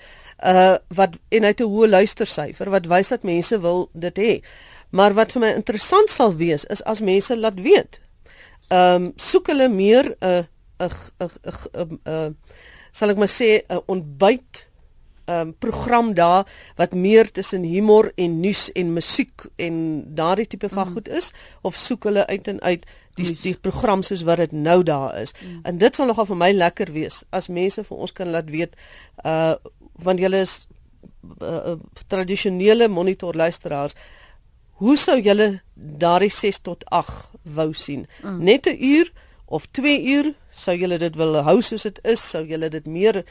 Uh 0.43 0.77
wat 0.87 1.17
en 1.29 1.43
hy 1.43 1.47
het 1.53 1.61
'n 1.61 1.69
hoë 1.69 1.87
luistersyfer 1.87 2.69
wat 2.69 2.85
wys 2.85 3.07
dat 3.07 3.23
mense 3.23 3.59
wil 3.59 3.89
dit 3.93 4.17
hê. 4.17 4.41
Maar 4.89 5.13
wat 5.13 5.31
vir 5.31 5.41
my 5.41 5.51
interessant 5.53 6.09
sal 6.09 6.35
wees 6.35 6.65
is 6.65 6.83
as 6.83 6.99
mense 6.99 7.37
laat 7.37 7.61
weet. 7.61 8.01
Ehm 8.69 8.95
um, 8.95 9.13
soek 9.15 9.47
hulle 9.47 9.69
meer 9.69 10.15
'n 10.19 10.47
'n 10.79 10.89
'n 11.73 11.99
'n 12.05 12.37
sal 12.91 13.09
ek 13.09 13.17
maar 13.17 13.27
sê 13.27 13.61
'n 13.69 13.81
ontbyt 13.85 14.70
um, 15.39 15.53
program 15.57 16.13
daar 16.13 16.47
wat 16.75 16.93
meer 16.93 17.31
tussen 17.31 17.63
humor 17.63 18.11
en 18.15 18.39
nuus 18.39 18.71
en 18.71 18.93
musiek 18.93 19.45
en 19.55 20.03
daardie 20.15 20.47
tipe 20.47 20.69
van 20.69 20.87
mm. 20.87 20.93
goed 20.93 21.07
is 21.09 21.31
of 21.61 21.75
soek 21.75 22.03
hulle 22.09 22.27
uit 22.27 22.47
en 22.47 22.61
uit 22.61 22.85
die 23.19 23.35
die 23.41 23.55
program 23.55 24.03
soos 24.07 24.23
wat 24.23 24.37
dit 24.37 24.51
nou 24.51 24.83
daar 24.83 25.19
is. 25.19 25.33
Mm. 25.39 25.59
En 25.63 25.77
dit 25.77 25.95
sal 25.95 26.07
nogal 26.07 26.25
vir 26.25 26.39
my 26.39 26.51
lekker 26.51 26.91
wees 26.91 27.23
as 27.29 27.47
mense 27.47 27.83
vir 27.83 27.97
ons 27.97 28.11
kan 28.11 28.31
laat 28.31 28.49
weet 28.49 28.75
uh 29.25 29.55
want 30.01 30.19
julle 30.19 30.39
is 30.41 30.53
uh, 31.45 31.75
tradisionele 32.09 32.87
monitor 32.89 33.35
luisteraars 33.37 33.93
hoe 34.81 34.95
sou 34.97 35.19
julle 35.21 35.61
daardie 35.75 36.31
6 36.33 36.59
tot 36.65 36.85
8 36.89 37.29
wou 37.55 37.73
sien? 37.73 38.07
Mm. 38.23 38.43
Net 38.43 38.65
'n 38.65 38.77
uur 38.79 39.11
of 39.45 39.67
2 39.71 40.03
uur 40.15 40.33
sou 40.51 40.75
julle 40.77 40.97
dit 40.97 41.15
wil 41.15 41.35
hou 41.45 41.61
soos 41.61 41.83
dit 41.83 41.99
is, 42.03 42.29
sou 42.29 42.45
julle 42.45 42.69
dit 42.69 42.85
meer 42.87 43.23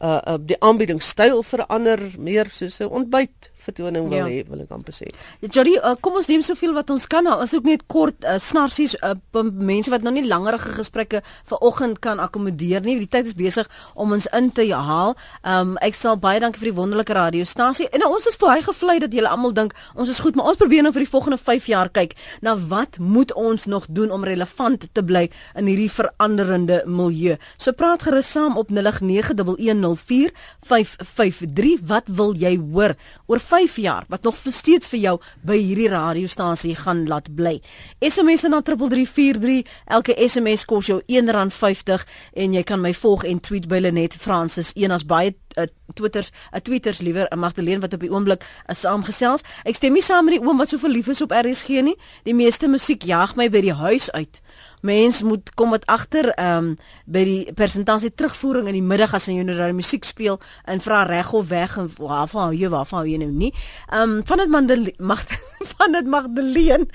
uh, 0.00 0.20
uh 0.26 0.38
die 0.40 0.58
aanbiedingstyl 0.60 1.42
verander 1.42 2.00
meer 2.18 2.50
soos 2.50 2.80
'n 2.80 2.90
ontbyt 3.00 3.50
vertoning 3.62 4.08
wil 4.08 4.18
ja. 4.18 4.26
hê 4.30 4.42
wil 4.48 4.62
ek 4.64 4.72
amper 4.74 4.94
sê. 4.94 5.10
Ja, 5.42 5.50
Jody, 5.50 5.76
uh, 5.78 5.94
kom 6.00 6.18
ons 6.20 6.28
neem 6.30 6.42
soveel 6.44 6.74
wat 6.76 6.90
ons 6.94 7.06
kan. 7.10 7.26
Ons 7.28 7.54
ook 7.56 7.66
net 7.68 7.84
kort 7.90 8.24
uh, 8.24 8.38
snarsies 8.42 8.96
uh, 9.02 9.14
mense 9.52 9.92
wat 9.92 10.06
nog 10.06 10.16
nie 10.16 10.26
langerige 10.26 10.74
gesprekke 10.78 11.22
vir 11.50 11.64
oggend 11.64 12.00
kan 12.04 12.22
akkommodeer 12.22 12.84
nie. 12.86 12.98
Die 13.02 13.10
tyd 13.10 13.30
is 13.30 13.36
besig 13.38 13.68
om 13.94 14.14
ons 14.16 14.28
in 14.36 14.50
te 14.54 14.66
haal. 14.74 15.14
Um 15.46 15.76
ek 15.84 15.96
sal 15.96 16.18
baie 16.20 16.40
dankie 16.42 16.62
vir 16.62 16.72
die 16.72 16.78
wonderlike 16.78 17.16
radiostasie. 17.16 17.88
En 17.92 18.04
nou, 18.04 18.10
ons 18.16 18.26
is 18.28 18.38
baie 18.40 18.62
gevlei 18.64 18.98
dat 19.02 19.14
julle 19.14 19.30
almal 19.30 19.54
dink 19.56 19.74
ons 19.94 20.10
is 20.10 20.20
goed, 20.22 20.36
maar 20.36 20.52
ons 20.52 20.60
probeer 20.60 20.84
nou 20.84 20.92
vir 20.94 21.04
die 21.04 21.10
volgende 21.10 21.38
5 21.40 21.68
jaar 21.70 21.90
kyk 21.92 22.14
na 22.44 22.54
wat 22.70 22.98
moet 22.98 23.32
ons 23.38 23.66
nog 23.70 23.86
doen 23.88 24.12
om 24.14 24.26
relevant 24.26 24.88
te 24.92 25.04
bly 25.04 25.26
in 25.58 25.70
hierdie 25.70 25.90
veranderende 25.92 26.82
milieu. 26.86 27.38
So 27.58 27.72
praat 27.72 28.04
gerus 28.06 28.30
saam 28.32 28.58
op 28.60 28.70
0891 28.70 29.28
0891104553 29.28 31.84
wat 31.86 32.04
wil 32.06 32.34
jy 32.36 32.58
hoor 32.70 32.94
oor 33.26 33.38
5 33.48 33.76
jaar 33.76 34.04
wat 34.08 34.22
nog 34.22 34.36
steeds 34.44 34.88
vir 34.92 35.00
jou 35.00 35.14
by 35.42 35.56
hierdie 35.56 35.88
radiostasie 35.88 36.74
gaan 36.76 37.06
laat 37.08 37.30
bly 37.34 37.56
SMS 38.04 38.44
na 38.48 38.60
3343 38.60 39.64
elke 39.86 40.16
SMS 40.28 40.64
kos 40.68 40.90
jou 40.90 41.00
R1.50 41.00 42.04
en 42.44 42.56
jy 42.58 42.62
kan 42.62 42.80
my 42.84 42.92
volg 42.94 43.24
en 43.24 43.40
tweet 43.40 43.68
by 43.68 43.80
Lenet 43.80 44.16
Francis 44.20 44.74
een 44.76 44.92
as 44.92 45.06
baie 45.08 45.32
uh, 45.58 45.64
Twitters, 45.94 46.30
'n 46.30 46.56
uh, 46.56 46.60
Twitters 46.60 46.98
liewer, 47.00 47.26
'n 47.30 47.34
uh, 47.34 47.40
Magdalene 47.40 47.80
wat 47.80 47.92
op 47.92 48.00
die 48.00 48.12
oomblik 48.12 48.44
is 48.66 48.80
saamgesels. 48.80 49.40
Ek 49.64 49.74
stem 49.74 49.92
nie 49.92 50.02
saam 50.02 50.24
met 50.24 50.38
die 50.38 50.44
oom 50.44 50.58
wat 50.58 50.68
so 50.68 50.78
verlief 50.78 51.08
is 51.08 51.22
op 51.22 51.32
RSG 51.32 51.68
nie. 51.68 51.96
Die 52.22 52.34
meeste 52.34 52.68
musiek 52.68 53.02
jaag 53.02 53.36
my 53.36 53.48
by 53.50 53.60
die 53.60 53.74
huis 53.74 54.10
uit 54.10 54.40
mens 54.82 55.22
moet 55.22 55.54
kom 55.54 55.70
wat 55.70 55.86
agter 55.86 56.30
ehm 56.34 56.56
um, 56.56 56.76
by 57.08 57.22
die 57.24 57.52
presentasie 57.56 58.10
terugvoering 58.14 58.68
in 58.68 58.76
die 58.76 58.84
middag 58.84 59.14
as 59.16 59.26
jy 59.26 59.40
nou 59.42 59.56
daai 59.56 59.72
musiek 59.72 60.04
speel 60.04 60.36
en 60.68 60.80
vra 60.80 61.02
reg 61.08 61.32
of 61.32 61.48
weg 61.48 61.76
en 61.80 61.88
waarvan 61.96 62.48
hou 62.48 62.54
jy 62.54 62.68
waarvan 62.68 63.00
hou 63.00 63.08
jy 63.08 63.18
nou 63.22 63.30
nie. 63.32 63.52
Ehm 63.88 64.18
um, 64.18 64.22
van 64.28 64.66
dit 64.66 64.98
mag 65.00 65.24
van 65.78 65.92
dit 65.92 66.06
Magdalene 66.06 66.86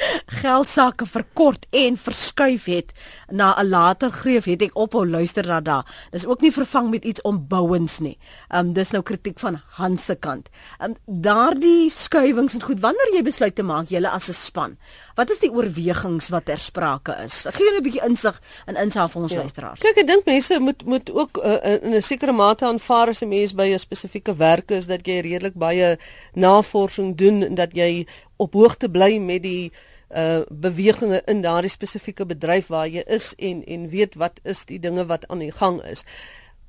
geld 0.41 0.69
sake 0.69 1.05
verkort 1.05 1.65
en 1.71 1.97
verskuif 1.97 2.65
het 2.65 2.93
na 3.29 3.55
'n 3.59 3.69
later 3.69 4.11
greef 4.11 4.45
het 4.45 4.61
ek 4.61 4.77
ophou 4.77 5.05
luister 5.07 5.47
na 5.47 5.59
da. 5.59 5.85
Dis 6.11 6.25
ook 6.25 6.41
nie 6.41 6.51
vervang 6.51 6.89
met 6.89 7.05
iets 7.05 7.21
onbouends 7.21 7.99
nie. 7.99 8.17
Ehm 8.49 8.67
um, 8.67 8.73
dis 8.73 8.91
nou 8.91 9.03
kritiek 9.03 9.39
van 9.39 9.61
Hans 9.67 10.05
se 10.05 10.15
kant. 10.15 10.49
Ehm 10.79 10.91
um, 10.91 11.21
daardie 11.21 11.89
skuwings 11.89 12.53
en 12.53 12.61
goed 12.61 12.79
wanneer 12.79 13.13
jy 13.13 13.23
besluit 13.23 13.55
te 13.55 13.63
maak 13.63 13.89
julle 13.89 14.09
as 14.09 14.29
'n 14.29 14.33
span. 14.33 14.77
Wat 15.15 15.29
is 15.29 15.39
die 15.39 15.51
oorwegings 15.51 16.29
wat 16.29 16.45
ter 16.45 16.57
sprake 16.57 17.15
is? 17.23 17.45
Gee 17.51 17.72
net 17.73 17.81
'n 17.81 17.85
bietjie 17.87 18.03
insig 18.07 18.39
en 18.65 18.75
insaag 18.75 19.11
vir 19.11 19.21
ons 19.21 19.31
ja. 19.33 19.39
luisteraars. 19.39 19.79
Kyk, 19.79 19.97
ek 20.03 20.07
dink 20.07 20.25
mense 20.25 20.59
moet 20.59 20.85
moet 20.85 21.09
ook 21.11 21.37
uh, 21.37 21.57
in 21.81 21.95
'n 21.97 22.01
sekere 22.01 22.31
mate 22.31 22.65
aanvaar 22.65 23.09
as 23.09 23.21
'n 23.21 23.27
mens 23.27 23.53
by 23.53 23.73
'n 23.73 23.79
spesifieke 23.79 24.35
werk 24.35 24.71
is 24.71 24.85
dat 24.87 25.05
jy 25.07 25.19
redelik 25.19 25.53
baie 25.55 25.97
navorsing 26.33 27.15
doen 27.15 27.43
en 27.43 27.55
dat 27.55 27.73
jy 27.73 28.05
op 28.37 28.53
hoogte 28.53 28.89
bly 28.89 29.17
met 29.17 29.43
die 29.43 29.71
uh 30.15 30.41
beweginge 30.49 31.21
in 31.25 31.41
daardie 31.41 31.69
spesifieke 31.69 32.25
bedryf 32.25 32.67
waar 32.67 32.87
jy 32.87 33.03
is 33.07 33.33
en 33.37 33.63
en 33.65 33.89
weet 33.89 34.15
wat 34.15 34.39
is 34.43 34.65
die 34.65 34.79
dinge 34.79 35.05
wat 35.05 35.27
aan 35.27 35.39
die 35.39 35.51
gang 35.51 35.81
is. 35.83 36.05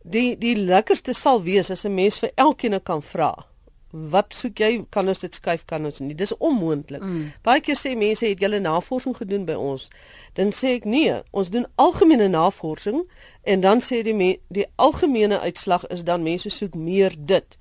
Die 0.03 0.38
die 0.38 0.57
lekkerste 0.57 1.12
sal 1.12 1.43
wees 1.43 1.71
as 1.71 1.85
'n 1.85 1.95
mens 1.95 2.19
vir 2.19 2.31
elkeen 2.35 2.83
kan 2.83 3.03
vra 3.03 3.47
Wat 3.95 4.35
soek 4.35 4.59
jy? 4.59 4.71
Kan 4.91 5.09
ons 5.09 5.21
dit 5.23 5.35
skuif? 5.35 5.63
Kan 5.71 5.85
ons 5.87 6.01
nie? 6.03 6.17
Dis 6.19 6.33
onmoontlik. 6.37 7.03
Mm. 7.03 7.29
Baie 7.47 7.63
keer 7.63 7.79
sê 7.79 7.93
mense 7.99 8.27
het 8.27 8.41
julle 8.43 8.59
navorsing 8.59 9.15
gedoen 9.17 9.45
by 9.47 9.55
ons. 9.55 9.87
Dan 10.35 10.51
sê 10.51 10.75
ek 10.81 10.89
nee, 10.91 11.15
ons 11.31 11.53
doen 11.55 11.67
algemene 11.79 12.27
navorsing 12.33 13.05
en 13.47 13.63
dan 13.63 13.83
sê 13.85 14.03
die 14.03 14.17
die 14.49 14.67
algemene 14.83 15.38
uitslag 15.47 15.87
is 15.95 16.03
dan 16.09 16.27
mense 16.27 16.51
soek 16.51 16.75
meer 16.75 17.15
dit. 17.15 17.59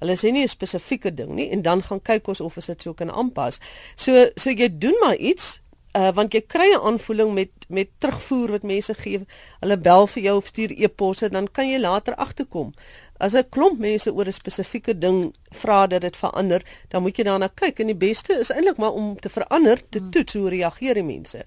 Hulle 0.00 0.16
sê 0.16 0.32
nie 0.32 0.44
'n 0.44 0.48
spesifieke 0.48 1.14
ding 1.14 1.34
nie 1.34 1.50
en 1.50 1.62
dan 1.62 1.82
gaan 1.82 2.00
kyk 2.00 2.28
ons 2.28 2.40
of 2.40 2.56
ons 2.56 2.66
dit 2.66 2.82
so 2.82 2.94
kan 2.94 3.10
aanpas. 3.10 3.60
So 3.96 4.30
so 4.36 4.50
jy 4.50 4.68
doen 4.78 4.96
maar 5.00 5.16
iets 5.16 5.60
uh 5.94 6.10
want 6.14 6.34
jy 6.34 6.40
kry 6.40 6.68
'n 6.74 6.82
aanvoeling 6.82 7.34
met 7.34 7.50
met 7.68 7.88
terugvoer 7.98 8.50
wat 8.50 8.62
mense 8.62 8.94
gee. 8.94 9.20
Hulle 9.60 9.78
bel 9.78 10.06
vir 10.06 10.22
jou 10.22 10.36
of 10.36 10.46
stuur 10.46 10.70
e-posse 10.70 11.28
dan 11.28 11.50
kan 11.50 11.68
jy 11.68 11.78
later 11.78 12.14
agterkom. 12.14 12.74
As 13.18 13.34
'n 13.34 13.48
klomp 13.48 13.78
mense 13.78 14.12
oor 14.12 14.26
'n 14.26 14.32
spesifieke 14.32 14.98
ding 14.98 15.34
vra 15.50 15.86
dat 15.86 16.00
dit 16.00 16.16
verander, 16.16 16.62
dan 16.88 17.02
moet 17.02 17.16
jy 17.16 17.24
daarna 17.24 17.48
kyk 17.54 17.80
en 17.80 17.86
die 17.86 18.02
beste 18.08 18.38
is 18.38 18.50
eintlik 18.50 18.76
maar 18.76 18.92
om 18.92 19.20
te 19.20 19.28
verander, 19.28 19.88
te 19.88 19.98
hmm. 19.98 20.10
toets 20.10 20.32
hoe 20.32 20.48
reageer 20.48 20.94
die 20.94 21.02
mense. 21.02 21.44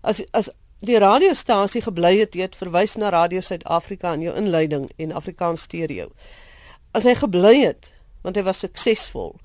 As 0.00 0.22
as 0.32 0.50
die 0.80 0.98
radiostasie 0.98 1.82
gebly 1.82 2.18
het, 2.18 2.34
jy 2.34 2.40
het 2.40 2.56
verwys 2.56 2.96
na 2.96 3.08
Radio 3.08 3.40
Suid-Afrika 3.40 4.12
in 4.12 4.20
jou 4.20 4.36
inleiding 4.36 4.90
en 4.96 5.12
Afrikaans 5.12 5.62
stereo. 5.62 6.08
As 6.92 7.04
hy 7.04 7.14
gebly 7.14 7.60
het, 7.60 7.92
want 8.22 8.36
hy 8.36 8.42
was 8.42 8.58
suksesvol 8.58 9.36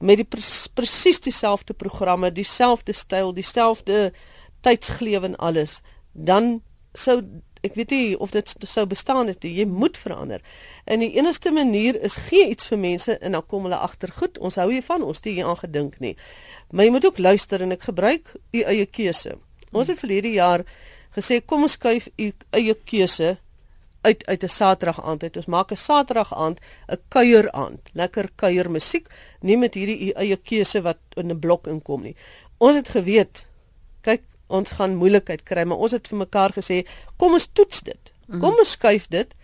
met 0.00 0.20
die 0.20 0.28
pres, 0.28 0.66
presies 0.74 1.20
dieselfde 1.24 1.74
programme, 1.74 2.32
dieselfde 2.32 2.92
styl, 2.92 3.32
dieselfde 3.32 4.12
tydsglewe 4.60 5.32
en 5.32 5.36
alles, 5.36 5.80
dan 6.12 6.60
sou 6.92 7.22
ek 7.66 7.76
weet 7.78 7.92
nie 7.94 8.18
of 8.18 8.32
dit 8.34 8.54
sou 8.66 8.86
bestaan 8.88 9.30
het 9.30 9.44
jy 9.44 9.66
moet 9.66 9.96
verander. 9.98 10.42
En 10.84 11.02
die 11.02 11.12
enigste 11.18 11.52
manier 11.52 11.98
is 12.02 12.18
gee 12.28 12.48
iets 12.52 12.68
vir 12.70 12.78
mense 12.78 13.18
en 13.18 13.36
dan 13.36 13.46
kom 13.46 13.66
hulle 13.68 13.78
agter 13.78 14.12
goed, 14.12 14.38
ons 14.38 14.58
hou 14.60 14.70
hiervan, 14.72 15.02
ons 15.02 15.20
het 15.22 15.30
hier 15.30 15.46
aan 15.46 15.58
gedink 15.60 15.98
nie. 16.00 16.16
Maar 16.70 16.84
jy 16.88 16.90
moet 16.96 17.08
ook 17.10 17.18
luister 17.18 17.62
en 17.62 17.74
ek 17.76 17.88
gebruik 17.90 18.34
u 18.52 18.62
eie 18.62 18.86
keuse. 18.86 19.36
Ons 19.72 19.90
het 19.92 19.98
verlede 19.98 20.32
jaar 20.32 20.64
gesê 21.16 21.40
kom 21.44 21.66
ons 21.66 21.76
skuif 21.76 22.08
u 22.16 22.32
eie 22.54 22.74
keuse 22.84 23.36
uit 24.06 24.26
uit 24.26 24.42
'n 24.42 24.48
Saterdag 24.48 25.02
aand 25.02 25.22
uit. 25.22 25.36
Ons 25.36 25.46
maak 25.46 25.70
'n 25.72 25.76
Saterdag 25.76 26.34
aand 26.34 26.60
'n 26.88 27.00
kuier 27.08 27.50
aand. 27.52 27.80
Lekker 27.92 28.30
kuier 28.34 28.70
musiek, 28.70 29.08
nie 29.40 29.56
met 29.56 29.74
hierdie 29.74 30.14
eie 30.14 30.36
keuse 30.36 30.82
wat 30.82 30.98
in 31.14 31.30
'n 31.30 31.38
blok 31.38 31.66
inkom 31.66 32.02
nie. 32.02 32.16
Ons 32.58 32.74
het 32.74 32.88
geweet, 32.88 33.46
kyk, 34.00 34.22
ons 34.46 34.76
gaan 34.78 34.96
moeilikheid 34.96 35.42
kry, 35.42 35.64
maar 35.64 35.78
ons 35.78 35.92
het 35.92 36.08
vir 36.08 36.18
mekaar 36.18 36.54
gesê, 36.56 36.82
kom 37.16 37.32
ons 37.32 37.48
toets 37.52 37.82
dit. 37.82 38.12
Mhm. 38.26 38.40
Kom 38.40 38.58
ons 38.58 38.70
skuif 38.70 39.08
dit 39.08 39.34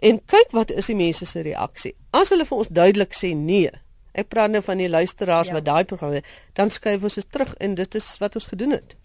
en 0.00 0.16
kyk 0.26 0.50
wat 0.56 0.70
is 0.70 0.88
die 0.90 0.98
mense 0.98 1.26
se 1.26 1.42
reaksie. 1.46 1.94
As 2.10 2.32
hulle 2.34 2.44
vir 2.44 2.58
ons 2.58 2.70
duidelik 2.74 3.14
sê 3.14 3.34
nee, 3.36 3.70
ek 4.18 4.30
praat 4.32 4.50
nou 4.50 4.62
van 4.66 4.80
die 4.82 4.88
luisteraars 4.90 5.52
ja. 5.52 5.58
wat 5.58 5.68
daai 5.68 5.84
programme, 5.84 6.24
dan 6.58 6.72
skuif 6.74 7.04
ons 7.06 7.20
dit 7.20 7.28
terug 7.30 7.54
en 7.62 7.76
dit 7.78 7.94
is 7.94 8.08
wat 8.18 8.34
ons 8.34 8.50
gedoen 8.50 8.74
het. 8.74 8.96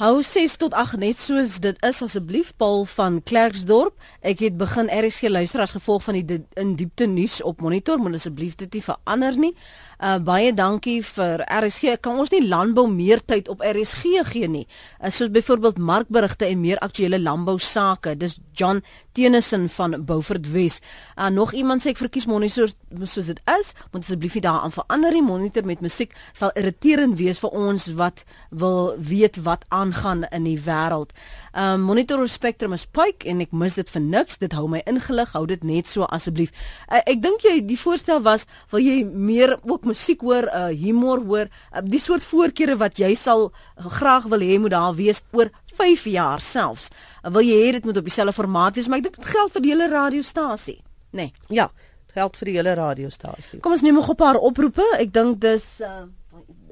Hou 0.00 0.22
6 0.24 0.54
tot 0.56 0.72
8 0.72 0.96
net 0.96 1.18
soos 1.20 1.58
dit 1.60 1.82
is 1.84 1.98
asseblief 2.00 2.54
Paul 2.56 2.86
van 2.88 3.18
Klerksdorp. 3.20 3.98
Ek 4.24 4.40
het 4.40 4.54
begin 4.56 4.88
RSG 4.88 5.28
luister 5.28 5.60
as 5.60 5.74
gevolg 5.76 6.06
van 6.06 6.16
die 6.16 6.38
in 6.56 6.70
diepte 6.78 7.04
nuus 7.04 7.42
op 7.44 7.60
monitor, 7.60 8.00
maar 8.00 8.16
asseblief 8.16 8.54
dit 8.62 8.78
nie 8.78 8.82
verander 8.86 9.36
nie. 9.36 9.52
Uh 10.00 10.16
baie 10.24 10.48
dankie 10.56 11.02
vir 11.04 11.42
RSG. 11.44 11.98
Kan 12.00 12.16
ons 12.22 12.30
nie 12.32 12.46
landbou 12.48 12.86
meer 12.88 13.20
tyd 13.20 13.50
op 13.52 13.60
RSG 13.60 14.22
gee 14.30 14.48
nie? 14.48 14.62
Uh, 14.96 15.10
soos 15.12 15.28
byvoorbeeld 15.28 15.76
markberigte 15.76 16.46
en 16.48 16.62
meer 16.62 16.80
aktuelle 16.80 17.18
landbou 17.20 17.58
sake. 17.60 18.14
Dis 18.16 18.38
John 18.56 18.80
Tennyson 19.12 19.68
van 19.68 19.98
Beaufort 20.08 20.48
Wes. 20.54 20.78
Uh 21.18 21.28
nog 21.28 21.52
iemand 21.52 21.84
sê 21.84 21.92
ek 21.92 22.00
verkies 22.00 22.24
monitor 22.24 22.72
soos 23.04 23.28
dit 23.28 23.42
is, 23.58 23.74
moet 23.92 24.08
asseblief 24.08 24.38
nie 24.38 24.44
daaraan 24.48 24.72
verander 24.72 25.12
nie. 25.12 25.22
Monitor 25.26 25.68
met 25.68 25.84
musiek 25.84 26.16
sal 26.32 26.54
irriterend 26.56 27.18
wees 27.20 27.42
vir 27.44 27.52
ons 27.52 27.90
wat 28.00 28.24
wil 28.48 28.94
weet 28.96 29.36
wat 29.44 29.68
aangaan 29.68 30.24
in 30.32 30.48
die 30.48 30.56
wêreld. 30.64 31.12
Um 31.52 31.82
monitor 31.82 32.22
spectrum 32.28 32.72
is 32.72 32.86
pyk 32.86 33.24
en 33.26 33.40
ek 33.42 33.52
mis 33.56 33.74
dit 33.74 33.88
vir 33.90 34.02
niks. 34.02 34.38
Dit 34.38 34.54
hou 34.54 34.68
my 34.70 34.82
ingelig. 34.86 35.32
Hou 35.34 35.44
dit 35.50 35.64
net 35.66 35.90
so 35.90 36.06
asseblief. 36.06 36.52
Uh, 36.86 37.00
ek 37.02 37.22
dink 37.22 37.42
jy 37.46 37.56
die 37.66 37.78
voorstel 37.80 38.22
was 38.22 38.46
wil 38.70 38.84
jy 38.84 39.02
meer 39.04 39.56
ook 39.62 39.88
musiek 39.88 40.22
hoor, 40.22 40.46
uh 40.54 40.68
humor 40.70 41.24
hoor, 41.26 41.50
uh, 41.72 41.82
die 41.82 42.00
soort 42.02 42.24
voorkeure 42.26 42.76
wat 42.78 43.00
jy 43.02 43.14
sal 43.18 43.50
graag 43.98 44.28
wil 44.30 44.44
hê 44.46 44.60
moet 44.62 44.74
daar 44.76 44.94
wees 44.94 45.24
oor 45.32 45.50
5 45.74 46.06
jaar 46.12 46.40
selfs. 46.44 46.90
Uh, 47.24 47.32
wil 47.34 47.42
jy 47.46 47.58
hê 47.64 47.72
dit 47.78 47.84
moet 47.88 47.98
op 47.98 48.06
dieselfde 48.06 48.36
formaat 48.36 48.78
wees, 48.78 48.88
maar 48.88 49.02
ek 49.02 49.10
dink 49.10 49.18
dit 49.18 49.32
geld 49.34 49.56
vir 49.56 49.66
die 49.66 49.74
hele 49.74 49.90
radiostasie. 49.90 50.78
Nee. 51.10 51.32
Ja, 51.50 51.70
geld 52.14 52.38
vir 52.38 52.52
die 52.52 52.56
hele 52.60 52.76
radiostasie. 52.78 53.58
Kom 53.64 53.74
ons 53.74 53.82
neem 53.82 53.98
nog 53.98 54.10
'n 54.10 54.16
paar 54.16 54.38
oproepe. 54.38 54.86
Ek 54.98 55.12
dink 55.12 55.40
dis 55.40 55.80
uh 55.80 56.06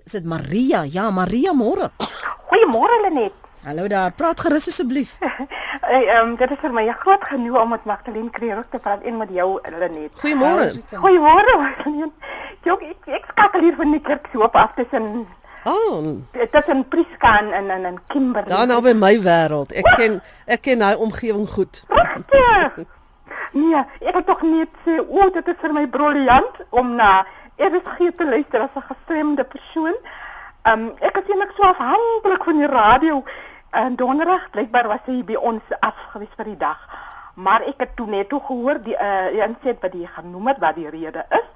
is 0.08 0.12
dit 0.12 0.24
Maria? 0.24 0.86
Ja, 0.88 1.10
Maria 1.10 1.52
môre. 1.52 1.90
Goeiemôre 2.48 3.02
Lenet. 3.04 3.47
Hallo 3.68 3.86
daar, 3.86 4.12
praat 4.16 4.40
gerus 4.40 4.68
asseblief. 4.68 5.18
Hey, 5.88 6.06
ehm 6.06 6.28
um, 6.28 6.36
dit 6.36 6.50
is 6.50 6.60
vir 6.60 6.72
my 6.72 6.84
'n 6.88 7.00
groot 7.00 7.24
genoeg 7.24 7.60
om 7.62 7.68
met 7.68 7.84
Magdalene 7.84 8.30
Kreer 8.30 8.64
te 8.70 8.78
praat 8.78 9.02
en 9.02 9.16
met 9.16 9.28
jou 9.30 9.60
Lenet. 9.78 10.14
Goeiemôre. 10.20 10.72
Goeiemôre 10.92 11.56
Magdalene. 11.64 12.10
Ek 12.64 12.82
ek, 12.92 13.02
ek 13.06 13.26
skakel 13.28 13.60
hier 13.60 13.74
van 13.76 13.90
die 13.92 14.00
kerk 14.00 14.28
so 14.32 14.40
op 14.40 14.56
af 14.56 14.72
tussen 14.76 15.26
Oh, 15.64 16.04
dit 16.32 16.54
is 16.54 16.66
'n 16.74 16.88
Priskan 16.88 17.52
en 17.52 17.70
en 17.70 17.84
en 17.84 17.98
Kimberley. 18.06 18.56
Daar 18.56 18.66
nou 18.66 18.80
by 18.82 18.92
my 18.92 19.20
wêreld. 19.20 19.72
Ek 19.72 19.92
ken 19.96 20.22
ek 20.46 20.62
ken 20.62 20.78
daai 20.78 20.96
omgewing 20.96 21.48
goed. 21.48 21.84
nee, 23.52 23.84
ek 24.00 24.14
het 24.14 24.26
tog 24.26 24.42
net 24.42 24.72
sê, 24.84 24.96
o, 25.08 25.30
dit 25.30 25.48
is 25.48 25.60
vir 25.60 25.72
my 25.72 25.86
briljant 25.88 26.56
om 26.70 26.94
na 26.94 27.26
RSG 27.56 28.16
te 28.16 28.24
luister 28.24 28.60
as 28.60 28.74
'n 28.76 28.88
gestremde 28.88 29.44
persoon. 29.44 29.94
Ehm 30.62 30.80
um, 30.80 30.94
ek 31.00 31.16
is 31.16 31.28
eintlik 31.28 31.52
so 31.56 31.62
afhanklik 31.62 32.44
van 32.44 32.56
die 32.56 32.66
radio. 32.66 33.22
En 33.70 33.96
donderdag 33.96 34.50
blykbaar 34.50 34.86
was 34.88 35.04
hy 35.04 35.20
by 35.28 35.36
ons 35.36 35.62
afgewys 35.84 36.32
vir 36.40 36.48
die 36.52 36.60
dag. 36.60 36.80
Maar 37.36 37.66
ek 37.68 37.82
het 37.84 37.96
toe 37.96 38.06
net 38.08 38.30
toe 38.32 38.40
gehoor 38.40 38.80
die 38.82 38.96
uh 38.96 39.28
die 39.34 39.42
inset 39.44 39.82
wat 39.84 39.94
jy 39.94 40.08
genoem 40.14 40.48
het 40.48 40.62
wat 40.62 40.78
die 40.80 40.88
rede 40.88 41.24
is. 41.28 41.48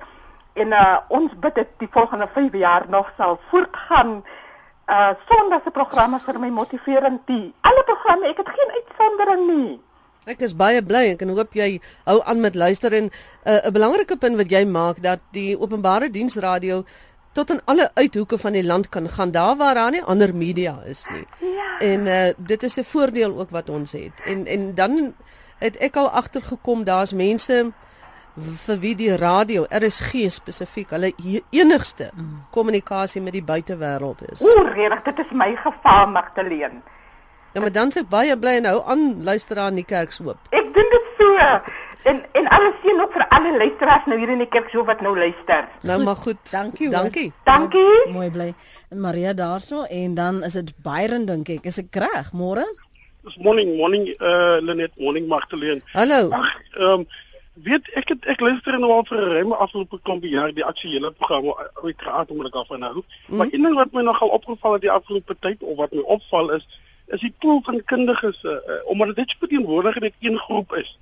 En 0.61 0.75
uh 0.77 0.99
ons 1.09 1.33
bid 1.41 1.55
dit 1.55 1.71
die 1.81 1.89
volgende 1.91 2.29
5 2.35 2.53
jaar 2.53 2.85
nog 2.89 3.09
sal 3.17 3.39
voortgaan. 3.51 4.21
Uh 4.87 5.15
sonder 5.29 5.61
se 5.65 5.71
programme 5.71 6.21
vir 6.21 6.39
my 6.39 6.49
motiverend 6.49 7.25
die. 7.27 7.55
Alle 7.61 7.85
programme, 7.85 8.29
ek 8.29 8.45
het 8.45 8.53
geen 8.59 8.77
uitsondering 8.77 9.47
nie. 9.49 9.81
Ek 10.23 10.45
is 10.47 10.53
baie 10.55 10.83
bly 10.87 11.07
en 11.11 11.17
ek 11.17 11.31
hoop 11.35 11.57
jy 11.59 11.81
hou 12.05 12.21
aan 12.23 12.41
met 12.41 12.55
luister 12.55 12.93
en 12.93 13.09
'n 13.09 13.11
uh, 13.51 13.71
belangrike 13.73 14.17
punt 14.17 14.37
wat 14.37 14.51
jy 14.51 14.65
maak 14.65 15.03
dat 15.03 15.19
die 15.33 15.59
openbare 15.59 16.11
diensradio 16.11 16.85
tot 17.33 17.51
in 17.51 17.61
alle 17.65 17.91
uithoeke 17.95 18.39
van 18.39 18.53
die 18.53 18.65
land 18.65 18.89
kan 18.89 19.09
gaan 19.09 19.31
daar 19.31 19.57
waar 19.57 19.75
daar 19.75 19.91
nie 19.91 20.03
ander 20.03 20.35
media 20.35 20.79
is 20.85 21.07
nie. 21.13 21.27
Ja. 21.39 21.79
En 21.81 22.07
uh 22.07 22.33
dit 22.37 22.63
is 22.63 22.77
'n 22.77 22.85
voordeel 22.85 23.39
ook 23.39 23.51
wat 23.51 23.69
ons 23.69 23.93
het. 23.93 24.21
En 24.25 24.47
en 24.47 24.75
dan 24.75 25.15
het 25.59 25.77
ek 25.77 25.97
al 25.97 26.11
agtergekom 26.11 26.85
daar's 26.85 27.13
mense 27.13 27.73
vir 28.67 28.79
wie 28.79 28.95
die 28.97 29.17
radio 29.17 29.67
RSG 29.69 30.31
spesifiek 30.33 30.91
hulle 30.91 31.13
enigste 31.51 32.11
mm. 32.15 32.47
kommunikasie 32.51 33.21
mm. 33.21 33.25
met 33.25 33.33
die 33.33 33.45
buitewêreld 33.45 34.23
is. 34.33 34.41
O, 34.41 34.63
regtig, 34.63 35.03
dit 35.03 35.19
is 35.27 35.33
my 35.33 35.57
geval 35.57 36.07
Magdalene. 36.07 36.81
Ja, 37.53 37.61
maar 37.61 37.73
dan 37.73 37.93
sê 37.93 38.01
baie 38.09 38.37
bly 38.39 38.57
en 38.63 38.65
hou 38.71 38.79
aan 38.89 39.23
luister 39.25 39.59
aan 39.59 39.77
die 39.77 39.85
kerk 39.85 40.15
oop. 40.25 40.39
Ek 40.51 40.73
doen 40.75 40.89
dit 40.95 41.11
so. 41.19 41.35
En 42.03 42.23
en 42.33 42.49
alles 42.49 42.75
sien 42.83 43.01
ook 43.01 43.13
vir 43.13 43.29
alle 43.29 43.57
luisteraars 43.57 44.07
nou 44.07 44.19
hier 44.19 44.31
in 44.35 44.41
die 44.43 44.49
kerk 44.51 44.71
so 44.71 44.85
wat 44.85 45.01
nou 45.01 45.19
luister. 45.19 45.69
Nou 45.83 46.03
maar 46.03 46.17
goed. 46.17 46.51
Dankie. 46.51 46.89
Dankie. 46.91 47.33
Dankie. 47.45 48.11
Mooi 48.13 48.31
bly. 48.31 48.55
En 48.89 49.01
Maria 49.01 49.33
daarso 49.33 49.83
en 49.83 50.15
dan 50.15 50.43
is 50.43 50.53
dit 50.53 50.73
Byron 50.83 51.25
dink 51.25 51.49
ek. 51.49 51.65
Is 51.65 51.79
ek 51.79 51.95
reg? 51.95 52.33
Môre? 52.33 52.67
Dis 53.23 53.37
morning, 53.37 53.77
morning 53.77 54.09
uh 54.19 54.59
Lenet, 54.61 54.97
morning 54.99 55.29
Magdalene. 55.29 55.83
Hallo. 55.93 56.31
Ehm 56.31 56.89
um, 56.89 57.07
weet 57.53 57.91
ek 57.95 58.09
het, 58.09 58.27
ek 58.27 58.41
luister 58.41 58.79
nou 58.81 58.91
al 58.91 59.05
vir 59.07 59.19
'n 59.21 59.33
ruime 59.37 59.55
afgelope 59.55 59.99
klompie 60.03 60.31
jaar 60.31 60.55
die 60.55 60.65
aktuele 60.65 61.13
programme 61.13 61.55
uit 61.83 62.03
gehad 62.03 62.31
om 62.31 62.47
ek 62.47 62.55
af 62.55 62.71
en 62.71 62.81
nou. 62.81 63.05
Mm. 63.27 63.37
Maar 63.37 63.47
een 63.51 63.63
ding 63.63 63.75
wat 63.75 63.93
my 63.93 64.03
nogal 64.03 64.29
opgeval 64.29 64.73
het 64.73 64.81
die 64.81 64.91
afgelope 64.91 65.37
tyd 65.39 65.63
of 65.63 65.77
wat 65.77 65.93
my 65.93 66.01
opval 66.01 66.51
is 66.51 66.67
is 67.07 67.21
die 67.21 67.35
pool 67.39 67.61
van 67.63 67.85
kundiges 67.85 68.43
uh, 68.43 68.57
omdat 68.85 69.17
dit 69.17 69.31
spesifiek 69.31 70.01
net 70.01 70.15
een 70.21 70.39
groep 70.39 70.73
is 70.77 70.99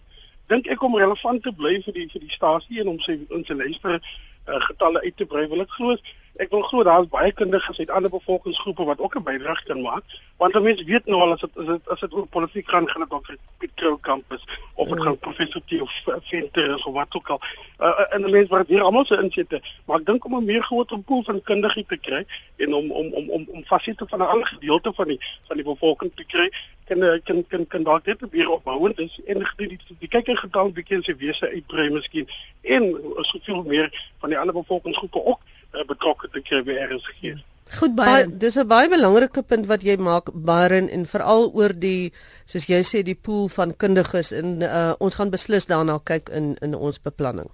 dink 0.51 0.71
ek 0.75 0.83
om 0.87 0.99
relevant 0.99 1.43
te 1.45 1.53
bly 1.55 1.77
vir 1.87 1.97
die 1.97 2.09
vir 2.13 2.25
die 2.27 2.35
stasie 2.35 2.83
en 2.83 2.93
om 2.95 2.99
sy 3.05 3.17
in 3.31 3.47
sy 3.49 3.57
luister 3.59 3.97
uh, 3.97 4.61
getalle 4.67 5.03
uit 5.07 5.17
te 5.17 5.29
brei 5.31 5.47
wil 5.53 5.65
ek 5.65 5.77
glo 5.79 5.97
ek 6.37 6.51
wil 6.51 6.63
glo 6.63 6.83
daar's 6.83 7.09
baie 7.09 7.33
kundiges 7.33 7.79
uit 7.79 7.91
ander 7.91 8.11
bevolkingsgroepe 8.11 8.85
wat 8.85 8.99
ook 8.99 9.17
'n 9.17 9.23
bydrae 9.23 9.63
kan 9.65 9.81
maak, 9.81 10.05
want 10.37 10.61
mense 10.63 10.85
weet 10.85 11.07
nou 11.07 11.21
al 11.21 11.33
as 11.33 11.41
dit 11.41 11.57
as 11.59 11.67
dit 11.67 11.89
as 11.89 12.01
dit 12.01 12.13
oor 12.13 12.27
politiek 12.27 12.69
gaan, 12.69 12.89
gaan 12.89 13.03
dit 13.03 13.13
ook 13.13 13.37
Piet 13.59 13.71
Krou 13.75 13.99
kampus 14.01 14.45
of 14.75 14.89
dit 14.89 14.99
mm. 14.99 15.03
gaan 15.03 15.19
professor 15.19 15.63
T 15.67 15.81
of 15.81 15.93
Venter 16.23 16.75
of 16.75 16.93
wat 16.95 17.15
ook 17.15 17.29
al. 17.29 17.41
Uh, 17.79 18.15
en 18.15 18.23
die 18.23 18.33
mense 18.33 18.49
wat 18.49 18.67
hier 18.67 18.83
almal 18.83 19.05
se 19.05 19.23
insette, 19.23 19.63
maar 19.85 19.99
ek 19.99 20.07
dink 20.07 20.25
om 20.25 20.37
'n 20.37 20.45
meer 20.45 20.63
groot 20.63 21.05
pool 21.05 21.23
van 21.23 21.43
kundiges 21.43 21.85
te 21.87 21.97
kry 21.97 22.25
en 22.57 22.75
om 22.75 22.91
om 22.91 23.13
om 23.13 23.31
om 23.31 23.47
om 23.49 23.65
fasite 23.65 24.07
van 24.09 24.19
'n 24.19 24.33
ander 24.33 24.47
gedeelte 24.47 24.93
van 24.93 25.09
die 25.09 25.21
van 25.47 25.57
die 25.57 25.65
bevolking 25.65 26.13
te 26.15 26.25
kry 26.25 26.51
kan 26.91 27.03
eh, 27.03 27.21
kan 27.25 27.45
kan 27.49 27.67
kan 27.67 27.83
dalk 27.83 28.07
net 28.07 28.21
weer 28.31 28.51
opbouend 28.51 28.99
is 28.99 29.21
en 29.27 29.47
die 29.57 29.69
die, 29.69 29.79
die 29.99 30.09
kykergetal 30.09 30.73
bietjie 30.73 30.97
in 30.97 31.07
sy 31.07 31.15
wese 31.17 31.51
uitbrei 31.51 31.91
miskien 31.91 32.29
en 32.77 32.91
soveel 33.31 33.63
meer 33.63 33.89
van 34.19 34.33
die 34.35 34.39
ander 34.39 34.55
bevolkingsgroepe 34.55 35.25
ook 35.25 35.41
uh, 35.75 35.85
betrokke 35.87 36.29
te 36.33 36.43
kry 36.43 36.63
by 36.67 36.77
RSG. 36.89 37.37
Goed 37.79 37.95
baie 37.95 38.27
dis 38.27 38.57
'n 38.59 38.67
baie 38.67 38.89
belangrike 38.89 39.43
punt 39.43 39.67
wat 39.67 39.83
jy 39.83 39.97
maak 39.97 40.31
Baron 40.35 40.89
en 40.89 41.07
veral 41.07 41.51
oor 41.55 41.73
die 41.73 42.13
soos 42.47 42.67
jy 42.67 42.83
sê 42.83 43.03
die 43.03 43.15
pool 43.15 43.49
van 43.49 43.77
kundiges 43.77 44.33
en 44.33 44.63
uh, 44.63 44.95
ons 44.99 45.15
gaan 45.15 45.31
beslis 45.31 45.67
daarna 45.67 46.01
kyk 46.05 46.29
in 46.29 46.57
in 46.61 46.75
ons 46.75 46.99
beplanning 46.99 47.51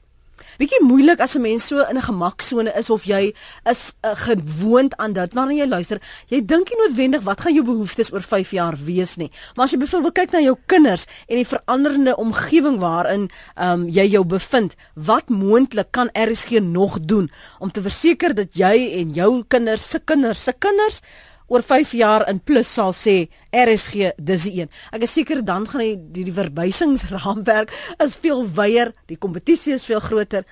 bietjie 0.58 0.82
moeilik 0.84 1.20
as 1.20 1.36
'n 1.36 1.42
mens 1.42 1.66
so 1.66 1.78
in 1.90 1.96
'n 1.96 2.02
gemaksone 2.02 2.72
is 2.76 2.90
of 2.90 3.04
jy 3.04 3.34
is 3.70 3.94
uh, 4.04 4.14
gewoond 4.14 4.96
aan 4.96 5.12
dit 5.12 5.34
wanneer 5.34 5.64
jy 5.64 5.68
luister. 5.68 6.00
Jy 6.28 6.40
dink 6.46 6.70
nie 6.70 6.78
noodwendig 6.80 7.22
wat 7.22 7.40
gaan 7.40 7.54
jou 7.54 7.64
behoeftes 7.64 8.12
oor 8.12 8.22
5 8.22 8.50
jaar 8.50 8.76
wees 8.76 9.16
nie. 9.16 9.30
Maar 9.54 9.64
as 9.64 9.70
jy 9.70 9.78
byvoorbeeld 9.78 10.14
kyk 10.14 10.32
na 10.32 10.40
jou 10.40 10.56
kinders 10.66 11.06
en 11.28 11.36
die 11.36 11.46
veranderende 11.46 12.16
omgewing 12.16 12.78
waarin 12.78 13.30
um, 13.60 13.88
jy 13.88 14.06
jou 14.06 14.24
bevind, 14.24 14.74
wat 14.94 15.28
moontlik 15.28 15.90
kan 15.90 16.10
RSG 16.12 16.60
nog 16.60 17.00
doen 17.00 17.30
om 17.58 17.70
te 17.70 17.82
verseker 17.82 18.34
dat 18.34 18.54
jy 18.54 19.00
en 19.00 19.12
jou 19.12 19.44
kinders 19.48 19.90
se 19.90 19.98
kinders 19.98 20.42
se 20.42 20.52
kinders 20.52 21.02
oor 21.46 21.62
5 21.62 21.92
jaar 21.92 22.26
in 22.30 22.40
plus 22.40 22.72
sal 22.72 22.92
sê 22.96 23.28
RSG 23.54 24.12
dis 24.18 24.46
die 24.48 24.60
een. 24.60 24.70
Ek 24.92 25.06
is 25.06 25.12
seker 25.12 25.44
dan 25.44 25.66
gaan 25.66 25.84
die 25.84 25.96
die, 25.96 26.26
die 26.28 26.34
verwysingsraamwerk 26.34 27.72
is 28.02 28.18
veel 28.20 28.44
wyer, 28.58 28.92
die 29.06 29.18
kompetisie 29.18 29.74
is 29.74 29.86
veel 29.86 30.00
groter. 30.00 30.46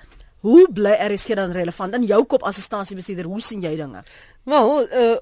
Hoe 0.45 0.67
bly 0.71 0.93
RSG 1.09 1.35
dan 1.35 1.51
relevant 1.51 1.95
in 1.95 2.03
jou 2.05 2.23
kop 2.23 2.43
as 2.43 2.57
'n 2.57 2.61
stasiebestuurder? 2.61 3.25
Hoe 3.25 3.41
sien 3.41 3.61
jy 3.61 3.75
dinge? 3.75 4.03
Wel, 4.43 4.81
uh 4.81 5.15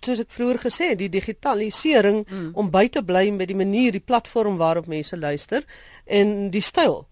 soos 0.00 0.22
ek 0.22 0.30
vroeër 0.32 0.58
gesê 0.62 0.86
het, 0.92 0.98
die 0.98 1.10
digitalisering 1.12 2.22
mm. 2.24 2.50
om 2.56 2.70
by 2.72 2.86
te 2.88 3.02
bly 3.04 3.26
met 3.30 3.50
die 3.50 3.56
manier, 3.56 3.92
die 3.92 4.00
platform 4.00 4.56
waarop 4.56 4.86
mense 4.86 5.16
luister 5.16 5.66
en 6.06 6.50
die 6.50 6.64
styl 6.64 7.04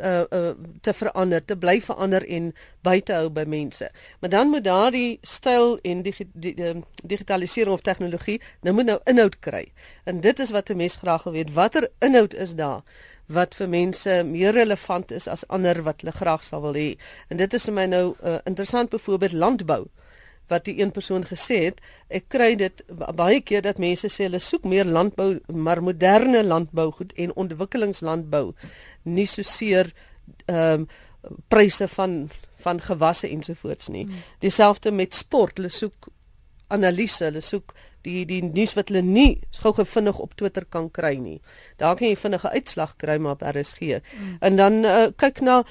uh, 0.00 0.24
uh 0.30 0.52
te 0.80 0.92
verander, 0.92 1.44
te 1.44 1.56
bly 1.56 1.80
verander 1.80 2.26
en 2.26 2.52
by 2.82 3.00
te 3.00 3.12
hou 3.12 3.30
by 3.30 3.44
mense. 3.46 3.90
Maar 4.20 4.30
dan 4.30 4.48
moet 4.48 4.64
daardie 4.64 5.18
styl 5.22 5.78
en 5.82 6.02
die, 6.02 6.14
die, 6.32 6.54
die 6.54 6.84
digitalisering 7.02 7.72
of 7.72 7.80
tegnologie 7.80 8.40
nou 8.62 8.74
moet 8.74 8.86
nou 8.86 8.98
inhoud 9.04 9.38
kry. 9.38 9.72
En 10.04 10.20
dit 10.20 10.38
is 10.40 10.50
wat 10.50 10.70
'n 10.70 10.76
mens 10.76 10.96
graag 10.96 11.22
wil 11.22 11.32
weet, 11.32 11.52
watter 11.52 11.90
inhoud 11.98 12.34
is 12.34 12.54
daar? 12.54 12.82
wat 13.26 13.54
vir 13.56 13.68
mense 13.68 14.22
meer 14.28 14.52
relevant 14.52 15.10
is 15.10 15.26
as 15.28 15.46
ander 15.48 15.82
wat 15.82 16.02
hulle 16.02 16.12
graag 16.12 16.44
sal 16.44 16.60
wil 16.60 16.76
hê. 16.76 16.96
En 17.28 17.40
dit 17.40 17.54
is 17.54 17.64
vir 17.64 17.74
my 17.74 17.86
nou 17.88 18.04
uh, 18.20 18.38
interessant 18.44 18.90
byvoorbeeld 18.92 19.32
landbou 19.32 19.86
wat 20.48 20.64
die 20.68 20.76
een 20.80 20.90
persoon 20.92 21.24
gesê 21.24 21.60
het, 21.64 21.80
ek 22.08 22.28
kry 22.28 22.54
dit 22.60 22.82
baie 23.16 23.40
keer 23.40 23.64
dat 23.64 23.80
mense 23.82 24.08
sê 24.12 24.26
hulle 24.28 24.40
soek 24.42 24.66
meer 24.68 24.84
landbou, 24.84 25.38
maar 25.48 25.82
moderne 25.82 26.42
landbou 26.44 26.90
goed 26.98 27.14
en 27.16 27.32
ontwikkelingslandbou, 27.44 28.52
nie 29.04 29.28
so 29.30 29.42
seer 29.42 29.92
ehm 30.46 30.84
um, 30.84 30.88
pryse 31.48 31.86
van 31.88 32.26
van 32.64 32.80
gewasse 32.80 33.28
ensovoorts 33.28 33.88
nie. 33.88 34.04
Hmm. 34.04 34.22
Dieselfde 34.38 34.92
met 34.92 35.14
sport, 35.14 35.56
hulle 35.56 35.70
soek 35.72 36.08
analise, 36.72 37.24
hulle 37.24 37.40
soek 37.44 37.74
die 38.04 38.24
die 38.28 38.42
nuus 38.44 38.74
wat 38.76 38.92
hulle 38.92 39.02
nie 39.04 39.38
gou 39.62 39.72
gevindig 39.76 40.18
op 40.20 40.34
Twitter 40.36 40.66
kan 40.68 40.90
kry 40.92 41.14
nie. 41.20 41.38
Daar 41.80 41.96
kan 41.96 42.10
jy 42.10 42.16
vinnige 42.20 42.52
uitslag 42.52 42.96
kry 43.00 43.16
maar 43.16 43.38
op 43.38 43.44
RSG. 43.48 44.00
Hmm. 44.00 44.36
En 44.40 44.60
dan 44.60 44.80
uh, 44.84 45.06
kyk 45.16 45.40
na 45.44 45.62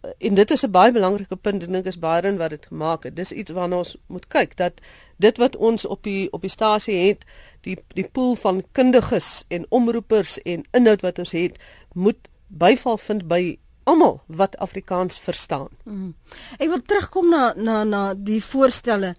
en 0.00 0.34
dit 0.34 0.50
is 0.50 0.62
'n 0.64 0.70
baie 0.70 0.92
belangrike 0.92 1.36
punt 1.36 1.62
en 1.62 1.74
ek 1.74 1.86
is 1.86 1.98
in 2.22 2.36
wat 2.36 2.50
dit 2.50 2.66
gemaak 2.66 3.02
het. 3.02 3.16
Dis 3.16 3.32
iets 3.32 3.50
waarna 3.50 3.76
ons 3.76 3.96
moet 4.06 4.26
kyk 4.26 4.56
dat 4.56 4.72
dit 5.16 5.36
wat 5.36 5.56
ons 5.56 5.84
op 5.84 6.02
die 6.02 6.32
op 6.32 6.40
die 6.40 6.50
stasie 6.50 7.08
het, 7.08 7.24
die 7.60 7.78
die 7.94 8.08
pool 8.08 8.34
van 8.34 8.64
kundiges 8.72 9.44
en 9.48 9.66
omroepers 9.68 10.42
en 10.42 10.64
inhoud 10.70 11.00
wat 11.00 11.18
ons 11.18 11.30
het, 11.30 11.58
moet 11.92 12.28
byval 12.46 12.98
vind 12.98 13.28
by 13.28 13.58
almal 13.82 14.20
wat 14.26 14.58
Afrikaans 14.58 15.18
verstaan. 15.18 15.68
Mm. 15.84 16.14
Ek 16.58 16.68
wil 16.68 16.82
terugkom 16.82 17.30
na 17.30 17.52
na 17.56 17.84
na 17.84 18.14
die 18.14 18.44
voorstelle 18.44 19.14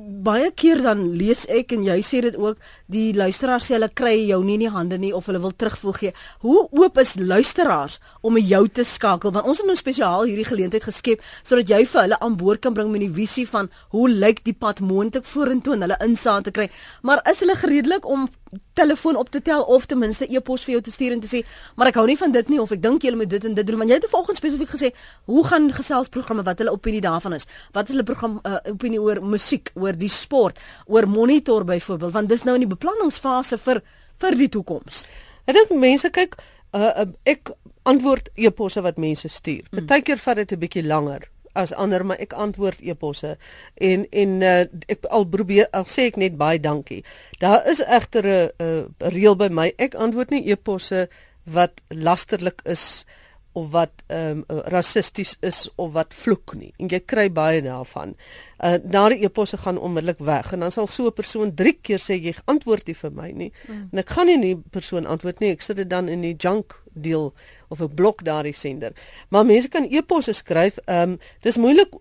baie 0.00 0.50
keer 0.56 0.80
dan 0.84 1.02
lees 1.18 1.42
ek 1.52 1.74
en 1.76 1.82
jy 1.84 1.96
sê 2.04 2.20
dit 2.24 2.36
ook 2.38 2.58
die 2.92 3.10
luisteraars 3.16 3.68
sê 3.68 3.76
hulle 3.76 3.90
kry 4.00 4.14
jou 4.28 4.38
nie 4.44 4.56
in 4.58 4.64
die 4.64 4.72
hande 4.72 4.98
nie 5.00 5.12
of 5.16 5.28
hulle 5.28 5.40
wil 5.42 5.52
terugvoeg 5.52 5.98
gee. 6.02 6.14
Hoe 6.44 6.66
oop 6.70 6.98
is 7.02 7.16
luisteraars 7.18 7.98
om 8.22 8.34
met 8.36 8.46
jou 8.48 8.62
te 8.68 8.84
skakel? 8.84 9.32
Want 9.34 9.48
ons 9.50 9.62
het 9.62 9.68
nou 9.68 9.76
spesiaal 9.78 10.26
hierdie 10.28 10.48
geleentheid 10.48 10.86
geskep 10.86 11.24
sodat 11.42 11.72
jy 11.72 11.82
vir 11.84 12.02
hulle 12.04 12.20
aan 12.20 12.38
boord 12.40 12.64
kan 12.64 12.76
bring 12.76 12.92
met 12.92 13.04
die 13.04 13.12
visie 13.20 13.46
van 13.48 13.70
hoe 13.94 14.08
lyk 14.08 14.44
die 14.46 14.56
pad 14.56 14.80
moontlik 14.80 15.28
vorentoe 15.28 15.76
en 15.76 15.86
hulle 15.86 16.00
insaag 16.06 16.46
te 16.48 16.54
kry. 16.54 16.68
Maar 17.02 17.24
is 17.30 17.44
hulle 17.44 17.58
gereedelik 17.60 18.08
om 18.08 18.28
telefoon 18.72 19.16
op 19.16 19.30
te 19.30 19.42
tel 19.42 19.62
of 19.62 19.86
ten 19.86 19.98
minste 19.98 20.26
e-pos 20.28 20.64
vir 20.64 20.72
jou 20.72 20.82
te 20.82 20.90
stuur 20.90 21.12
en 21.12 21.20
te 21.20 21.28
sê, 21.28 21.46
"Maar 21.76 21.86
ek 21.86 21.94
hou 21.94 22.06
nie 22.06 22.16
van 22.16 22.32
dit 22.32 22.48
nie 22.48 22.60
of 22.60 22.70
ek 22.70 22.82
dink 22.82 23.02
jy 23.02 23.14
moet 23.14 23.30
dit 23.30 23.44
en 23.44 23.54
dit 23.54 23.66
doen." 23.66 23.78
Want 23.78 23.90
jy 23.90 23.96
het 23.96 24.06
volgens 24.10 24.36
spesifiek 24.36 24.68
gesê, 24.68 24.90
"Hoe 25.24 25.46
gaan 25.46 25.72
geselsprogramme 25.72 26.42
wat 26.42 26.58
hulle 26.58 26.70
opinie 26.70 27.00
daarvan 27.00 27.32
is? 27.32 27.46
Wat 27.72 27.84
is 27.84 27.90
hulle 27.90 28.04
program 28.04 28.40
uh, 28.42 28.56
opinie 28.70 29.00
oor 29.00 29.22
musiek, 29.22 29.70
oor 29.74 29.92
die 29.92 30.08
sport, 30.08 30.58
oor 30.86 31.08
monitor 31.08 31.64
byvoorbeeld, 31.64 32.12
want 32.12 32.28
dis 32.28 32.42
nou 32.42 32.54
in 32.54 32.68
die 32.68 32.76
beplanningsfase 32.76 33.58
vir 33.58 33.82
vir 34.18 34.34
die 34.34 34.48
toekoms." 34.48 35.06
Ek 35.46 35.54
dink 35.54 35.70
mense 35.70 36.10
kyk 36.10 36.36
uh, 36.72 37.04
ek 37.24 37.50
antwoord 37.82 38.28
e-posse 38.34 38.80
wat 38.80 38.96
mense 38.96 39.28
stuur. 39.28 39.66
Mm. 39.70 39.86
Partykeer 39.86 40.18
vat 40.18 40.36
dit 40.36 40.52
'n 40.52 40.58
bietjie 40.58 40.86
langer 40.86 41.28
as 41.52 41.72
ander 41.72 42.04
maar 42.06 42.20
ek 42.22 42.32
antwoord 42.32 42.82
e-posse 42.82 43.36
en 43.74 44.06
en 44.10 44.36
uh, 44.42 44.64
ek 44.86 45.08
al 45.10 45.26
probeer 45.26 45.68
al 45.76 45.88
sê 45.90 46.10
ek 46.10 46.20
net 46.20 46.36
baie 46.40 46.60
dankie. 46.60 47.02
Daar 47.38 47.66
is 47.70 47.82
egter 47.82 48.26
'n 48.26 48.50
uh, 48.62 48.84
reël 48.98 49.36
by 49.36 49.48
my. 49.48 49.72
Ek 49.76 49.94
antwoord 49.94 50.30
nie 50.30 50.46
e-posse 50.50 51.08
wat 51.44 51.80
lasterlik 51.88 52.62
is 52.64 53.06
of 53.52 53.70
wat 53.70 54.02
ehm 54.06 54.44
um, 54.48 54.60
rassisties 54.70 55.36
is 55.40 55.68
of 55.74 55.92
wat 55.92 56.14
vloek 56.14 56.54
nie. 56.54 56.72
En 56.78 56.88
jy 56.88 57.00
kry 57.00 57.26
baie 57.34 57.62
daarvan. 57.62 58.14
Uh 58.62 58.76
daardie 58.82 59.24
e-posse 59.26 59.56
gaan 59.56 59.78
onmiddellik 59.78 60.18
weg 60.18 60.52
en 60.52 60.60
dan 60.60 60.70
sal 60.70 60.86
so 60.86 61.06
'n 61.06 61.12
persoon 61.12 61.54
3 61.54 61.72
keer 61.82 61.98
sê 61.98 62.14
jy 62.14 62.34
antwoord 62.44 62.86
nie 62.86 62.94
vir 62.94 63.12
my 63.12 63.30
nie. 63.30 63.52
Mm. 63.68 63.88
En 63.92 63.98
ek 63.98 64.10
gaan 64.10 64.26
nie 64.26 64.40
die 64.40 64.56
persoon 64.70 65.06
antwoord 65.06 65.40
nie. 65.40 65.50
Ek 65.50 65.62
sit 65.62 65.76
dit 65.76 65.90
dan 65.90 66.08
in 66.08 66.20
die 66.20 66.36
junk 66.38 66.82
deel 66.92 67.34
of 67.68 67.80
ek 67.80 67.94
blok 67.94 68.22
daardie 68.24 68.54
sender. 68.54 68.92
Maar 69.28 69.44
mense 69.44 69.68
kan 69.68 69.84
e-posse 69.90 70.32
skryf. 70.32 70.78
Ehm 70.86 71.10
um, 71.10 71.18
dis 71.42 71.56
moeilik 71.56 71.94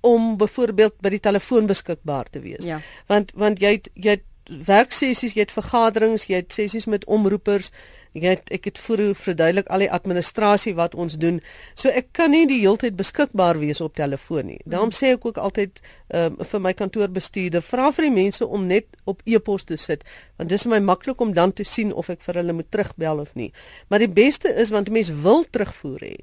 om 0.00 0.36
byvoorbeeld 0.36 1.00
by 1.02 1.08
die 1.08 1.20
telefoon 1.20 1.66
beskikbaar 1.66 2.30
te 2.30 2.40
wees. 2.40 2.64
Ja. 2.64 2.80
Want 3.06 3.32
want 3.34 3.60
jy 3.60 3.70
het, 3.70 3.90
jy 3.94 4.10
het 4.10 4.24
werksessies, 4.48 5.34
jy 5.34 5.44
het 5.44 5.54
vergaderings, 5.54 6.26
jy 6.30 6.42
het 6.42 6.52
sessies 6.54 6.86
met 6.90 7.04
omroepers. 7.10 7.72
Jy 8.16 8.30
het 8.32 8.48
ek 8.54 8.70
het 8.70 8.78
vir 8.80 9.00
verduidelik 9.18 9.66
al 9.68 9.82
die 9.84 9.90
administrasie 9.92 10.72
wat 10.78 10.94
ons 10.96 11.18
doen. 11.20 11.42
So 11.76 11.92
ek 11.92 12.14
kan 12.16 12.32
nie 12.32 12.46
die 12.48 12.62
hele 12.62 12.80
tyd 12.80 12.96
beskikbaar 12.96 13.60
wees 13.60 13.82
op 13.84 13.96
telefoon 13.98 14.48
nie. 14.54 14.60
Daarom 14.64 14.92
sê 14.94 15.12
ek 15.16 15.26
ook 15.28 15.36
altyd 15.36 15.82
um, 16.16 16.38
vir 16.40 16.62
my 16.64 16.72
kantoorbestuurder, 16.78 17.64
vra 17.66 17.90
vir 17.92 18.08
die 18.08 18.14
mense 18.14 18.46
om 18.46 18.64
net 18.70 18.88
op 19.04 19.20
e-pos 19.28 19.68
te 19.68 19.76
sit, 19.76 20.06
want 20.40 20.48
dis 20.48 20.64
vir 20.64 20.78
my 20.78 20.80
maklik 20.88 21.20
om 21.20 21.34
dan 21.36 21.52
te 21.52 21.66
sien 21.68 21.92
of 21.92 22.08
ek 22.12 22.24
vir 22.24 22.40
hulle 22.40 22.56
moet 22.56 22.70
terugbel 22.72 23.20
of 23.26 23.34
nie. 23.36 23.50
Maar 23.92 24.06
die 24.06 24.12
beste 24.22 24.54
is 24.54 24.72
want 24.72 24.88
mense 24.88 25.12
wil 25.26 25.44
terugvoer 25.44 26.08
hê. 26.08 26.16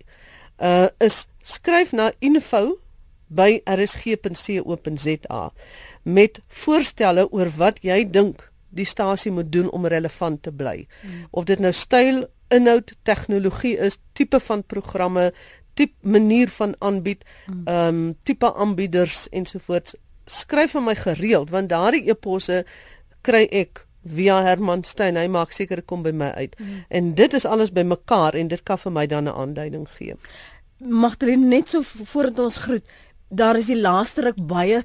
Uh 0.57 0.87
is 1.03 1.27
skryf 1.45 1.93
na 1.93 2.09
info 2.21 2.79
by 3.33 3.61
rsg.co.za 3.69 5.43
met 6.03 6.41
voorstelle 6.47 7.27
oor 7.31 7.49
wat 7.57 7.79
jy 7.81 8.03
dink 8.09 8.51
die 8.73 8.85
stasie 8.85 9.31
moet 9.31 9.51
doen 9.51 9.69
om 9.69 9.85
relevant 9.85 10.41
te 10.43 10.51
bly. 10.51 10.87
Mm. 11.01 11.27
Of 11.31 11.45
dit 11.49 11.59
nou 11.59 11.71
styl, 11.71 12.25
inhoud, 12.53 12.93
tegnologie 13.03 13.75
is, 13.77 13.99
tipe 14.17 14.39
van 14.39 14.63
programme, 14.63 15.31
tipe 15.73 15.95
manier 16.01 16.49
van 16.49 16.75
aanbied, 16.79 17.23
mm. 17.47 17.61
ehm 17.65 17.87
um, 17.87 18.15
tipe 18.23 18.53
aanbieders 18.53 19.27
ensovoorts. 19.29 19.95
Skryf 20.25 20.71
vir 20.77 20.85
my 20.85 20.95
gereeld 20.95 21.49
want 21.51 21.69
daardie 21.69 22.05
eposse 22.09 22.63
kry 23.21 23.43
ek 23.51 23.85
via 24.03 24.41
Herman 24.43 24.83
Stein. 24.83 25.17
Hy 25.19 25.27
maak 25.31 25.53
seker 25.55 25.81
kom 25.81 26.03
by 26.03 26.11
my 26.11 26.31
uit. 26.35 26.55
Mm. 26.59 26.83
En 26.89 27.13
dit 27.15 27.33
is 27.33 27.45
alles 27.45 27.71
bymekaar 27.71 28.35
en 28.39 28.47
dit 28.51 28.63
kan 28.63 28.77
vir 28.77 28.91
my 28.91 29.05
dan 29.07 29.27
'n 29.27 29.35
aanduiding 29.35 29.87
gee. 29.97 30.15
Magdalene 30.77 31.45
net 31.45 31.69
so 31.69 31.81
voordat 31.81 32.39
ons 32.39 32.57
groet. 32.57 32.83
Daar 33.29 33.57
is 33.57 33.65
die 33.65 33.81
laaste 33.81 34.21
ruk 34.21 34.47
baie 34.47 34.83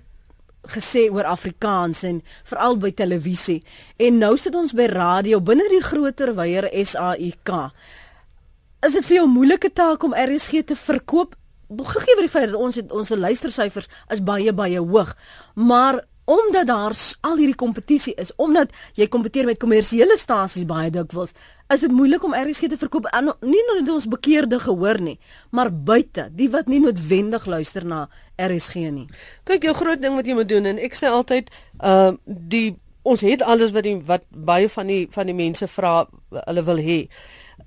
gesê 0.62 1.10
oor 1.10 1.24
Afrikaans 1.24 2.02
en 2.02 2.22
veral 2.44 2.76
by 2.76 2.90
televisie. 2.92 3.62
En 3.96 4.18
nou 4.18 4.36
sit 4.36 4.54
ons 4.54 4.72
by 4.72 4.86
radio 4.92 5.40
binne 5.40 5.68
die 5.70 5.82
groter 5.82 6.34
wyeer 6.34 6.68
SAIK. 6.72 7.70
Is 8.86 8.92
dit 8.92 9.04
vir 9.04 9.16
jou 9.16 9.26
'n 9.26 9.34
moeilike 9.34 9.72
taak 9.72 10.02
om 10.02 10.14
RSG 10.14 10.64
te 10.64 10.76
verkoop 10.76 11.34
gegee 11.68 12.14
word 12.16 12.24
die 12.24 12.32
feit 12.32 12.50
dat 12.50 12.60
ons 12.60 12.78
het, 12.80 12.92
ons 12.92 13.10
luistersyfers 13.10 13.88
is 14.08 14.22
baie 14.24 14.52
baie 14.52 14.80
hoog, 14.80 15.14
maar 15.54 16.00
omdat 16.28 16.66
daar 16.68 16.96
al 17.20 17.38
hierdie 17.40 17.56
kompetisie 17.56 18.12
is, 18.20 18.34
omdat 18.36 18.74
jy 18.98 19.06
kompeteer 19.08 19.46
met 19.48 19.60
kommersiële 19.60 20.16
stasies 20.20 20.66
baie 20.68 20.90
dikwels, 20.92 21.32
is 21.72 21.84
dit 21.84 21.92
moeilik 21.92 22.24
om 22.24 22.36
RSG 22.36 22.68
te 22.68 22.80
verkoop. 22.80 23.08
En 23.16 23.30
nie 23.40 23.62
net 23.70 23.88
ons 23.92 24.08
bekeerde 24.08 24.58
gehoor 24.60 25.00
nie, 25.00 25.16
maar 25.50 25.72
buite, 25.72 26.28
die 26.36 26.50
wat 26.52 26.68
nie 26.68 26.82
noodwendig 26.84 27.46
luister 27.48 27.86
na 27.86 28.06
RSG 28.36 28.90
nie. 28.92 29.06
Kyk, 29.48 29.70
jou 29.70 29.74
groot 29.78 30.02
ding 30.02 30.20
wat 30.20 30.28
jy 30.28 30.36
moet 30.36 30.52
doen 30.52 30.68
en 30.68 30.82
ek 30.84 30.96
sê 30.98 31.08
altyd, 31.12 31.48
uh 31.80 32.12
die 32.26 32.76
ons 33.08 33.22
het 33.24 33.42
alles 33.42 33.72
wat 33.72 33.86
die 33.86 33.96
wat 34.04 34.24
baie 34.28 34.68
van 34.68 34.88
die 34.90 35.06
van 35.14 35.28
die 35.28 35.36
mense 35.36 35.68
vra 35.70 35.92
hulle 36.34 36.64
wil 36.66 36.80
hê 36.82 36.98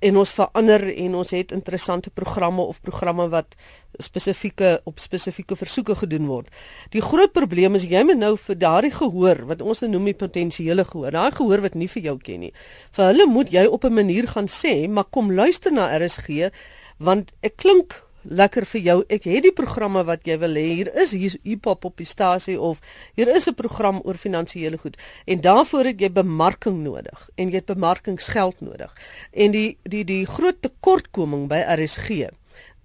en 0.00 0.16
ons 0.16 0.32
verander 0.32 0.84
en 0.96 1.14
ons 1.14 1.30
het 1.30 1.52
interessante 1.52 2.10
programme 2.10 2.62
of 2.62 2.80
programme 2.80 3.28
wat 3.28 3.56
spesifieke 3.98 4.80
op 4.84 4.98
spesifieke 4.98 5.56
versoeke 5.56 5.94
gedoen 5.94 6.26
word. 6.26 6.48
Die 6.90 7.02
groot 7.04 7.32
probleem 7.32 7.74
is 7.74 7.84
jy 7.88 8.02
moet 8.08 8.18
nou 8.18 8.36
vir 8.36 8.58
daardie 8.58 8.94
gehoor 8.94 9.44
wat 9.50 9.62
ons 9.62 9.84
nou 9.84 9.90
noem 9.92 10.12
die 10.12 10.18
potensiële 10.18 10.84
gehoor, 10.88 11.10
daai 11.12 11.30
gehoor 11.30 11.60
wat 11.66 11.74
nie 11.74 11.88
vir 11.88 12.02
jou 12.02 12.16
ken 12.18 12.46
nie. 12.46 12.52
Vir 12.96 13.10
hulle 13.12 13.26
moet 13.26 13.52
jy 13.52 13.66
op 13.66 13.84
'n 13.84 13.94
manier 13.94 14.28
gaan 14.28 14.48
sê, 14.48 14.88
maar 14.88 15.04
kom 15.04 15.32
luister 15.32 15.72
na 15.72 15.90
RSG 15.98 16.50
want 16.98 17.32
ek 17.42 17.56
klink 17.56 18.02
lekker 18.22 18.66
vir 18.66 18.80
jou. 18.80 18.96
Ek 19.08 19.24
het 19.24 19.42
die 19.42 19.52
programme 19.52 20.04
wat 20.04 20.26
jy 20.26 20.38
wil 20.38 20.54
hê. 20.58 20.66
Hier 20.80 20.90
is 21.02 21.14
hier 21.16 21.36
hiphop 21.42 21.84
op 21.84 21.96
die 21.96 22.06
stasie 22.06 22.58
of 22.60 22.80
hier 23.14 23.28
is 23.28 23.48
'n 23.48 23.54
program 23.54 24.00
oor 24.04 24.14
finansiële 24.14 24.78
goed. 24.78 24.96
En 25.26 25.40
daarvoor 25.40 25.84
het 25.84 26.00
jy 26.00 26.12
bemarking 26.12 26.82
nodig 26.82 27.30
en 27.36 27.48
jy 27.48 27.54
het 27.54 27.66
bemarkingsgeld 27.66 28.60
nodig. 28.60 28.94
En 29.32 29.50
die 29.50 29.78
die 29.82 30.04
die 30.04 30.26
groot 30.26 30.62
tekortkoming 30.62 31.48
by 31.48 31.64
RSG 31.66 32.28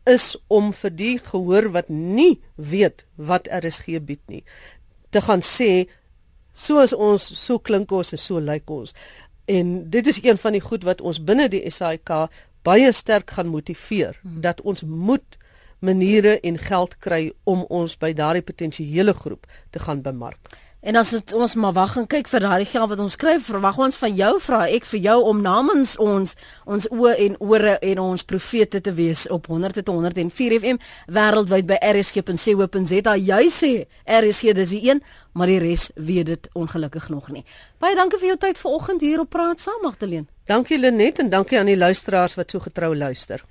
is 0.06 0.38
om 0.48 0.74
vir 0.74 0.90
die 0.96 1.20
gehoor 1.20 1.72
wat 1.72 1.90
nie 1.90 2.40
weet 2.56 3.06
wat 3.16 3.48
RSG 3.52 4.00
bied 4.00 4.22
nie 4.28 4.44
te 5.10 5.22
gaan 5.22 5.42
sê 5.42 5.88
soos 6.58 6.94
ons 6.94 7.24
so 7.40 7.60
klink 7.60 7.92
ons 7.94 8.14
en 8.14 8.22
so 8.22 8.42
lyk 8.42 8.70
ons. 8.74 8.94
En 9.48 9.68
dit 9.90 10.08
is 10.08 10.20
een 10.24 10.40
van 10.42 10.58
die 10.58 10.64
goed 10.64 10.84
wat 10.88 11.02
ons 11.02 11.22
binne 11.24 11.48
die 11.52 11.64
SAIK 11.72 12.12
baie 12.68 12.92
sterk 12.92 13.32
gaan 13.38 13.52
motiveer 13.54 14.20
hmm. 14.22 14.42
dat 14.44 14.62
ons 14.62 14.84
moet 14.84 15.38
maniere 15.80 16.40
en 16.40 16.58
geld 16.58 16.98
kry 16.98 17.32
om 17.44 17.66
ons 17.70 17.98
by 18.02 18.12
daardie 18.18 18.46
potensiële 18.46 19.14
groep 19.14 19.46
te 19.70 19.80
gaan 19.80 20.02
bemark. 20.02 20.50
En 20.88 20.96
as 20.96 21.10
het, 21.12 21.34
ons 21.34 21.54
maar 21.60 21.74
wag 21.76 21.98
en 22.00 22.06
kyk 22.08 22.30
vir 22.32 22.40
daardie 22.46 22.68
geld 22.70 22.88
wat 22.94 23.00
ons 23.04 23.18
kry, 23.20 23.34
verwag 23.44 23.76
ons 23.84 23.98
van 24.00 24.14
jou 24.16 24.30
vra 24.40 24.60
ek 24.72 24.86
vir 24.88 25.02
jou 25.04 25.16
om 25.28 25.42
namens 25.44 25.98
ons 26.00 26.38
ons 26.64 26.88
oë 26.96 27.16
en 27.26 27.36
ore 27.44 27.74
en 27.90 28.00
ons 28.06 28.24
profete 28.30 28.80
te 28.80 28.94
wees 28.96 29.26
op 29.36 29.50
100 29.52 29.82
tot 29.82 29.92
104 29.92 30.56
FM 30.62 30.80
wêreldwyd 31.12 31.68
by 31.68 31.76
rsg.co.za. 31.90 33.18
Jy 33.20 33.42
sê 33.52 33.74
RSG 34.08 34.56
dis 34.56 34.72
die 34.78 34.82
een, 34.88 35.04
maar 35.36 35.52
die 35.52 35.60
res 35.60 35.90
weet 36.00 36.32
dit 36.32 36.50
ongelukkig 36.56 37.12
nog 37.12 37.28
nie. 37.36 37.44
Baie 37.84 38.00
dankie 38.00 38.24
vir 38.24 38.32
jou 38.32 38.40
tyd 38.48 38.64
vanoggend 38.64 39.04
hier 39.04 39.26
op 39.26 39.34
Praat 39.36 39.60
Saam 39.60 39.84
Magdalene. 39.84 40.32
Dankie 40.48 40.80
Lenet 40.80 41.20
en 41.20 41.36
dankie 41.36 41.60
aan 41.60 41.68
die 41.68 41.76
luisteraars 41.76 42.40
wat 42.40 42.56
so 42.56 42.64
getrou 42.64 42.96
luister. 42.96 43.44